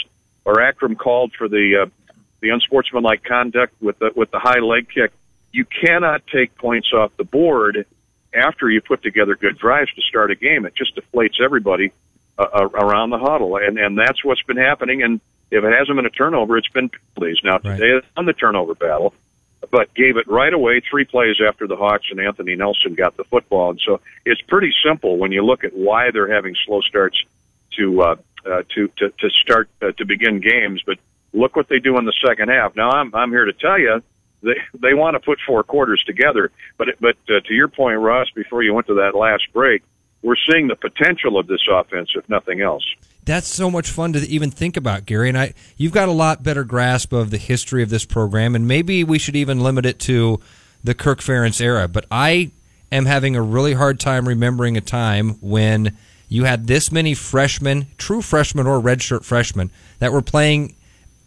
or 0.44 0.56
Akrum 0.56 0.96
called 0.96 1.32
for 1.36 1.48
the 1.48 1.84
uh, 1.84 2.14
the 2.40 2.50
unsportsmanlike 2.50 3.22
conduct 3.24 3.74
with 3.82 3.98
the 3.98 4.12
with 4.14 4.30
the 4.30 4.38
high 4.38 4.60
leg 4.60 4.88
kick. 4.88 5.12
You 5.52 5.64
cannot 5.64 6.26
take 6.26 6.56
points 6.56 6.92
off 6.92 7.16
the 7.16 7.24
board 7.24 7.86
after 8.34 8.70
you 8.70 8.80
put 8.80 9.02
together 9.02 9.34
good 9.34 9.58
drives 9.58 9.92
to 9.94 10.02
start 10.02 10.30
a 10.30 10.34
game. 10.34 10.66
It 10.66 10.74
just 10.74 10.96
deflates 10.96 11.40
everybody 11.42 11.92
uh, 12.38 12.46
uh, 12.54 12.68
around 12.68 13.10
the 13.10 13.18
huddle, 13.18 13.56
and 13.56 13.78
and 13.78 13.98
that's 13.98 14.24
what's 14.24 14.42
been 14.42 14.56
happening. 14.56 15.02
And 15.02 15.20
if 15.50 15.64
it 15.64 15.72
hasn't 15.78 15.96
been 15.96 16.06
a 16.06 16.10
turnover, 16.10 16.56
it's 16.56 16.68
been 16.68 16.90
penalties. 17.14 17.38
Now 17.44 17.58
today 17.58 17.90
it's 17.90 18.06
on 18.16 18.26
the 18.26 18.32
turnover 18.32 18.74
battle, 18.74 19.14
but 19.70 19.92
gave 19.94 20.16
it 20.16 20.28
right 20.28 20.52
away 20.52 20.80
three 20.80 21.04
plays 21.04 21.36
after 21.46 21.66
the 21.66 21.76
Hawks 21.76 22.06
and 22.10 22.20
Anthony 22.20 22.54
Nelson 22.54 22.94
got 22.94 23.16
the 23.16 23.24
football. 23.24 23.70
And 23.70 23.80
so 23.84 24.00
it's 24.24 24.40
pretty 24.42 24.72
simple 24.84 25.18
when 25.18 25.32
you 25.32 25.44
look 25.44 25.64
at 25.64 25.74
why 25.74 26.10
they're 26.10 26.32
having 26.32 26.54
slow 26.64 26.80
starts 26.80 27.22
to 27.76 28.02
uh, 28.02 28.16
uh, 28.46 28.62
to, 28.74 28.88
to 28.96 29.10
to 29.10 29.30
start 29.30 29.68
uh, 29.82 29.92
to 29.92 30.04
begin 30.04 30.40
games. 30.40 30.82
But 30.86 30.98
look 31.32 31.56
what 31.56 31.68
they 31.68 31.78
do 31.78 31.98
in 31.98 32.04
the 32.04 32.14
second 32.24 32.48
half. 32.48 32.76
Now 32.76 32.90
I'm 32.90 33.14
I'm 33.14 33.30
here 33.30 33.44
to 33.44 33.52
tell 33.52 33.78
you 33.78 34.02
they 34.42 34.56
they 34.74 34.94
want 34.94 35.14
to 35.14 35.20
put 35.20 35.38
four 35.46 35.62
quarters 35.64 36.02
together. 36.06 36.50
But 36.76 36.88
but 37.00 37.16
uh, 37.28 37.40
to 37.40 37.54
your 37.54 37.68
point, 37.68 37.98
Ross, 37.98 38.30
before 38.34 38.62
you 38.62 38.74
went 38.74 38.86
to 38.86 38.94
that 38.94 39.14
last 39.14 39.44
break, 39.52 39.82
we're 40.22 40.36
seeing 40.50 40.68
the 40.68 40.76
potential 40.76 41.38
of 41.38 41.46
this 41.46 41.66
offense, 41.70 42.10
if 42.14 42.28
nothing 42.28 42.60
else. 42.60 42.84
That's 43.28 43.46
so 43.46 43.70
much 43.70 43.90
fun 43.90 44.14
to 44.14 44.20
even 44.20 44.50
think 44.50 44.78
about, 44.78 45.04
Gary. 45.04 45.28
And 45.28 45.36
I, 45.36 45.52
you've 45.76 45.92
got 45.92 46.08
a 46.08 46.12
lot 46.12 46.42
better 46.42 46.64
grasp 46.64 47.12
of 47.12 47.30
the 47.30 47.36
history 47.36 47.82
of 47.82 47.90
this 47.90 48.06
program, 48.06 48.54
and 48.54 48.66
maybe 48.66 49.04
we 49.04 49.18
should 49.18 49.36
even 49.36 49.60
limit 49.60 49.84
it 49.84 49.98
to 50.00 50.40
the 50.82 50.94
Kirk 50.94 51.20
Ferentz 51.20 51.60
era. 51.60 51.88
But 51.88 52.06
I 52.10 52.52
am 52.90 53.04
having 53.04 53.36
a 53.36 53.42
really 53.42 53.74
hard 53.74 54.00
time 54.00 54.26
remembering 54.26 54.78
a 54.78 54.80
time 54.80 55.32
when 55.42 55.94
you 56.30 56.44
had 56.44 56.68
this 56.68 56.90
many 56.90 57.12
freshmen, 57.12 57.88
true 57.98 58.22
freshmen 58.22 58.66
or 58.66 58.80
redshirt 58.80 59.24
freshmen, 59.24 59.70
that 59.98 60.10
were 60.10 60.22
playing. 60.22 60.74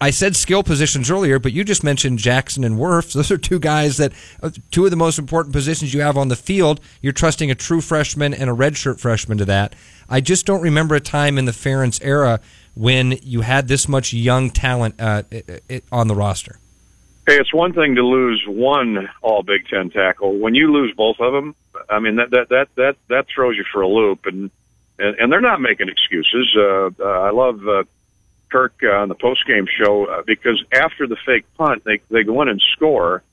I 0.04 0.10
said 0.10 0.36
skill 0.36 0.64
positions 0.64 1.12
earlier, 1.12 1.38
but 1.38 1.54
you 1.54 1.64
just 1.64 1.84
mentioned 1.84 2.18
Jackson 2.18 2.64
and 2.64 2.78
Wirfs. 2.80 3.14
Those 3.14 3.30
are 3.30 3.38
two 3.38 3.60
guys 3.60 3.98
that, 3.98 4.12
uh, 4.42 4.50
two 4.72 4.84
of 4.86 4.90
the 4.90 4.98
most 4.98 5.20
important 5.20 5.54
positions 5.54 5.94
you 5.94 6.02
have 6.02 6.18
on 6.18 6.28
the 6.28 6.36
field. 6.36 6.82
You're 7.04 7.14
trusting 7.14 7.52
a 7.52 7.56
true 7.56 7.82
freshman 7.82 8.34
and 8.34 8.50
a 8.50 8.54
redshirt 8.54 9.00
freshman 9.00 9.38
to 9.38 9.46
that. 9.46 9.76
I 10.10 10.20
just 10.20 10.48
don't 10.48 10.62
remember 10.64 10.96
a 10.96 11.00
time 11.00 11.38
in 11.38 11.46
the 11.46 11.52
Ferentz 11.52 12.00
era 12.04 12.40
when 12.74 13.20
you 13.22 13.42
had 13.42 13.68
this 13.68 13.88
much 13.88 14.12
young 14.12 14.50
talent 14.50 14.96
uh, 15.00 15.22
i- 15.32 15.44
i- 15.70 15.82
on 15.92 16.08
the 16.08 16.16
roster. 16.16 16.58
Hey, 17.28 17.38
it's 17.38 17.54
one 17.54 17.72
thing 17.74 17.94
to 17.96 18.02
lose 18.04 18.44
one 18.48 19.08
All 19.22 19.44
Big 19.44 19.68
Ten 19.68 19.92
tackle. 19.92 20.40
When 20.40 20.56
you 20.56 20.72
lose 20.74 20.96
both 20.98 21.20
of 21.20 21.32
them, 21.32 21.54
I 21.92 22.00
mean 22.00 22.16
that 22.16 22.32
that 22.32 22.50
that 22.50 22.68
that 22.76 22.96
that 23.10 23.28
throws 23.34 23.56
you 23.56 23.64
for 23.72 23.82
a 23.84 23.88
loop, 23.88 24.26
and 24.26 24.50
and, 24.98 25.16
and 25.20 25.32
they're 25.32 25.40
not 25.42 25.62
making 25.62 25.90
excuses. 25.90 26.52
Uh, 26.58 26.90
uh, 27.00 27.04
I 27.04 27.30
love 27.30 27.62
uh, 27.68 27.84
Kirk 28.52 28.74
uh, 28.84 28.92
on 28.92 29.10
the 29.10 29.16
post 29.16 29.46
game 29.48 29.66
show 29.82 30.06
uh, 30.06 30.24
because 30.26 30.64
after 30.72 31.08
the 31.08 31.16
fake 31.26 31.46
punt, 31.58 31.84
they 31.84 32.02
they 32.10 32.24
go 32.24 32.42
in 32.42 32.50
and 32.50 32.62
score, 32.74 33.24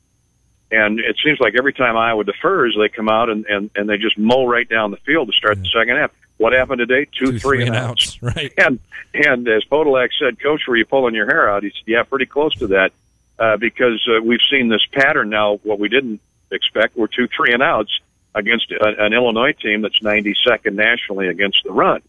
and 0.70 1.00
it 1.00 1.16
seems 1.24 1.40
like 1.40 1.54
every 1.58 1.72
time 1.72 1.96
Iowa 1.96 2.24
defers, 2.24 2.76
they 2.78 2.88
come 2.88 3.08
out 3.08 3.28
and 3.28 3.44
and 3.46 3.70
and 3.74 3.88
they 3.88 3.98
just 3.98 4.16
mow 4.16 4.46
right 4.46 4.68
down 4.68 4.90
the 4.90 4.96
field 4.98 5.28
to 5.28 5.34
start 5.34 5.58
the 5.58 5.68
second 5.68 5.96
half. 5.96 6.12
What 6.38 6.52
happened 6.52 6.78
today? 6.78 7.04
Two, 7.06 7.32
Two, 7.32 7.38
three, 7.38 7.58
three 7.58 7.66
and 7.66 7.74
outs. 7.74 8.18
outs, 8.22 8.36
right. 8.36 8.52
And 8.56 8.78
and 9.12 9.48
as 9.48 9.64
Podolak 9.64 10.10
said, 10.18 10.40
Coach, 10.40 10.62
were 10.68 10.76
you 10.76 10.86
pulling 10.86 11.14
your 11.14 11.26
hair 11.26 11.50
out? 11.50 11.64
He 11.64 11.70
said, 11.70 11.82
Yeah, 11.86 12.02
pretty 12.04 12.26
close 12.26 12.54
to 12.56 12.68
that, 12.68 12.92
uh, 13.38 13.56
because 13.56 14.06
uh, 14.08 14.22
we've 14.22 14.40
seen 14.50 14.68
this 14.68 14.84
pattern 14.92 15.30
now. 15.30 15.54
What 15.64 15.80
we 15.80 15.88
didn't 15.88 16.20
expect 16.52 16.96
were 16.96 17.08
two, 17.08 17.26
three 17.28 17.52
and 17.52 17.62
outs 17.62 17.98
against 18.34 18.70
a, 18.70 19.04
an 19.04 19.12
Illinois 19.12 19.52
team 19.52 19.82
that's 19.82 19.98
92nd 19.98 20.74
nationally 20.74 21.28
against 21.28 21.62
the 21.64 21.72
run. 21.72 22.02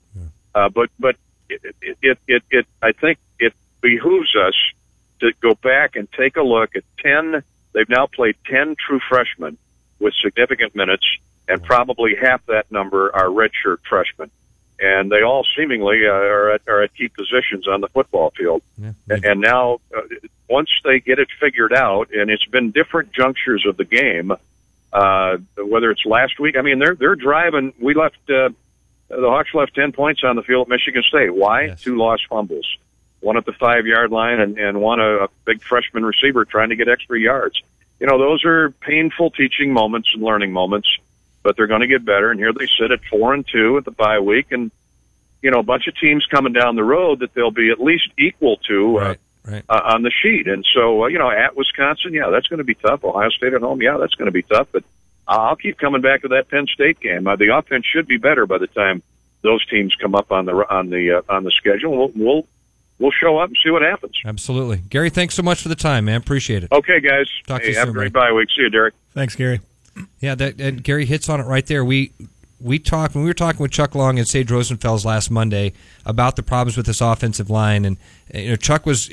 Uh, 0.54 0.70
but 0.70 0.90
but 1.00 1.16
it, 1.50 1.76
it, 1.82 1.98
it 2.02 2.18
it 2.28 2.44
it 2.50 2.66
I 2.82 2.92
think 2.92 3.18
it 3.40 3.54
behooves 3.82 4.36
us 4.36 4.54
to 5.22 5.34
go 5.42 5.56
back 5.56 5.96
and 5.96 6.08
take 6.12 6.38
a 6.38 6.42
look 6.42 6.76
at 6.76 6.84
10. 7.00 7.44
They've 7.74 7.90
now 7.90 8.08
played 8.08 8.36
10 8.46 8.76
true 8.76 9.00
freshmen 9.08 9.58
with 10.00 10.14
significant 10.24 10.76
minutes, 10.76 11.06
and 11.48 11.62
probably 11.64 12.16
half 12.16 12.46
that 12.46 12.72
number 12.72 13.14
are 13.14 13.28
redshirt 13.28 13.80
freshmen. 13.88 14.32
And 14.82 15.12
they 15.12 15.24
all 15.24 15.46
seemingly 15.58 16.08
uh, 16.08 16.12
are, 16.12 16.52
at, 16.52 16.62
are 16.68 16.84
at 16.84 16.96
key 16.96 17.10
positions 17.10 17.68
on 17.68 17.82
the 17.82 17.90
football 17.90 18.32
field. 18.32 18.62
Yeah. 18.78 18.94
And, 19.10 19.26
and 19.26 19.42
now, 19.42 19.82
uh, 19.96 20.02
once 20.50 20.70
they 20.86 21.02
get 21.02 21.20
it 21.20 21.28
figured 21.38 21.74
out, 21.74 22.14
and 22.14 22.30
it's 22.30 22.46
been 22.46 22.72
different 22.72 23.12
junctures 23.12 23.66
of 23.68 23.76
the 23.76 23.84
game, 23.84 24.32
uh, 24.94 25.38
whether 25.58 25.92
it's 25.92 26.06
last 26.06 26.40
week, 26.40 26.56
I 26.58 26.62
mean, 26.62 26.80
they're 26.80 26.96
they're 26.96 27.16
driving. 27.16 27.74
We 27.80 27.94
left 27.94 28.18
uh, 28.30 28.50
the 29.10 29.30
Hawks 29.30 29.54
left 29.54 29.76
ten 29.76 29.92
points 29.92 30.24
on 30.24 30.36
the 30.36 30.44
field 30.44 30.68
at 30.68 30.70
Michigan 30.70 31.04
State. 31.04 31.34
Why? 31.34 31.64
Yes. 31.66 31.82
Two 31.82 31.98
lost 31.98 32.24
fumbles, 32.30 32.68
one 33.20 33.38
at 33.38 33.46
the 33.46 33.54
five 33.54 33.86
yard 33.86 34.12
line, 34.12 34.40
and 34.40 34.58
and 34.58 34.80
one 34.82 35.00
a, 35.00 35.26
a 35.26 35.28
big 35.46 35.62
freshman 35.62 36.06
receiver 36.06 36.46
trying 36.46 36.70
to 36.70 36.76
get 36.76 36.88
extra 36.88 37.20
yards. 37.20 37.62
You 38.00 38.08
know, 38.08 38.18
those 38.18 38.46
are 38.46 38.72
painful 38.72 39.32
teaching 39.32 39.74
moments 39.74 40.10
and 40.14 40.24
learning 40.24 40.54
moments, 40.54 40.88
but 41.44 41.58
they're 41.58 41.68
going 41.68 41.82
to 41.82 41.88
get 41.88 42.06
better. 42.06 42.32
And 42.32 42.40
here 42.40 42.54
they 42.54 42.68
sit 42.80 42.92
at 42.92 43.04
four 43.10 43.34
and 43.34 43.46
two 43.46 43.78
at 43.78 43.84
the 43.86 43.92
bye 43.92 44.20
week, 44.20 44.52
and 44.52 44.72
you 45.42 45.52
know, 45.52 45.60
a 45.60 45.64
bunch 45.64 45.88
of 45.88 45.96
teams 45.98 46.26
coming 46.26 46.54
down 46.54 46.76
the 46.76 46.84
road 46.84 47.20
that 47.20 47.34
they'll 47.34 47.52
be 47.52 47.72
at 47.72 47.80
least 47.80 48.10
equal 48.18 48.58
to. 48.68 48.98
Uh, 48.98 49.02
Right. 49.02 49.20
Right. 49.46 49.64
uh, 49.70 49.82
on 49.96 50.04
the 50.04 50.12
sheet. 50.12 50.48
And 50.48 50.64
so, 50.76 51.06
uh, 51.06 51.08
you 51.08 51.18
know, 51.18 51.32
at 51.32 51.56
Wisconsin, 51.56 52.14
yeah, 52.14 52.30
that's 52.30 52.48
going 52.48 52.60
to 52.60 52.64
be 52.66 52.76
tough. 52.76 53.04
Ohio 53.04 53.30
State 53.30 53.54
at 53.54 53.62
home, 53.62 53.82
yeah, 53.82 53.98
that's 53.98 54.14
going 54.14 54.28
to 54.28 54.32
be 54.34 54.44
tough. 54.44 54.68
But 54.72 54.84
I'll 55.30 55.56
keep 55.56 55.78
coming 55.78 56.02
back 56.02 56.24
to 56.24 56.30
that 56.30 56.50
Penn 56.50 56.66
State 56.68 57.00
game. 57.00 57.28
Uh, 57.28 57.36
the 57.36 57.56
offense 57.56 57.86
should 57.86 58.08
be 58.08 58.18
better 58.18 58.46
by 58.48 58.58
the 58.58 58.68
time 58.68 59.04
those 59.42 59.66
teams 59.68 59.96
come 59.96 60.16
up 60.16 60.32
on 60.32 60.46
the 60.46 60.54
on 60.54 60.90
the 60.90 61.18
uh, 61.18 61.22
on 61.30 61.44
the 61.44 61.52
schedule. 61.52 61.98
We'll, 61.98 62.12
we'll 62.16 62.48
we'll 62.98 63.12
show 63.12 63.38
up 63.38 63.50
and 63.50 63.58
see 63.64 63.70
what 63.70 63.82
happens. 63.82 64.20
Absolutely. 64.26 64.78
Gary, 64.78 65.10
thanks 65.10 65.36
so 65.36 65.44
much 65.44 65.62
for 65.62 65.70
the 65.70 65.76
time, 65.76 66.06
man. 66.06 66.18
Appreciate 66.18 66.64
it. 66.64 66.72
Okay, 66.72 67.00
guys. 67.00 67.28
Talk 67.48 67.62
to 67.62 67.68
hey, 67.68 67.74
you 67.74 67.78
have 67.78 67.88
soon, 67.88 67.96
a 67.96 68.00
great 68.00 68.14
bye 68.14 68.32
week. 68.32 68.50
See 68.56 68.64
you, 68.64 68.70
Derek. 68.70 68.96
Thanks, 69.14 69.36
Gary. 69.36 69.62
Yeah, 70.20 70.36
that 70.36 70.60
and 70.60 70.84
Gary 70.84 71.06
hits 71.06 71.30
on 71.30 71.40
it 71.40 71.44
right 71.44 71.66
there. 71.66 71.86
We 71.86 72.12
we 72.60 72.80
talked 72.80 73.16
when 73.16 73.24
we 73.24 73.30
were 73.30 73.34
talking 73.36 73.62
with 73.62 73.72
Chuck 73.72 73.96
Long 73.96 74.20
and 74.20 74.28
Sage 74.28 74.48
Rosenfels 74.48 75.06
last 75.06 75.32
Monday 75.32 75.74
about 76.06 76.36
the 76.36 76.44
problems 76.44 76.76
with 76.76 76.86
this 76.86 77.02
offensive 77.02 77.50
line, 77.50 77.86
and 77.86 77.98
uh, 78.34 78.38
you 78.40 78.50
know 78.50 78.56
Chuck 78.56 78.86
was 78.86 79.10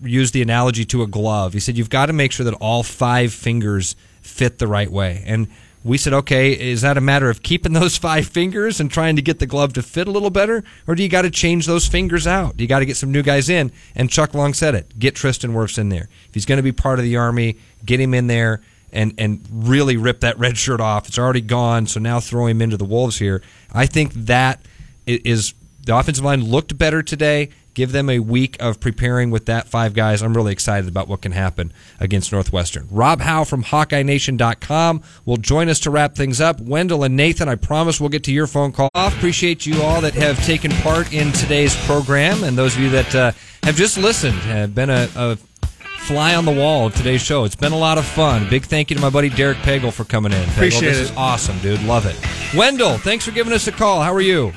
used 0.00 0.32
the 0.32 0.42
analogy 0.42 0.84
to 0.86 1.02
a 1.02 1.06
glove. 1.06 1.52
He 1.52 1.60
said 1.60 1.76
you've 1.76 1.90
got 1.90 2.06
to 2.06 2.12
make 2.12 2.32
sure 2.32 2.44
that 2.44 2.54
all 2.54 2.82
five 2.82 3.32
fingers 3.32 3.96
fit 4.26 4.58
the 4.58 4.66
right 4.66 4.90
way, 4.90 5.22
and 5.26 5.48
we 5.86 5.96
said, 5.98 6.12
okay, 6.12 6.50
is 6.50 6.80
that 6.80 6.98
a 6.98 7.00
matter 7.00 7.30
of 7.30 7.44
keeping 7.44 7.72
those 7.74 7.96
five 7.96 8.26
fingers 8.26 8.80
and 8.80 8.90
trying 8.90 9.16
to 9.16 9.22
get 9.22 9.38
the 9.38 9.46
glove 9.46 9.72
to 9.74 9.82
fit 9.82 10.08
a 10.08 10.10
little 10.10 10.30
better, 10.30 10.64
or 10.86 10.94
do 10.94 11.02
you 11.02 11.08
got 11.08 11.22
to 11.22 11.30
change 11.30 11.66
those 11.66 11.86
fingers 11.86 12.26
out? 12.26 12.56
Do 12.56 12.64
you 12.64 12.68
got 12.68 12.80
to 12.80 12.86
get 12.86 12.96
some 12.96 13.12
new 13.12 13.22
guys 13.22 13.48
in? 13.48 13.70
And 13.94 14.10
Chuck 14.10 14.34
Long 14.34 14.52
said 14.52 14.74
it: 14.74 14.98
get 14.98 15.14
Tristan 15.14 15.52
Wirfs 15.52 15.78
in 15.78 15.88
there. 15.88 16.08
If 16.28 16.34
he's 16.34 16.46
going 16.46 16.58
to 16.58 16.62
be 16.62 16.72
part 16.72 16.98
of 16.98 17.04
the 17.04 17.16
Army, 17.16 17.56
get 17.84 18.00
him 18.00 18.14
in 18.14 18.26
there 18.26 18.60
and 18.92 19.14
and 19.18 19.44
really 19.50 19.96
rip 19.96 20.20
that 20.20 20.38
red 20.38 20.58
shirt 20.58 20.80
off. 20.80 21.06
It's 21.08 21.18
already 21.18 21.40
gone, 21.40 21.86
so 21.86 22.00
now 22.00 22.18
throw 22.18 22.46
him 22.46 22.60
into 22.60 22.76
the 22.76 22.84
wolves 22.84 23.18
here. 23.18 23.42
I 23.72 23.86
think 23.86 24.12
that 24.14 24.60
is 25.06 25.54
the 25.84 25.96
offensive 25.96 26.24
line 26.24 26.42
looked 26.44 26.76
better 26.76 27.02
today. 27.02 27.50
Give 27.76 27.92
them 27.92 28.08
a 28.08 28.20
week 28.20 28.56
of 28.58 28.80
preparing 28.80 29.30
with 29.30 29.44
that 29.46 29.68
five 29.68 29.92
guys. 29.92 30.22
I'm 30.22 30.32
really 30.32 30.50
excited 30.50 30.88
about 30.88 31.08
what 31.08 31.20
can 31.20 31.32
happen 31.32 31.74
against 32.00 32.32
Northwestern. 32.32 32.88
Rob 32.90 33.20
Howe 33.20 33.44
from 33.44 33.62
HawkeyeNation.com 33.64 35.02
will 35.26 35.36
join 35.36 35.68
us 35.68 35.78
to 35.80 35.90
wrap 35.90 36.14
things 36.14 36.40
up. 36.40 36.58
Wendell 36.58 37.04
and 37.04 37.14
Nathan, 37.18 37.50
I 37.50 37.54
promise 37.56 38.00
we'll 38.00 38.08
get 38.08 38.24
to 38.24 38.32
your 38.32 38.46
phone 38.46 38.72
call. 38.72 38.88
Appreciate 38.94 39.66
you 39.66 39.82
all 39.82 40.00
that 40.00 40.14
have 40.14 40.42
taken 40.46 40.70
part 40.76 41.12
in 41.12 41.32
today's 41.32 41.76
program, 41.84 42.44
and 42.44 42.56
those 42.56 42.74
of 42.76 42.80
you 42.80 42.88
that 42.88 43.14
uh, 43.14 43.32
have 43.64 43.76
just 43.76 43.98
listened. 43.98 44.38
Have 44.38 44.74
been 44.74 44.88
a, 44.88 45.06
a 45.14 45.36
fly 45.98 46.34
on 46.34 46.46
the 46.46 46.52
wall 46.52 46.86
of 46.86 46.94
today's 46.94 47.20
show. 47.20 47.44
It's 47.44 47.56
been 47.56 47.72
a 47.72 47.78
lot 47.78 47.98
of 47.98 48.06
fun. 48.06 48.48
Big 48.48 48.64
thank 48.64 48.88
you 48.88 48.96
to 48.96 49.02
my 49.02 49.10
buddy 49.10 49.28
Derek 49.28 49.58
Pagel 49.58 49.92
for 49.92 50.04
coming 50.04 50.32
in. 50.32 50.38
Pagel, 50.44 50.52
Appreciate 50.54 50.88
this 50.88 50.98
it. 50.98 51.10
is 51.10 51.16
awesome, 51.18 51.58
dude. 51.58 51.82
Love 51.82 52.06
it. 52.06 52.16
Wendell, 52.56 52.96
thanks 52.96 53.26
for 53.26 53.32
giving 53.32 53.52
us 53.52 53.66
a 53.66 53.72
call. 53.72 54.00
How 54.00 54.14
are 54.14 54.22
you? 54.22 54.54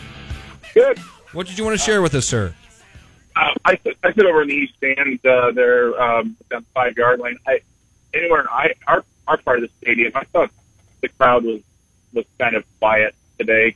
Good. 0.73 0.99
What 1.33 1.47
did 1.47 1.57
you 1.57 1.65
want 1.65 1.77
to 1.77 1.83
share 1.83 2.01
with 2.01 2.15
us, 2.15 2.25
sir? 2.25 2.55
I 3.65 3.79
sit, 3.83 3.97
I 4.03 4.13
sit 4.13 4.25
over 4.25 4.41
in 4.41 4.47
the 4.47 4.53
east 4.53 4.75
stand 4.77 5.25
uh, 5.25 5.51
there 5.51 5.99
um, 6.01 6.35
down 6.49 6.61
the 6.61 6.67
five 6.73 6.97
yard 6.97 7.19
line. 7.19 7.37
I 7.47 7.61
anywhere 8.13 8.45
I 8.51 8.73
our 8.87 9.03
our 9.27 9.37
part 9.37 9.63
of 9.63 9.69
the 9.69 9.75
stadium. 9.81 10.11
I 10.15 10.25
thought 10.25 10.51
the 11.01 11.09
crowd 11.09 11.43
was 11.43 11.61
was 12.13 12.25
kind 12.39 12.55
of 12.55 12.63
quiet 12.79 13.15
today, 13.37 13.75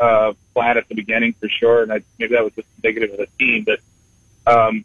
uh, 0.00 0.32
flat 0.54 0.76
at 0.76 0.88
the 0.88 0.94
beginning 0.94 1.34
for 1.34 1.48
sure, 1.48 1.82
and 1.82 1.92
I, 1.92 2.02
maybe 2.18 2.34
that 2.34 2.44
was 2.44 2.54
just 2.54 2.68
indicative 2.76 3.10
of 3.10 3.18
the 3.18 3.28
team. 3.38 3.64
But 3.64 3.80
um, 4.50 4.84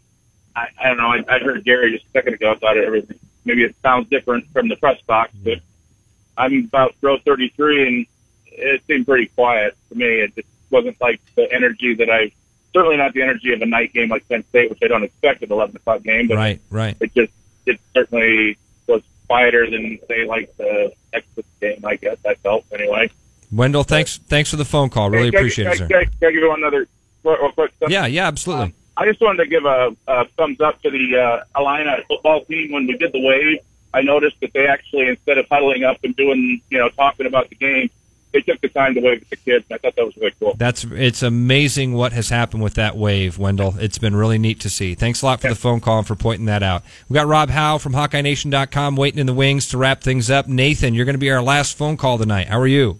I, 0.55 0.67
I 0.79 0.87
don't 0.87 0.97
know. 0.97 1.07
I, 1.07 1.23
I 1.35 1.39
heard 1.39 1.63
Gary 1.63 1.91
just 1.91 2.05
a 2.05 2.09
second 2.11 2.33
ago. 2.33 2.55
Thought 2.55 2.77
everything 2.77 3.19
maybe 3.47 3.63
it 3.63 3.75
sounds 3.81 4.09
different 4.09 4.45
from 4.51 4.67
the 4.67 4.75
press 4.75 5.01
box, 5.07 5.31
but 5.43 5.59
I'm 6.37 6.65
about 6.65 6.93
row 7.01 7.17
33, 7.25 7.87
and 7.87 8.05
it 8.45 8.83
seemed 8.85 9.07
pretty 9.07 9.27
quiet 9.27 9.75
to 9.89 9.95
me. 9.95 10.05
It 10.05 10.35
just 10.35 10.47
wasn't 10.69 10.99
like 11.01 11.21
the 11.35 11.51
energy 11.51 11.95
that 11.95 12.09
I 12.09 12.31
certainly 12.73 12.97
not 12.97 13.13
the 13.13 13.21
energy 13.21 13.53
of 13.53 13.61
a 13.61 13.65
night 13.65 13.93
game 13.93 14.09
like 14.09 14.27
Penn 14.29 14.43
State, 14.49 14.69
which 14.69 14.79
I 14.83 14.87
don't 14.87 15.03
expect 15.03 15.43
at 15.43 15.49
11 15.51 15.75
o'clock 15.75 16.03
game. 16.03 16.27
But 16.27 16.37
Right, 16.37 16.61
right. 16.69 16.95
it 16.99 17.13
just 17.15 17.31
it 17.65 17.79
certainly 17.93 18.57
was 18.87 19.01
quieter 19.27 19.69
than 19.69 19.99
say 20.07 20.25
like 20.25 20.55
the 20.57 20.91
Texas 21.11 21.45
game. 21.61 21.83
I 21.85 21.95
guess 21.95 22.17
I 22.25 22.35
felt 22.35 22.65
anyway. 22.71 23.09
Wendell, 23.51 23.83
thanks 23.83 24.17
thanks 24.17 24.49
for 24.49 24.57
the 24.57 24.65
phone 24.65 24.89
call. 24.89 25.09
Really 25.09 25.25
Hey, 25.25 25.31
can 25.31 25.37
I- 25.37 25.39
appreciate 25.41 25.67
it, 25.67 25.77
sir. 25.77 25.87
Can 25.87 25.95
I, 25.97 26.03
can 26.03 26.13
I 26.23 26.31
give 26.31 26.35
you 26.35 26.49
one 26.49 26.63
other 26.63 26.87
real 27.23 27.51
quick? 27.51 27.71
Yeah, 27.87 28.05
yeah, 28.05 28.27
absolutely. 28.27 28.73
I 28.95 29.05
just 29.05 29.21
wanted 29.21 29.43
to 29.43 29.49
give 29.49 29.63
a, 29.65 29.95
a 30.07 30.25
thumbs 30.37 30.59
up 30.59 30.81
to 30.81 30.89
the 30.89 31.17
uh, 31.55 31.59
Illini 31.59 32.03
football 32.07 32.43
team 32.45 32.71
when 32.71 32.87
we 32.87 32.97
did 32.97 33.11
the 33.13 33.23
wave. 33.23 33.59
I 33.93 34.01
noticed 34.01 34.39
that 34.41 34.53
they 34.53 34.65
actually, 34.67 35.07
instead 35.09 35.37
of 35.37 35.45
huddling 35.49 35.83
up 35.83 35.97
and 36.03 36.15
doing, 36.15 36.61
you 36.71 36.77
know, 36.79 36.89
talking 36.89 37.25
about 37.27 37.49
the 37.49 37.55
game, 37.55 37.89
they 38.37 38.51
took 38.51 38.61
the 38.61 38.69
time 38.69 38.93
to 38.93 39.01
wave 39.01 39.21
at 39.21 39.29
the 39.29 39.35
kids. 39.35 39.65
And 39.69 39.75
I 39.75 39.77
thought 39.79 39.95
that 39.95 40.05
was 40.05 40.15
really 40.17 40.33
cool. 40.39 40.55
That's 40.57 40.83
it's 40.83 41.23
amazing 41.23 41.93
what 41.93 42.13
has 42.13 42.29
happened 42.29 42.63
with 42.63 42.75
that 42.75 42.95
wave, 42.95 43.37
Wendell. 43.37 43.75
It's 43.79 43.97
been 43.97 44.15
really 44.15 44.37
neat 44.37 44.59
to 44.61 44.69
see. 44.69 44.95
Thanks 44.95 45.21
a 45.21 45.25
lot 45.25 45.41
for 45.41 45.49
the 45.49 45.55
phone 45.55 45.79
call 45.79 45.99
and 45.99 46.07
for 46.07 46.15
pointing 46.15 46.45
that 46.45 46.63
out. 46.63 46.83
We 47.09 47.15
got 47.15 47.27
Rob 47.27 47.49
Howe 47.49 47.77
from 47.77 47.93
HawkeyeNation.com 47.93 48.95
waiting 48.95 49.19
in 49.19 49.25
the 49.25 49.33
wings 49.33 49.67
to 49.69 49.77
wrap 49.77 50.01
things 50.01 50.29
up. 50.29 50.47
Nathan, 50.47 50.93
you're 50.93 51.05
going 51.05 51.15
to 51.15 51.19
be 51.19 51.31
our 51.31 51.41
last 51.41 51.77
phone 51.77 51.97
call 51.97 52.17
tonight. 52.17 52.47
How 52.47 52.59
are 52.59 52.67
you? 52.67 52.99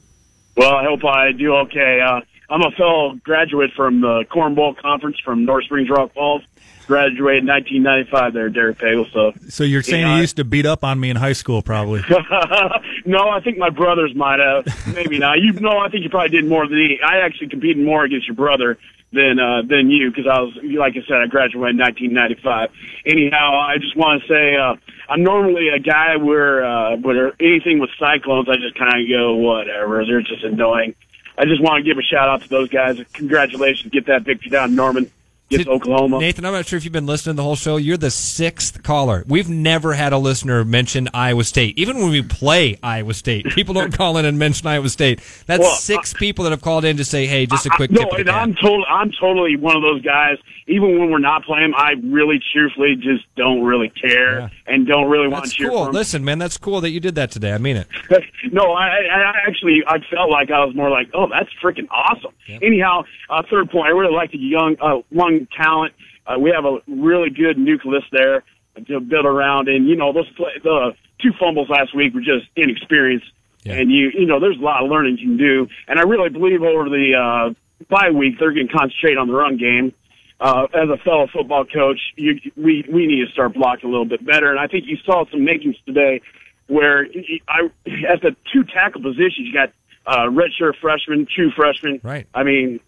Well, 0.56 0.74
I 0.74 0.84
hope 0.84 1.06
I 1.06 1.32
do 1.34 1.56
okay. 1.58 2.02
Uh, 2.02 2.22
I'm 2.50 2.62
a 2.62 2.72
fellow 2.72 3.14
graduate 3.24 3.72
from 3.76 4.02
the 4.02 4.26
Corn 4.30 4.56
Bowl 4.56 4.74
Conference 4.74 5.20
from 5.24 5.46
North 5.46 5.66
Springs 5.66 5.90
Rock 5.90 6.14
Falls. 6.14 6.42
Graduated 6.88 7.44
in 7.44 7.50
1995 7.50 8.34
there, 8.34 8.50
Derek 8.50 8.78
Pagel. 8.78 9.12
So, 9.12 9.34
So 9.50 9.64
you're 9.66 9.84
saying 9.84 10.08
you 10.08 10.14
I- 10.14 10.22
used 10.22 10.38
to 10.38 10.46
beat 10.46 10.66
up 10.66 10.84
on 10.86 11.00
me 11.00 11.10
in 11.10 11.18
high 11.18 11.34
school, 11.34 11.62
probably. 11.62 12.02
no, 13.06 13.30
I 13.30 13.42
think 13.42 13.58
my 13.58 13.70
brothers 13.70 14.16
might 14.16 14.40
have. 14.40 14.66
Maybe 14.96 15.20
not. 15.20 15.40
You 15.40 15.52
know, 15.54 15.78
I 15.78 15.90
think 15.90 16.04
you 16.04 16.10
probably 16.10 16.30
did 16.30 16.46
more 16.46 16.66
than 16.66 16.78
me. 16.78 17.00
I 17.06 17.18
actually 17.20 17.50
competed 17.50 17.84
more 17.84 18.04
against 18.06 18.28
your 18.28 18.36
brother 18.36 18.78
than 19.12 19.40
uh, 19.40 19.62
than 19.64 19.90
you 19.90 20.10
because 20.12 20.28
I 20.28 20.40
was, 20.42 20.58
like 20.64 20.94
I 20.98 21.02
said, 21.08 21.18
I 21.18 21.28
graduated 21.28 21.76
in 21.76 21.82
1995. 21.82 22.70
Anyhow, 23.06 23.60
I 23.60 23.78
just 23.78 23.96
want 23.96 24.22
to 24.22 24.28
say 24.28 24.56
uh, 24.56 24.76
I'm 25.10 25.24
normally 25.24 25.70
a 25.70 25.80
guy 25.80 26.16
where 26.18 26.66
uh, 26.66 26.96
where 26.98 27.34
anything 27.40 27.80
with 27.80 27.90
cyclones, 28.00 28.48
I 28.50 28.56
just 28.58 28.76
kind 28.76 29.02
of 29.02 29.10
go 29.10 29.36
whatever. 29.36 30.06
They're 30.06 30.22
just 30.22 30.44
annoying. 30.44 30.96
I 31.38 31.46
just 31.46 31.62
want 31.62 31.84
to 31.84 31.90
give 31.90 31.98
a 31.98 32.02
shout 32.02 32.28
out 32.30 32.42
to 32.42 32.50
those 32.50 32.70
guys. 32.70 32.98
Congratulations, 33.14 33.92
get 33.92 34.08
that 34.08 34.24
victory 34.24 34.50
down, 34.50 34.74
Norman. 34.76 35.12
To 35.50 35.70
Oklahoma. 35.70 36.20
Nathan, 36.20 36.44
I'm 36.46 36.52
not 36.52 36.66
sure 36.66 36.76
if 36.76 36.84
you've 36.84 36.92
been 36.92 37.06
listening 37.06 37.36
to 37.36 37.38
the 37.38 37.44
whole 37.44 37.56
show. 37.56 37.78
You're 37.78 37.96
the 37.96 38.12
sixth 38.12 38.84
caller. 38.84 39.24
We've 39.28 39.48
never 39.48 39.94
had 39.94 40.12
a 40.12 40.18
listener 40.18 40.66
mention 40.66 41.08
Iowa 41.14 41.46
State. 41.46 41.78
Even 41.78 42.00
when 42.00 42.12
we 42.12 42.22
play 42.22 42.78
Iowa 42.84 43.14
State, 43.14 43.46
people 43.56 43.74
don't 43.74 43.94
call 43.94 44.18
in 44.18 44.26
and 44.26 44.38
mention 44.38 44.68
Iowa 44.68 44.90
State. 44.90 45.22
That's 45.46 45.62
Well, 45.62 45.76
six 45.76 46.14
people 46.14 46.44
that 46.44 46.50
have 46.50 46.62
called 46.62 46.84
in 46.84 46.98
to 46.98 47.06
say, 47.06 47.28
"Hey, 47.28 47.46
just 47.46 47.66
a 47.66 47.70
quick 47.70 47.92
no, 47.92 48.02
tip." 48.02 48.12
of 48.12 48.18
the 48.18 48.20
and. 48.20 48.30
I'm 48.30 48.56
total. 48.56 48.86
I'm 48.90 49.12
totally 49.20 49.56
one 49.56 49.76
of 49.78 49.82
those 49.82 50.02
guys. 50.02 50.38
Even 50.70 51.00
when 51.00 51.10
we're 51.10 51.20
not 51.20 51.44
playing, 51.44 51.74
I 51.76 51.94
really, 52.04 52.42
truthfully, 52.52 52.96
just 52.96 53.24
don't 53.38 53.64
really 53.64 53.90
care 53.90 54.52
and 54.66 54.86
don't 54.86 55.10
really 55.10 55.30
want 55.30 55.46
That's 55.46 55.54
to 55.56 55.58
cheer 55.60 55.70
cool. 55.70 55.86
for. 55.86 55.94
Listen, 55.94 56.26
man, 56.26 56.40
that's 56.40 56.58
cool 56.58 56.82
that 56.82 56.90
you 56.90 57.00
did 57.00 57.16
that 57.16 57.32
today. 57.32 57.54
I 57.54 57.58
mean 57.58 57.78
it. 57.78 57.88
no, 58.52 58.74
I, 58.74 58.88
I 58.88 59.34
actually 59.48 59.84
I 59.88 60.00
felt 60.12 60.30
like 60.30 60.52
I 60.52 60.66
was 60.66 60.76
more 60.76 60.90
like, 60.90 61.10
oh, 61.14 61.28
that's 61.28 61.50
freaking 61.64 61.88
awesome. 61.90 62.34
Anyhow, 62.62 63.06
uh, 63.30 63.44
third 63.50 63.70
point, 63.70 63.88
I 63.88 63.92
really 63.92 64.14
like 64.14 64.32
the 64.32 64.38
young 64.38 64.76
uh, 64.82 65.02
young 65.10 65.48
talent. 65.56 65.94
Uh, 66.26 66.38
we 66.38 66.52
have 66.52 66.66
a 66.66 66.80
really 66.88 67.30
good 67.30 67.58
nucleus 67.58 68.04
there 68.12 68.44
to 68.86 69.00
build 69.00 69.26
around, 69.26 69.70
and 69.70 69.88
you 69.88 69.96
know 69.96 70.14
those 70.14 70.30
play, 70.32 70.52
the 70.64 70.94
two 71.20 71.32
fumbles 71.40 71.70
last 71.70 71.96
week 71.96 72.14
were 72.14 72.22
just 72.22 72.46
inexperience, 72.56 73.24
and 73.66 73.92
you 73.92 74.12
you 74.14 74.26
know 74.26 74.40
there's 74.40 74.58
a 74.58 74.62
lot 74.62 74.84
of 74.84 74.90
learning 74.90 75.18
you 75.18 75.28
can 75.28 75.38
do, 75.38 75.68
and 75.88 76.00
I 76.00 76.04
really 76.04 76.30
believe 76.30 76.62
over 76.62 76.90
the 76.90 77.16
uh, 77.16 77.86
bye 77.90 78.12
week 78.12 78.40
they're 78.40 78.52
going 78.52 78.68
to 78.68 78.74
concentrate 78.74 79.18
on 79.18 79.28
the 79.28 79.34
run 79.34 79.58
game. 79.58 79.94
Uh, 80.40 80.68
as 80.74 80.90
a 80.90 80.98
fellow 80.98 81.28
football 81.34 81.66
coach, 81.66 82.00
you, 82.16 82.40
we 82.56 82.86
we 82.92 83.08
need 83.08 83.26
to 83.26 83.32
start 83.32 83.54
blocking 83.54 83.90
a 83.90 83.92
little 83.92 84.06
bit 84.06 84.24
better, 84.24 84.52
and 84.52 84.60
I 84.60 84.68
think 84.68 84.86
you 84.86 84.98
saw 85.04 85.26
some 85.32 85.44
makings 85.44 85.76
today 85.86 86.22
where 86.68 87.08
I 87.48 87.70
at 88.08 88.22
the 88.22 88.36
two 88.54 88.64
tackle 88.64 89.02
positions 89.02 89.48
you 89.48 89.54
got 89.54 89.72
uh, 90.06 90.28
redshirt 90.30 90.76
freshman, 90.80 91.28
true 91.34 91.52
freshman. 91.52 92.00
Right. 92.04 92.28
I 92.34 92.44
mean, 92.44 92.80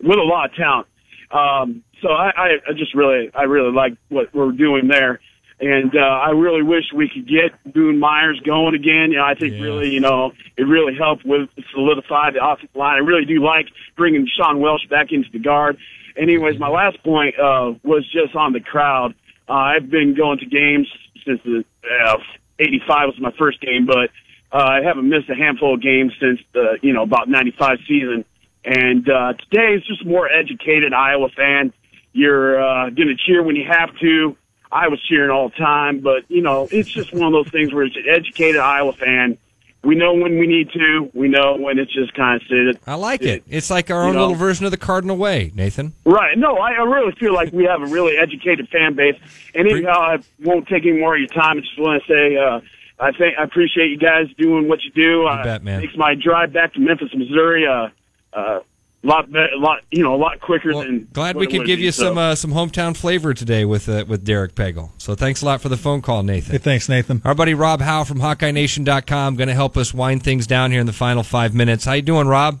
with 0.00 0.18
a 0.18 0.22
lot 0.22 0.50
of 0.50 0.56
talent. 0.56 0.88
Um, 1.30 1.82
so 2.02 2.08
I, 2.08 2.30
I, 2.36 2.48
I 2.68 2.72
just 2.76 2.94
really, 2.94 3.30
I 3.34 3.44
really 3.44 3.72
like 3.72 3.96
what 4.08 4.34
we're 4.34 4.52
doing 4.52 4.88
there. 4.88 5.20
And, 5.58 5.96
uh, 5.96 6.00
I 6.00 6.30
really 6.30 6.62
wish 6.62 6.84
we 6.94 7.08
could 7.08 7.26
get 7.26 7.72
Boone 7.72 7.98
Myers 7.98 8.38
going 8.44 8.74
again. 8.74 9.10
You 9.10 9.18
know, 9.18 9.24
I 9.24 9.34
think 9.34 9.54
really, 9.54 9.88
you 9.88 10.00
know, 10.00 10.32
it 10.56 10.64
really 10.64 10.94
helped 10.94 11.24
with 11.24 11.48
solidify 11.72 12.32
the 12.32 12.46
offensive 12.46 12.76
line. 12.76 12.96
I 12.96 12.98
really 12.98 13.24
do 13.24 13.42
like 13.42 13.68
bringing 13.96 14.28
Sean 14.36 14.60
Welsh 14.60 14.86
back 14.88 15.12
into 15.12 15.30
the 15.32 15.38
guard. 15.38 15.78
Anyways, 16.16 16.58
my 16.58 16.68
last 16.68 17.02
point, 17.02 17.38
uh, 17.38 17.74
was 17.82 18.04
just 18.10 18.34
on 18.34 18.52
the 18.52 18.60
crowd. 18.60 19.14
Uh, 19.48 19.52
I've 19.52 19.90
been 19.90 20.14
going 20.14 20.38
to 20.38 20.46
games 20.46 20.88
since 21.24 21.40
the, 21.44 21.64
uh, 22.04 22.16
85 22.58 23.08
was 23.08 23.20
my 23.20 23.32
first 23.38 23.60
game, 23.60 23.86
but, 23.86 24.10
uh, 24.52 24.64
I 24.64 24.82
haven't 24.82 25.08
missed 25.08 25.28
a 25.28 25.34
handful 25.34 25.74
of 25.74 25.82
games 25.82 26.12
since 26.20 26.40
the, 26.52 26.78
you 26.82 26.92
know, 26.92 27.02
about 27.02 27.28
95 27.28 27.78
season. 27.86 28.24
And, 28.64 29.08
uh, 29.08 29.34
today 29.34 29.74
is 29.74 29.86
just 29.86 30.04
more 30.06 30.28
educated 30.30 30.92
Iowa 30.92 31.28
fan. 31.28 31.72
You're, 32.12 32.62
uh, 32.62 32.90
gonna 32.90 33.16
cheer 33.26 33.42
when 33.42 33.56
you 33.56 33.66
have 33.68 33.96
to. 33.98 34.36
I 34.72 34.88
was 34.88 35.00
cheering 35.08 35.30
all 35.30 35.48
the 35.48 35.56
time, 35.56 36.00
but 36.00 36.24
you 36.28 36.42
know, 36.42 36.68
it's 36.70 36.88
just 36.88 37.12
one 37.12 37.22
of 37.22 37.32
those 37.32 37.48
things 37.50 37.72
where 37.72 37.84
it's 37.84 37.96
an 37.96 38.04
educated 38.08 38.60
Iowa 38.60 38.92
fan. 38.92 39.38
We 39.86 39.94
know 39.94 40.12
when 40.14 40.38
we 40.38 40.46
need 40.46 40.70
to. 40.72 41.10
We 41.14 41.28
know 41.28 41.56
when 41.56 41.78
it's 41.78 41.92
just 41.94 42.12
kind 42.14 42.40
of 42.40 42.48
sit. 42.48 42.82
I 42.86 42.94
like 42.96 43.22
it. 43.22 43.44
It's 43.48 43.70
like 43.70 43.90
our 43.90 44.02
You 44.02 44.08
own 44.08 44.14
know? 44.14 44.20
little 44.22 44.34
version 44.34 44.64
of 44.64 44.72
the 44.72 44.76
Cardinal 44.76 45.16
Way, 45.16 45.52
Nathan. 45.54 45.92
Right. 46.04 46.36
No, 46.36 46.56
I, 46.56 46.72
I 46.72 46.82
really 46.82 47.12
feel 47.12 47.32
like 47.32 47.52
we 47.52 47.64
have 47.64 47.80
a 47.80 47.86
really 47.86 48.16
educated 48.18 48.68
fan 48.68 48.94
base. 48.94 49.14
And 49.54 49.68
anyhow, 49.68 49.92
I 50.00 50.18
won't 50.42 50.66
take 50.66 50.84
any 50.84 50.98
more 50.98 51.14
of 51.14 51.20
your 51.20 51.28
time. 51.28 51.58
I 51.58 51.60
just 51.60 51.78
want 51.78 52.02
to 52.02 52.08
say, 52.12 52.36
uh, 52.36 52.60
I 52.98 53.12
think 53.12 53.38
I 53.38 53.44
appreciate 53.44 53.90
you 53.90 53.98
guys 53.98 54.26
doing 54.38 54.68
what 54.68 54.82
you 54.82 54.90
do. 54.90 55.26
Uh, 55.26 55.44
bet, 55.44 55.62
man. 55.62 55.80
Makes 55.80 55.96
my 55.96 56.14
drive 56.14 56.52
back 56.52 56.74
to 56.74 56.80
Memphis, 56.80 57.10
Missouri, 57.14 57.66
uh, 57.66 57.88
uh, 58.32 58.60
lot, 59.06 59.28
a 59.28 59.56
lot, 59.56 59.82
you 59.90 60.02
know, 60.02 60.14
a 60.14 60.16
lot 60.16 60.40
quicker 60.40 60.72
than. 60.72 61.08
Glad 61.12 61.36
we 61.36 61.46
could 61.46 61.58
would 61.58 61.66
give 61.66 61.78
be, 61.78 61.84
you 61.84 61.92
so. 61.92 62.04
some 62.04 62.18
uh, 62.18 62.34
some 62.34 62.52
hometown 62.52 62.96
flavor 62.96 63.34
today 63.34 63.64
with 63.64 63.88
uh, 63.88 64.04
with 64.06 64.24
Derek 64.24 64.54
Pagel. 64.54 64.90
So 64.98 65.14
thanks 65.14 65.42
a 65.42 65.46
lot 65.46 65.60
for 65.60 65.68
the 65.68 65.76
phone 65.76 66.02
call, 66.02 66.22
Nathan. 66.22 66.52
Hey, 66.52 66.58
thanks, 66.58 66.88
Nathan. 66.88 67.22
Our 67.24 67.34
buddy 67.34 67.54
Rob 67.54 67.80
Howe 67.80 68.04
from 68.04 68.18
HawkeyeNation.com 68.18 69.36
going 69.36 69.48
to 69.48 69.54
help 69.54 69.76
us 69.76 69.94
wind 69.94 70.22
things 70.22 70.46
down 70.46 70.70
here 70.70 70.80
in 70.80 70.86
the 70.86 70.92
final 70.92 71.22
five 71.22 71.54
minutes. 71.54 71.84
How 71.84 71.94
you 71.94 72.02
doing, 72.02 72.28
Rob? 72.28 72.60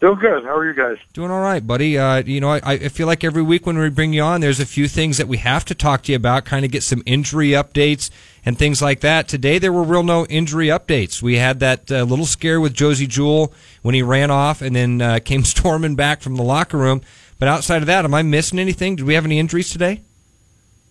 Doing 0.00 0.18
good. 0.20 0.44
How 0.44 0.56
are 0.56 0.64
you 0.64 0.74
guys? 0.74 0.96
Doing 1.12 1.32
all 1.32 1.40
right, 1.40 1.66
buddy. 1.66 1.98
Uh, 1.98 2.22
you 2.22 2.40
know, 2.40 2.50
I, 2.50 2.60
I 2.64 2.88
feel 2.88 3.08
like 3.08 3.24
every 3.24 3.42
week 3.42 3.66
when 3.66 3.76
we 3.76 3.90
bring 3.90 4.12
you 4.12 4.22
on, 4.22 4.40
there's 4.40 4.60
a 4.60 4.66
few 4.66 4.86
things 4.86 5.16
that 5.16 5.26
we 5.26 5.38
have 5.38 5.64
to 5.64 5.74
talk 5.74 6.04
to 6.04 6.12
you 6.12 6.16
about, 6.16 6.44
kind 6.44 6.64
of 6.64 6.70
get 6.70 6.84
some 6.84 7.02
injury 7.04 7.48
updates 7.48 8.08
and 8.48 8.56
things 8.56 8.80
like 8.80 9.00
that. 9.00 9.28
Today, 9.28 9.58
there 9.58 9.70
were 9.70 9.82
real 9.82 10.02
no 10.02 10.24
injury 10.24 10.68
updates. 10.68 11.20
We 11.20 11.36
had 11.36 11.60
that 11.60 11.92
uh, 11.92 12.04
little 12.04 12.24
scare 12.24 12.62
with 12.62 12.72
Josey 12.72 13.06
Jewell 13.06 13.52
when 13.82 13.94
he 13.94 14.00
ran 14.00 14.30
off 14.30 14.62
and 14.62 14.74
then 14.74 15.02
uh, 15.02 15.18
came 15.24 15.44
storming 15.44 15.96
back 15.96 16.22
from 16.22 16.36
the 16.36 16.42
locker 16.42 16.78
room. 16.78 17.02
But 17.38 17.48
outside 17.48 17.82
of 17.82 17.86
that, 17.88 18.06
am 18.06 18.14
I 18.14 18.22
missing 18.22 18.58
anything? 18.58 18.96
Did 18.96 19.04
we 19.04 19.12
have 19.12 19.26
any 19.26 19.38
injuries 19.38 19.68
today? 19.68 20.00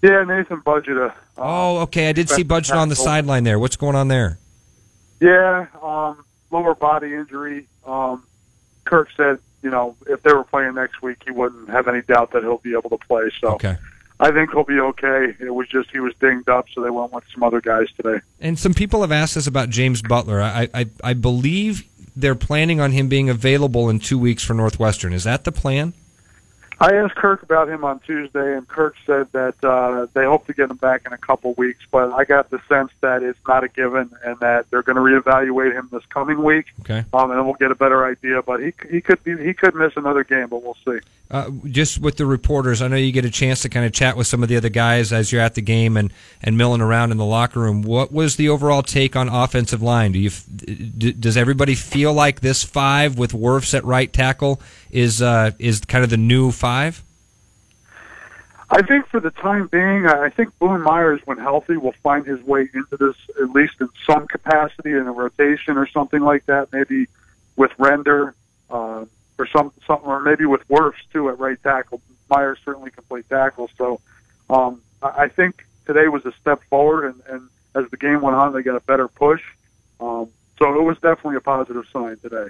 Yeah, 0.04 0.24
Nathan 0.24 0.62
Bazata. 0.62 1.16
Oh, 1.36 1.80
okay. 1.80 2.10
I 2.10 2.12
did 2.12 2.30
see 2.30 2.44
Bazata 2.44 2.78
on 2.78 2.90
the 2.90 2.96
sideline 2.96 3.44
there. 3.44 3.58
What's 3.58 3.76
going 3.76 3.96
on 3.96 4.08
there? 4.08 4.38
Yeah, 5.20 5.66
um, 5.82 6.24
lower 6.52 6.76
body 6.76 7.16
injury. 7.16 7.66
Um, 7.88 8.24
Kirk 8.86 9.10
said, 9.18 9.40
you 9.64 9.72
know, 9.72 9.96
if 10.06 10.22
they 10.22 10.32
were 10.32 10.44
playing 10.44 10.76
next 10.76 11.02
week, 11.02 11.24
he 11.26 11.32
wouldn't 11.32 11.72
have 11.72 11.88
any 11.88 12.04
doubt 12.04 12.34
that 12.34 12.44
he'll 12.44 12.60
be 12.60 12.74
able 12.74 12.92
to 12.92 13.00
play. 13.00 13.32
So 13.42 13.54
Okay. 13.56 13.78
I 14.20 14.32
think 14.32 14.52
he'll 14.52 14.64
be 14.64 14.80
okay. 14.80 15.36
It 15.40 15.54
was 15.54 15.68
just 15.68 15.92
he 15.92 16.00
was 16.00 16.14
dinged 16.20 16.50
up, 16.50 16.68
so 16.74 16.82
they 16.82 16.90
went 16.90 17.12
with 17.14 17.24
some 17.34 17.44
other 17.44 17.62
guys 17.62 17.88
today. 17.96 18.20
And 18.40 18.58
some 18.58 18.74
people 18.74 19.02
have 19.02 19.12
asked 19.12 19.38
us 19.38 19.46
about 19.48 19.70
James 19.70 20.02
Butler. 20.02 20.42
I, 20.42 20.68
I, 20.74 20.86
I 21.04 21.14
believe 21.14 21.84
they're 22.16 22.36
planning 22.36 22.80
on 22.80 22.92
him 22.92 23.10
being 23.10 23.30
available 23.30 23.90
in 23.90 24.00
two 24.00 24.18
weeks 24.18 24.44
for 24.44 24.56
Northwestern. 24.56 25.14
Is 25.14 25.24
that 25.26 25.44
the 25.44 25.52
plan? 25.52 25.94
I 26.80 26.94
asked 26.94 27.16
Kirk 27.16 27.42
about 27.42 27.70
him 27.70 27.84
on 27.84 28.00
Tuesday, 28.02 28.56
and 28.56 28.68
Kirk 28.68 28.96
said 29.04 29.32
that 29.32 29.56
uh, 29.64 30.06
they 30.14 30.26
hope 30.26 30.46
to 30.46 30.54
get 30.54 30.70
him 30.70 30.78
back 30.78 31.08
in 31.08 31.14
a 31.14 31.18
couple 31.18 31.56
weeks. 31.56 31.84
But 31.90 32.14
I 32.14 32.24
got 32.24 32.52
the 32.52 32.60
sense 32.70 32.92
that 33.02 33.24
it's 33.24 33.40
not 33.48 33.64
a 33.64 33.68
given, 33.68 34.12
and 34.24 34.40
that 34.42 34.70
they're 34.70 34.84
going 34.84 34.96
to 34.96 35.02
reevaluate 35.02 35.74
him 35.74 35.90
this 35.92 36.06
coming 36.08 36.44
week, 36.44 36.68
Okay. 36.82 37.04
um, 37.14 37.32
and 37.32 37.44
we'll 37.46 37.56
get 37.56 37.72
a 37.72 37.76
better 37.76 38.06
idea. 38.06 38.44
But 38.44 38.60
he 38.64 38.74
he 38.92 39.02
could 39.02 39.24
be 39.24 39.36
he 39.44 39.56
could 39.56 39.74
miss 39.74 39.94
another 39.98 40.24
game, 40.24 40.50
but 40.50 40.62
we'll 40.62 40.78
see. 40.86 41.00
Uh, 41.30 41.52
just 41.66 42.00
with 42.00 42.16
the 42.16 42.26
reporters, 42.26 42.82
I 42.82 42.88
know 42.88 42.96
you 42.96 43.12
get 43.12 43.26
a 43.26 43.30
chance 43.30 43.62
to 43.64 43.70
kind 43.70 43.86
of 43.86 43.92
chat 43.92 44.16
with 44.16 44.28
some 44.28 44.44
of 44.44 44.50
the 44.50 44.56
other 44.56 44.70
guys 44.70 45.12
as 45.12 45.30
you're 45.30 45.42
at 45.42 45.56
the 45.56 45.62
game 45.62 45.98
and, 45.98 46.14
and 46.42 46.58
milling 46.58 46.80
around 46.80 47.12
in 47.12 47.18
the 47.18 47.26
locker 47.26 47.60
room. 47.60 47.82
What 47.82 48.14
was 48.14 48.38
the 48.38 48.48
overall 48.48 48.82
take 48.82 49.18
on 49.18 49.28
offensive 49.28 49.82
line? 49.82 50.14
Do 50.14 50.20
you 50.20 50.30
does 51.12 51.36
everybody 51.36 51.76
feel 51.76 52.14
like 52.14 52.40
this 52.40 52.64
five 52.64 53.18
with 53.18 53.34
Wirfs 53.34 53.74
at 53.74 53.84
right 53.84 54.12
tackle 54.12 54.62
is 54.90 55.22
uh, 55.22 55.52
is 55.60 55.82
kind 55.82 56.06
of 56.06 56.10
the 56.10 56.18
new 56.18 56.52
five? 56.52 57.04
I 58.70 58.82
think 58.82 59.08
for 59.08 59.20
the 59.20 59.32
time 59.32 59.68
being, 59.68 60.08
I 60.08 60.30
think 60.30 60.58
Boone 60.60 60.82
Myers, 60.82 61.22
when 61.24 61.38
healthy, 61.38 61.78
will 61.78 61.96
find 62.04 62.26
his 62.26 62.42
way 62.44 62.70
into 62.74 62.98
this 62.98 63.16
at 63.42 63.50
least 63.52 63.76
in 63.80 63.90
some 64.06 64.28
capacity 64.28 64.92
in 64.92 65.08
a 65.08 65.12
rotation 65.12 65.78
or 65.78 65.88
something 65.88 66.22
like 66.22 66.46
that. 66.48 66.72
Maybe 66.74 67.08
with 67.56 67.72
Render 67.78 68.34
uh, 68.70 69.06
or 69.38 69.48
some 69.48 69.72
something, 69.86 70.08
or 70.08 70.20
maybe 70.20 70.46
with 70.46 70.68
Wirfs 70.68 70.96
too 71.12 71.30
at 71.30 71.40
right 71.40 71.62
tackle. 71.62 72.02
Myers 72.30 72.60
certainly 72.66 72.92
can 72.92 73.04
play 73.04 73.22
tackle, 73.22 73.70
so 73.78 74.00
um, 74.50 74.82
I 75.02 75.24
I 75.24 75.28
think 75.28 75.66
today 75.86 76.08
was 76.08 76.26
a 76.26 76.34
step 76.34 76.62
forward. 76.70 77.06
And, 77.06 77.22
and 77.30 77.50
as 77.74 77.90
the 77.90 77.98
game 77.98 78.22
went 78.22 78.36
on, 78.36 78.54
they 78.54 78.62
got 78.62 78.76
a 78.76 78.82
better 78.82 79.08
push. 79.08 79.42
Um, 80.00 80.30
so 80.60 80.80
it 80.80 80.84
was 80.84 80.98
definitely 80.98 81.38
a 81.38 81.42
positive 81.42 81.86
sign 81.92 82.18
today. 82.18 82.48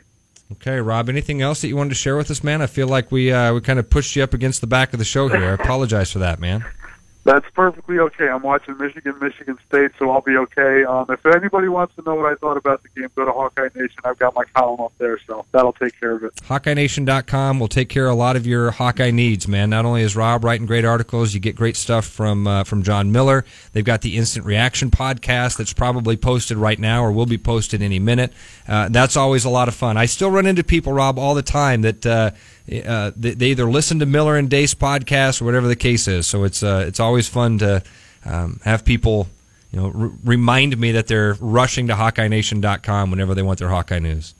Okay, 0.54 0.80
Rob. 0.80 1.10
Anything 1.10 1.42
else 1.42 1.62
that 1.62 1.68
you 1.68 1.76
wanted 1.76 1.90
to 1.90 1.96
share 1.96 2.16
with 2.16 2.32
us, 2.32 2.44
man? 2.44 2.62
I 2.62 2.68
feel 2.68 2.88
like 2.88 3.12
we 3.12 3.32
uh, 3.32 3.54
we 3.54 3.62
kind 3.62 3.80
of 3.80 3.90
pushed 3.90 4.16
you 4.16 4.24
up 4.24 4.34
against 4.34 4.62
the 4.62 4.68
back 4.68 4.94
of 4.94 5.00
the 5.00 5.06
show 5.06 5.28
here. 5.28 5.50
I 5.50 5.54
apologize 5.54 6.12
for 6.12 6.20
that, 6.20 6.40
man. 6.40 6.66
That's 7.28 7.46
perfectly 7.54 8.00
okay. 8.00 8.30
I'm 8.30 8.42
watching 8.42 8.78
Michigan, 8.78 9.20
Michigan 9.20 9.58
State, 9.68 9.92
so 10.00 10.10
I'll 10.12 10.22
be 10.22 10.38
okay. 10.38 10.86
Um, 10.86 11.08
if 11.10 11.26
anybody 11.26 11.68
wants 11.68 11.94
to 11.96 12.02
know 12.04 12.16
what 12.16 12.32
I 12.32 12.36
thought 12.36 12.56
about 12.56 12.84
the 12.84 12.90
game, 12.98 13.10
go 13.18 13.26
to 13.26 13.34
Hawkeye 13.34 13.68
Nation. 13.76 14.00
I've 14.06 14.18
got 14.18 14.34
my 14.34 14.46
column 14.56 14.80
up 14.80 14.94
there, 14.98 15.20
so 15.28 15.46
that'll 15.52 15.74
take 15.74 16.00
care 16.00 16.14
of 16.14 16.24
it. 16.24 16.34
HawkeyeNation.com 16.36 17.60
will 17.60 17.68
take 17.68 17.90
care 17.90 18.06
of 18.06 18.14
a 18.14 18.16
lot 18.16 18.38
of 18.38 18.48
your 18.48 18.72
Hawkeye 18.72 19.12
needs, 19.12 19.46
man. 19.46 19.70
Not 19.72 19.84
only 19.84 20.04
is 20.04 20.16
Rob 20.16 20.46
writing 20.46 20.66
great 20.66 20.86
articles, 20.86 21.34
you 21.34 21.42
get 21.42 21.58
great 21.58 21.76
stuff 21.76 22.06
from 22.06 22.48
uh, 22.48 22.64
from 22.64 22.82
John 22.82 23.12
Miller. 23.12 23.44
They've 23.74 23.84
got 23.84 24.04
the 24.04 24.16
Instant 24.16 24.46
Reaction 24.46 24.90
podcast 24.90 25.58
that's 25.58 25.74
probably 25.74 26.16
posted 26.16 26.56
right 26.56 26.80
now 26.80 27.04
or 27.04 27.12
will 27.12 27.26
be 27.26 27.38
posted 27.38 27.82
any 27.82 28.00
minute. 28.00 28.32
Uh, 28.70 28.88
that's 28.88 29.18
always 29.18 29.44
a 29.44 29.50
lot 29.50 29.68
of 29.68 29.76
fun. 29.76 29.98
I 29.98 30.06
still 30.06 30.32
run 30.32 30.46
into 30.46 30.64
people, 30.64 30.94
Rob, 30.94 31.20
all 31.20 31.36
the 31.36 31.42
time 31.42 31.82
that 31.82 32.06
uh, 32.06 32.32
uh, 32.86 33.12
they, 33.16 33.32
they 33.32 33.48
either 33.48 33.66
listen 33.66 34.00
to 34.00 34.06
Miller 34.06 34.36
and 34.36 34.50
Dace 34.50 34.74
podcast 34.74 35.42
or 35.42 35.46
whatever 35.46 35.68
the 35.68 35.76
case 35.76 36.08
is. 36.08 36.28
So 36.28 36.44
it's 36.44 36.64
uh, 36.64 36.86
it's 36.88 37.00
always 37.00 37.28
fun 37.28 37.58
to 37.60 37.84
um, 38.26 38.60
have 38.64 38.84
people. 38.86 39.28
You 39.72 39.82
know, 39.82 39.86
r- 39.88 40.12
remind 40.24 40.78
me 40.78 40.94
that 40.94 41.08
they're 41.08 41.36
rushing 41.40 41.88
to 41.88 41.94
HawkeyeNation.com 41.94 43.12
whenever 43.12 43.36
they 43.36 43.42
want 43.42 43.60
their 43.60 43.70
Hawkeye 43.70 44.00
news. 44.00 44.34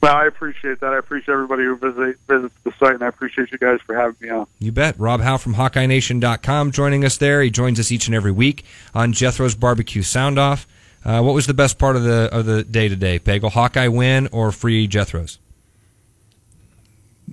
Well, 0.00 0.14
I 0.14 0.26
appreciate 0.26 0.80
that. 0.80 0.92
I 0.92 0.98
appreciate 0.98 1.32
everybody 1.34 1.64
who 1.64 1.76
visit, 1.76 2.18
visits 2.28 2.54
the 2.62 2.72
site, 2.78 2.94
and 2.94 3.02
I 3.02 3.08
appreciate 3.08 3.50
you 3.50 3.58
guys 3.58 3.80
for 3.80 3.96
having 3.96 4.14
me 4.20 4.28
on. 4.30 4.46
You 4.60 4.70
bet. 4.70 4.98
Rob 4.98 5.20
Howe 5.20 5.38
from 5.38 5.54
HawkeyeNation.com 5.54 6.70
joining 6.70 7.04
us 7.04 7.16
there. 7.16 7.42
He 7.42 7.50
joins 7.50 7.80
us 7.80 7.90
each 7.90 8.06
and 8.06 8.14
every 8.14 8.30
week 8.30 8.64
on 8.94 9.12
Jethro's 9.12 9.56
Barbecue 9.56 10.02
Sound 10.02 10.38
Off. 10.38 10.68
Uh, 11.04 11.20
what 11.22 11.34
was 11.34 11.46
the 11.46 11.54
best 11.54 11.78
part 11.78 11.96
of 11.96 12.04
the 12.04 12.28
of 12.32 12.46
the 12.46 12.62
day 12.64 12.88
today, 12.88 13.18
Bagel? 13.18 13.50
Hawkeye 13.50 13.88
win 13.88 14.28
or 14.30 14.52
free 14.52 14.86
Jethro's? 14.86 15.38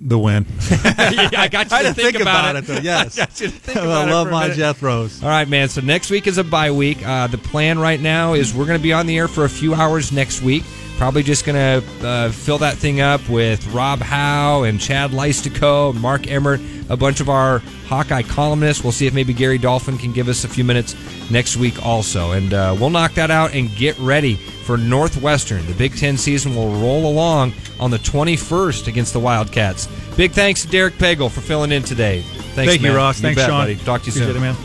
The 0.02 0.20
win. 0.20 0.46
I 0.70 1.48
got 1.52 1.72
you 1.72 1.84
to 1.84 1.94
think, 1.94 2.20
about, 2.20 2.56
it. 2.56 2.66
though. 2.66 2.78
Yes, 2.78 3.18
I 3.20 3.26
got 3.26 3.42
you 3.42 3.48
to 3.48 3.54
think 3.54 3.78
I 3.78 4.10
love 4.10 4.30
my. 4.30 4.50
Jethros. 4.50 5.24
All 5.24 5.30
right, 5.30 5.48
man. 5.48 5.70
So 5.70 5.82
next 5.82 6.10
week 6.10 6.28
is 6.28 6.38
a 6.38 6.44
bye 6.44 6.72
week. 6.72 7.06
Uh, 7.06 7.28
the 7.28 7.38
plan 7.38 7.80
right 7.80 8.00
now 8.00 8.34
is 8.34 8.54
we're 8.54 8.66
going 8.66 8.80
to 8.80 8.84
be 8.84 8.94
on 8.94 9.08
the 9.08 9.18
air 9.18 9.28
for 9.28 9.46
a 9.46 9.50
few 9.50 9.74
hours 9.74 10.12
next 10.12 10.42
week. 10.42 10.64
Probably 10.98 11.24
just 11.24 11.46
going 11.46 11.56
to 11.82 12.08
uh, 12.08 12.32
fill 12.32 12.58
that 12.60 12.76
thing 12.78 13.02
up 13.02 13.28
with 13.28 13.68
Rob 13.74 14.00
Howe 14.00 14.64
and 14.64 14.80
Chad 14.80 15.12
Leistikow, 15.12 15.94
Mark 16.00 16.32
Emmert, 16.32 16.62
a 16.90 16.96
bunch 16.96 17.20
of 17.20 17.28
our 17.30 17.60
Hawkeye 17.88 18.22
columnists. 18.24 18.82
We'll 18.82 18.94
see 18.94 19.06
if 19.06 19.14
maybe 19.14 19.34
Gary 19.34 19.58
Dolphin 19.58 19.98
can 19.98 20.14
give 20.14 20.30
us 20.30 20.46
a 20.46 20.48
few 20.48 20.64
minutes 20.64 20.96
next 21.30 21.58
week 21.58 21.86
also. 21.86 22.32
And 22.32 22.54
uh, 22.54 22.78
we'll 22.80 22.90
knock 22.92 23.14
that 23.16 23.30
out 23.30 23.54
and 23.54 23.74
get 23.76 23.98
ready 24.00 24.36
for 24.36 24.78
Northwestern. 24.78 25.66
The 25.68 25.74
Big 25.74 25.98
Ten 25.98 26.16
season 26.18 26.56
will 26.56 26.72
roll 26.80 27.06
along 27.12 27.54
on 27.78 27.92
the 27.92 27.98
21st 28.00 28.88
against 28.88 29.12
the 29.12 29.20
Wildcats. 29.20 29.88
Big 30.16 30.32
thanks 30.32 30.62
to 30.64 30.70
Derek 30.70 30.94
Pagel 30.94 31.30
for 31.30 31.42
filling 31.42 31.74
in 31.74 31.84
today. 31.84 32.22
Thanks, 32.22 32.72
Thank 32.72 32.82
you, 32.82 32.88
man. 32.88 32.96
Ross. 32.96 33.20
Thanks, 33.20 33.36
bet, 33.42 33.50
Sean. 33.50 33.64
buddy. 33.64 33.76
Talk 33.76 34.02
to 34.04 34.12
you 34.12 34.24
Appreciate 34.24 34.34
soon. 34.34 34.38
it, 34.38 34.40
man. 34.40 34.56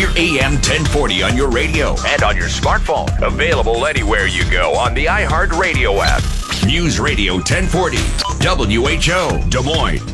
We're 0.00 0.08
AM 0.16 0.52
1040 0.52 1.22
on 1.24 1.36
your 1.36 1.50
radio 1.50 1.94
and 2.06 2.22
on 2.22 2.34
your 2.34 2.48
smartphone. 2.48 3.10
Available 3.20 3.84
anywhere 3.84 4.26
you 4.26 4.50
go 4.50 4.74
on 4.74 4.94
the 4.94 5.04
iHeartRadio 5.04 6.00
app. 6.02 6.22
News 6.64 6.98
Radio 6.98 7.34
1040. 7.34 7.98
WHO 8.40 9.50
Des 9.50 9.62
Moines. 9.62 10.00